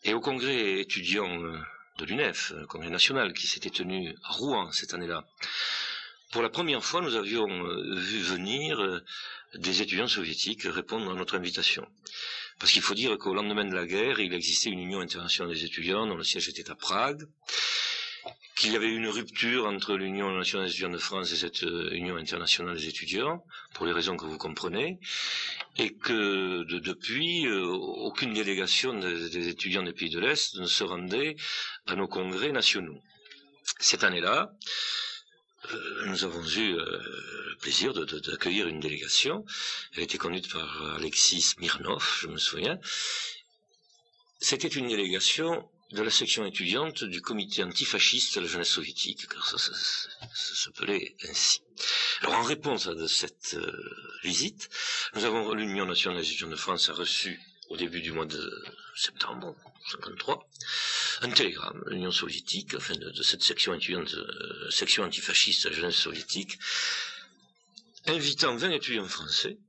Et 0.04 0.14
au 0.14 0.20
congrès 0.20 0.80
étudiant 0.80 1.42
euh, 1.44 1.58
de 2.00 2.06
l'UNEF, 2.06 2.54
le 2.56 2.68
congrès 2.68 2.90
national, 2.90 3.34
qui 3.34 3.48
s'était 3.48 3.70
tenu 3.70 4.16
à 4.24 4.34
Rouen 4.34 4.72
cette 4.72 4.94
année-là. 4.94 5.26
Pour 6.32 6.42
la 6.42 6.50
première 6.50 6.84
fois, 6.84 7.02
nous 7.02 7.16
avions 7.16 7.48
vu 7.96 8.20
venir 8.22 9.02
des 9.56 9.82
étudiants 9.84 10.08
soviétiques 10.08 10.64
répondre 10.64 11.12
à 11.12 11.16
notre 11.16 11.36
invitation. 11.36 11.88
Parce 12.60 12.72
qu'il 12.72 12.82
faut 12.82 12.94
dire 12.96 13.18
qu'au 13.18 13.34
lendemain 13.34 13.66
de 13.66 13.76
la 13.76 13.86
guerre, 13.86 14.20
il 14.20 14.34
existait 14.34 14.70
une 14.70 14.80
union 14.80 15.00
internationale 15.00 15.54
des 15.54 15.66
étudiants 15.66 16.08
dont 16.08 16.16
le 16.16 16.24
siège 16.24 16.50
était 16.50 16.70
à 16.70 16.76
Prague, 16.76 17.24
qu'il 18.56 18.72
y 18.72 18.76
avait 18.76 18.90
une 18.90 19.08
rupture 19.08 19.66
entre 19.66 19.96
l'Union 19.96 20.32
nationale 20.32 20.68
des 20.68 20.74
étudiants 20.74 20.90
de 20.90 20.98
France 20.98 21.32
et 21.32 21.36
cette 21.36 21.64
euh, 21.64 21.90
Union 21.92 22.18
internationale 22.18 22.76
des 22.78 22.88
étudiants, 22.88 23.44
pour 23.74 23.86
les 23.86 23.92
raisons 23.92 24.16
que 24.16 24.26
vous 24.26 24.38
comprenez, 24.38 25.00
et 25.78 25.96
que 25.96 26.64
depuis, 26.64 27.48
euh, 27.48 27.66
aucune 27.66 28.34
délégation 28.34 28.94
des, 28.94 29.48
étudiants 29.48 29.84
des 29.84 29.94
pays 29.94 30.10
de 30.10 30.20
l'Est 30.20 30.56
ne 30.60 30.68
se 30.68 30.84
rendait 30.84 31.36
à 31.88 31.96
nos 31.96 32.08
congrès 32.08 32.52
nationaux. 32.52 33.02
Cette 33.80 34.04
année-là, 34.04 34.54
euh, 35.72 36.06
nous 36.06 36.24
avons 36.24 36.46
eu 36.46 36.74
le 36.74 37.58
plaisir 37.60 37.94
d'accueillir 37.94 38.68
une 38.68 38.80
délégation. 38.80 39.46
Elle 39.96 40.04
était 40.04 40.18
conduite 40.20 40.52
par 40.52 40.96
Alexis 40.98 41.42
Smirnov, 41.42 42.20
je 42.22 42.28
me 42.28 42.38
souviens. 42.38 42.78
C'était 44.40 44.68
une 44.68 44.90
délégation 44.90 45.68
de 45.94 46.02
la 46.02 46.10
section 46.10 46.44
étudiante 46.46 47.04
du 47.04 47.22
comité 47.22 47.64
antifasciste 47.64 48.36
de 48.36 48.42
la 48.42 48.48
jeunesse 48.48 48.70
soviétique, 48.70 49.28
car 49.28 49.48
ça, 49.48 49.58
s'appelait 50.34 51.16
ainsi. 51.30 51.62
Alors 52.22 52.34
en 52.36 52.44
réponse 52.44 52.88
à 52.88 53.08
cette 53.08 53.54
euh, 53.54 53.72
visite, 54.24 54.70
nous 55.14 55.24
avons 55.24 55.54
l'Union 55.54 55.86
nationale 55.86 56.20
des 56.20 56.28
étudiants 56.28 56.50
de 56.50 56.56
France 56.56 56.90
a 56.90 56.94
reçu 56.94 57.40
au 57.70 57.78
début 57.78 58.02
du 58.02 58.12
mois 58.12 58.26
de 58.26 58.66
septembre 58.96 59.56
53 59.92 60.50
un 61.22 61.30
télégramme 61.30 61.84
de 61.86 61.92
l'Union 61.92 62.12
soviétique, 62.12 62.74
enfin 62.76 62.96
de, 62.96 63.22
cette 63.22 63.44
section 63.44 63.76
étudiante, 63.76 64.14
euh, 64.16 64.70
section 64.72 65.04
antifasciste 65.04 65.66
de 65.66 65.70
la 65.70 65.76
jeunesse 65.76 65.96
soviétique, 65.96 66.58
invitant 68.08 68.56
20 68.56 68.72
étudiants 68.72 69.08
français 69.08 69.60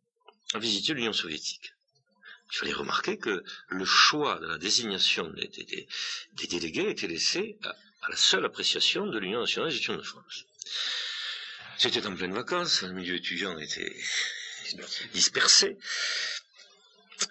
à 0.55 0.59
visiter 0.59 0.95
l'Union 0.95 1.13
soviétique 1.13 1.75
il 2.55 2.59
fallait 2.59 2.73
remarquer 2.73 3.19
que 3.19 3.43
le 3.69 3.85
choix 3.85 4.39
de 4.39 4.47
la 4.47 4.59
désignation 4.59 5.29
des, 5.31 5.89
délégués 6.49 6.89
était 6.89 7.09
laissé 7.09 7.59
à, 7.65 7.75
la 8.09 8.17
seule 8.17 8.45
appréciation 8.45 9.07
de 9.09 9.19
l'Union 9.19 9.41
nationale 9.41 9.71
des 9.71 9.77
étudiants 9.77 9.97
de 9.97 10.03
France. 10.03 10.45
C'était 11.79 12.07
en 12.07 12.15
pleine 12.15 12.33
vacances, 12.33 12.83
le 12.83 12.93
milieu 12.93 13.17
étudiant 13.17 13.59
était 13.59 13.97
dispersé, 15.13 15.77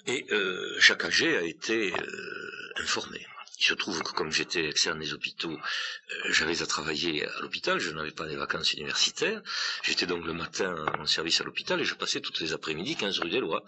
et 0.08 0.26
euh, 0.32 0.78
chaque 0.82 1.06
AG 1.06 1.24
a 1.24 1.44
été 1.44 1.94
euh, 1.94 2.74
informé. 2.78 3.26
Il 3.64 3.68
se 3.68 3.74
trouve 3.76 4.04
que 4.04 4.12
comme 4.12 4.30
j'étais 4.30 4.68
externe 4.68 5.00
des 5.00 5.14
hôpitaux, 5.14 5.54
euh, 5.54 6.16
j'avais 6.32 6.62
à 6.62 6.66
travailler 6.66 7.26
à 7.26 7.40
l'hôpital, 7.40 7.80
je 7.80 7.92
n'avais 7.92 8.12
pas 8.12 8.28
des 8.28 8.36
vacances 8.36 8.74
universitaires. 8.74 9.42
J'étais 9.84 10.06
donc 10.06 10.26
le 10.26 10.34
matin 10.34 10.86
en 11.00 11.06
service 11.06 11.40
à 11.40 11.46
l'hôpital 11.46 11.80
et 11.80 11.86
je 11.86 11.96
passais 11.96 12.20
toutes 12.20 12.42
les 12.42 12.52
après-midi 12.52 12.98
15 12.98 13.20
rue 13.20 13.30
des 13.30 13.40
Lois. 13.40 13.64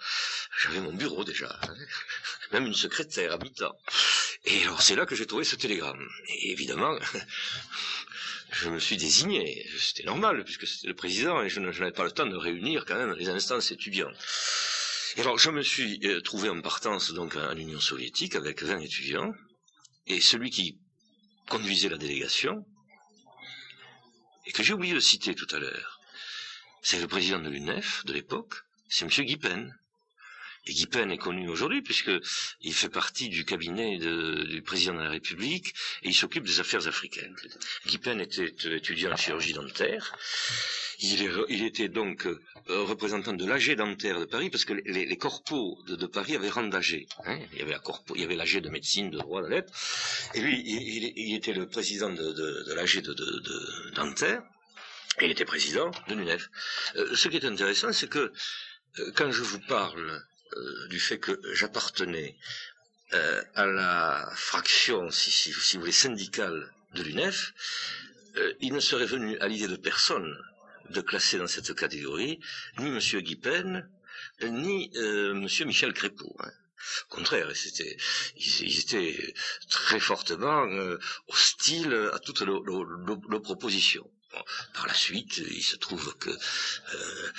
J'avais 0.62 0.82
mon 0.82 0.92
bureau 0.92 1.24
déjà, 1.24 1.58
hein. 1.62 1.74
même 2.52 2.66
une 2.66 2.74
secrétaire 2.74 3.32
à 3.32 3.38
mi-temps. 3.38 3.78
Et 4.44 4.64
alors 4.64 4.82
c'est 4.82 4.98
là 4.98 5.06
que 5.06 5.16
j'ai 5.16 5.26
trouvé 5.28 5.46
ce 5.46 5.56
télégramme. 5.56 6.06
Et 6.28 6.52
évidemment, 6.52 7.00
je 8.52 8.68
me 8.68 8.80
suis 8.80 8.98
désigné. 8.98 9.66
C'était 9.80 10.04
normal 10.04 10.44
puisque 10.44 10.68
c'était 10.68 10.90
le 10.90 10.96
président 10.96 11.42
et 11.42 11.48
je 11.48 11.62
n'avais 11.62 11.94
pas 11.94 12.04
le 12.04 12.12
temps 12.12 12.26
de 12.26 12.36
réunir 12.36 12.84
quand 12.86 12.98
même 12.98 13.14
les 13.14 13.30
instances 13.30 13.72
étudiantes. 13.72 14.18
Et 15.16 15.22
alors 15.22 15.40
je 15.40 15.52
me 15.52 15.62
suis 15.62 16.02
euh, 16.04 16.20
trouvé 16.20 16.50
en 16.50 16.60
partance 16.60 17.14
donc 17.14 17.38
à 17.38 17.54
l'Union 17.54 17.80
soviétique 17.80 18.36
avec 18.36 18.62
20 18.62 18.80
étudiants 18.82 19.34
et 20.08 20.22
celui 20.22 20.50
qui 20.50 20.78
conduisait 21.48 21.90
la 21.90 21.98
délégation, 21.98 22.66
et 24.46 24.52
que 24.52 24.64
j'ai 24.64 24.74
oublié 24.74 24.94
de 24.94 25.00
citer 25.00 25.36
tout 25.36 25.48
à 25.52 25.60
l'heure, 25.60 26.00
c'est 26.82 27.00
le 27.00 27.08
président 27.08 27.40
de 27.40 27.50
l'UNEF 27.50 28.06
de 28.06 28.14
l'époque, 28.14 28.56
c'est 28.90 29.06
M. 29.06 29.26
Guipen. 29.26 29.76
Et 30.68 30.74
Guipen 30.74 31.12
est 31.12 31.18
connu 31.18 31.48
aujourd'hui 31.48 31.82
puisqu'il 31.84 32.74
fait 32.74 32.90
partie 32.90 33.30
du 33.30 33.46
cabinet 33.46 33.98
du 33.98 34.62
président 34.64 34.96
de 34.96 35.02
la 35.02 35.10
République 35.12 35.70
et 36.02 36.10
il 36.10 36.16
s'occupe 36.16 36.44
des 36.44 36.60
affaires 36.60 36.88
africaines. 36.88 37.36
Guipen 37.86 38.20
était 38.20 38.52
étudiant 38.66 39.12
en 39.12 39.16
chirurgie 39.16 39.54
dentaire 39.54 40.16
il, 41.00 41.64
était 41.64 41.88
donc 41.90 42.26
euh, 42.26 42.40
représentant 42.68 43.34
de 43.34 43.46
l'AG 43.46 43.76
dentaire 43.76 44.20
de 44.20 44.26
Paris, 44.26 44.50
parce 44.50 44.66
que 44.66 44.74
les, 44.74 45.06
les 45.06 45.18
corpos 45.18 45.84
de, 45.88 46.06
Paris 46.06 46.36
avaient 46.36 46.50
rang 46.50 46.64
d'AG. 46.64 47.08
Hein. 47.26 47.40
il 47.54 47.60
y 47.60 47.62
avait 47.62 47.78
il 48.16 48.24
avait 48.24 48.36
l'AG 48.36 48.58
de 48.58 48.70
médecine, 48.70 49.10
de 49.10 49.18
droit, 49.18 49.42
de 49.42 49.48
lettres. 49.48 49.74
Et 50.34 50.42
lui, 50.42 50.62
il, 50.66 51.36
était 51.36 51.54
le 51.54 51.68
président 51.68 52.10
de, 52.10 52.32
de, 52.32 52.74
l'AG 52.74 53.02
de, 53.02 53.92
dentaire, 53.96 54.44
et 55.20 55.26
il 55.26 55.32
était 55.32 55.46
président 55.46 55.92
de 56.08 56.16
l'UNEF. 56.16 56.50
Euh, 56.96 57.16
ce 57.16 57.28
qui 57.28 57.38
est 57.38 57.46
intéressant, 57.46 57.92
c'est 57.92 58.10
que 58.10 58.32
euh, 59.00 59.12
quand 59.16 59.32
je 59.32 59.44
vous 59.44 59.60
parle 59.60 60.24
du 60.90 61.02
fait 61.02 61.20
que 61.20 61.42
j'appartenais 61.54 62.38
à 63.56 63.66
la 63.66 64.32
fraction, 64.36 65.12
si, 65.12 65.30
si, 65.30 65.52
si, 65.52 65.76
vous 65.76 65.82
voulez, 65.82 65.92
syndicale 65.92 66.72
de 66.94 67.04
l'UNEF, 67.04 67.54
il 68.62 68.72
ne 68.72 68.80
serait 68.80 69.06
venu 69.06 69.38
à 69.40 69.50
l'idée 69.50 69.68
de 69.68 69.76
personne 69.76 70.38
de 70.90 71.02
classer 71.02 71.38
dans 71.38 71.48
cette 71.48 71.74
catégorie 71.76 72.40
ni 72.80 72.88
M. 72.88 73.00
Guipen, 73.22 73.90
ni 74.44 74.92
euh, 74.96 75.32
M. 75.32 75.48
Michel 75.68 75.94
Crépeau. 75.94 76.36
Hein. 76.40 76.52
Au 77.10 77.16
contraire, 77.16 77.50
c'était, 77.56 77.98
ils, 78.36 78.80
étaient 78.80 79.34
très 79.70 80.00
fortement 80.00 80.66
euh, 80.66 81.00
hostiles 81.28 82.10
à 82.14 82.20
toutes 82.20 82.42
nos 82.44 83.40
par 84.74 84.88
la 84.88 84.94
suite, 84.94 85.38
il 85.38 85.64
se 85.64 85.76
trouve 85.76 86.16
que 86.18 86.30
euh, 86.30 87.32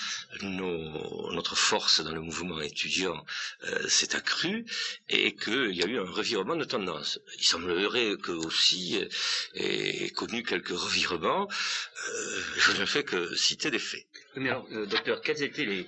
notre 0.42 1.56
force 1.56 2.00
dans 2.00 2.12
le 2.12 2.20
mouvement 2.20 2.60
étudiant 2.60 3.24
euh, 3.64 3.88
s'est 3.88 4.14
accrue 4.14 4.64
et 5.08 5.34
qu'il 5.36 5.72
y 5.74 5.82
a 5.82 5.86
eu 5.86 5.98
un 5.98 6.10
revirement 6.10 6.56
de 6.56 6.64
tendance. 6.64 7.20
Il 7.38 7.44
semblerait 7.44 8.16
que 8.22 8.32
aussi 8.32 9.00
ait 9.54 10.10
connu 10.10 10.42
quelques 10.42 10.76
revirements. 10.76 11.48
Euh, 11.48 12.42
je 12.58 12.72
ne 12.80 12.86
fais 12.86 13.04
que 13.04 13.34
citer 13.34 13.70
des 13.70 13.78
faits. 13.78 14.06
Mais 14.36 14.50
docteur, 14.86 15.22
quelles 15.22 15.42
étaient 15.42 15.86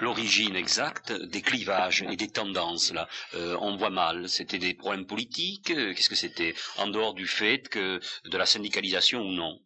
l'origine 0.00 0.56
exacte 0.56 1.12
des 1.12 1.42
clivages 1.42 2.02
et 2.02 2.16
des 2.16 2.28
tendances 2.28 2.92
là? 2.92 3.08
On 3.34 3.76
voit 3.76 3.90
mal. 3.90 4.28
C'était 4.28 4.58
des 4.58 4.74
problèmes 4.74 5.06
politiques? 5.06 5.66
Qu'est-ce 5.66 6.08
que 6.08 6.16
c'était? 6.16 6.54
En 6.78 6.88
dehors 6.88 7.14
du 7.14 7.28
fait 7.28 7.68
que 7.68 8.00
de 8.24 8.36
la 8.36 8.46
syndicalisation 8.46 9.20
ou 9.20 9.32
non? 9.32 9.60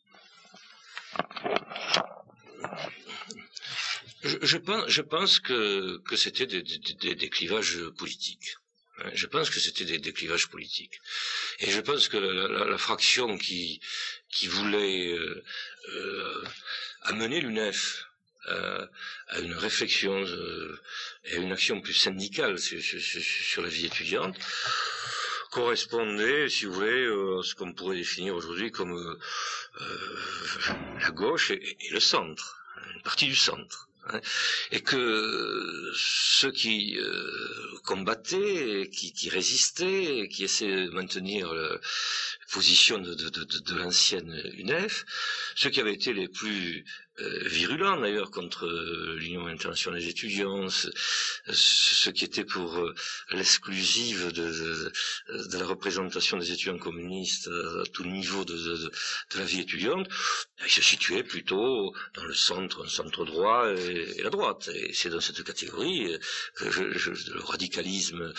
Je, 4.23 4.57
pense, 4.59 4.89
je 4.89 5.03
pense 5.03 5.41
que, 5.41 6.01
c'était 6.17 6.47
des, 6.47 6.63
des, 6.63 7.29
clivages 7.29 7.79
politiques. 7.99 8.57
Hein. 8.99 9.11
Je 9.15 9.27
pense 9.27 9.51
que 9.51 9.61
c'était 9.61 9.99
des, 9.99 10.13
clivages 10.13 10.49
politiques. 10.49 11.01
Et 11.61 11.71
je 11.71 11.81
pense 11.81 12.09
que 12.09 12.17
la, 12.17 12.79
fraction 12.79 13.39
qui, 13.39 13.81
voulait 14.45 15.13
euh, 15.13 15.43
euh, 15.89 16.45
amener 17.03 17.41
l'UNEF 17.41 18.05
euh, 18.49 18.87
à 19.29 19.41
une 19.41 19.55
réflexion 19.55 20.25
et 21.25 21.35
à 21.35 21.37
une 21.37 21.53
action 21.53 21.81
plus 21.81 21.95
syndicale 21.95 22.59
sur 22.59 23.63
la 23.63 23.69
vie 23.69 23.87
étudiante, 23.87 24.37
correspondait, 25.57 26.51
si 26.51 26.67
vous 26.67 26.75
voulez, 26.75 27.07
à 27.07 27.43
ce 27.43 27.55
qu'on 27.55 27.73
pourrait 27.73 27.97
définir 27.97 28.37
aujourd'hui 28.37 28.71
comme 28.71 28.93
euh, 28.93 29.19
la 31.01 31.11
gauche 31.13 31.51
et, 31.51 31.77
le 31.91 31.99
centre, 31.99 32.59
une 32.95 33.01
partie 33.01 33.27
du 33.27 33.35
centre. 33.35 33.89
Hein. 34.09 34.21
et 34.71 34.83
que 34.83 35.93
ceux 35.97 36.53
qui 36.53 36.97
euh, 36.99 37.79
combattaient, 37.85 38.89
qui, 38.93 39.29
résistaient, 39.31 40.29
qui 40.31 40.45
essaient 40.45 40.87
de 40.87 40.91
maintenir 40.91 41.53
la 41.53 41.79
position 42.53 42.99
de, 42.99 43.15
de, 43.15 43.29
de, 43.29 43.45
de 43.45 43.75
l'ancienne 43.75 44.41
UNEF, 44.55 45.05
ceux 45.55 45.71
qui 45.71 45.81
avaient 45.81 45.95
été 45.95 46.13
les 46.13 46.29
plus 46.29 46.85
euh, 47.19 47.49
virulent 47.49 47.99
d'ailleurs 48.03 48.31
contre 48.31 48.67
euh, 48.67 49.17
l'Union 49.19 49.47
internationale 49.47 50.01
des 50.01 50.09
étudiants, 50.09 50.69
ce, 50.69 52.11
qui 52.11 52.27
était 52.27 52.45
pour 52.45 52.77
euh, 52.77 52.95
l'exclusive 53.31 54.33
de, 54.33 54.93
de, 55.31 55.59
la 55.59 55.65
représentation 55.65 56.37
des 56.37 56.53
étudiants 56.53 56.77
communistes 56.77 57.49
à, 57.49 57.85
tout 57.95 58.05
niveau 58.05 58.45
de, 58.45 58.55
de, 58.55 59.39
la 59.39 59.45
vie 59.45 59.61
étudiante, 59.61 60.07
il 60.63 60.71
se 60.71 60.83
situait 60.83 61.23
plutôt 61.23 61.95
dans 62.15 62.25
le 62.25 62.35
centre, 62.35 62.85
un 62.85 62.89
centre 62.89 63.25
droit 63.25 63.67
et, 63.73 64.23
la 64.23 64.29
droite. 64.31 64.69
Et 64.75 64.93
c'est 64.93 65.09
dans 65.09 65.21
cette 65.21 65.43
catégorie 65.43 66.15
que 66.55 66.71
je, 66.71 66.83
le 66.83 67.41
radicalisme, 67.41 68.31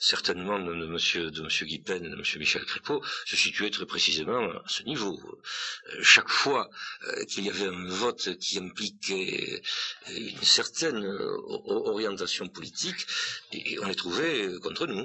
certainement 0.00 0.58
de, 0.58 0.74
de 0.74 0.86
monsieur 0.86 1.30
de 1.30 1.42
monsieur 1.42 1.66
Guipen 1.66 2.04
et 2.04 2.10
de 2.10 2.16
monsieur 2.16 2.40
Michel 2.40 2.65
Se 3.26 3.36
situait 3.36 3.70
très 3.70 3.86
précisément 3.86 4.40
à 4.50 4.62
ce 4.66 4.82
niveau. 4.84 5.18
chaque 6.02 6.28
fois 6.28 6.70
il 7.36 7.44
y 7.44 7.50
avait 7.50 7.66
un 7.66 7.86
vote 7.88 8.36
qui 8.38 8.58
impliquait 8.58 9.62
une 10.08 10.42
certaine 10.42 11.04
orientation 11.66 12.48
politique, 12.48 13.06
on 13.82 13.86
les 13.88 13.94
trouvait 13.94 14.48
contre 14.62 14.86
nous. 14.86 15.04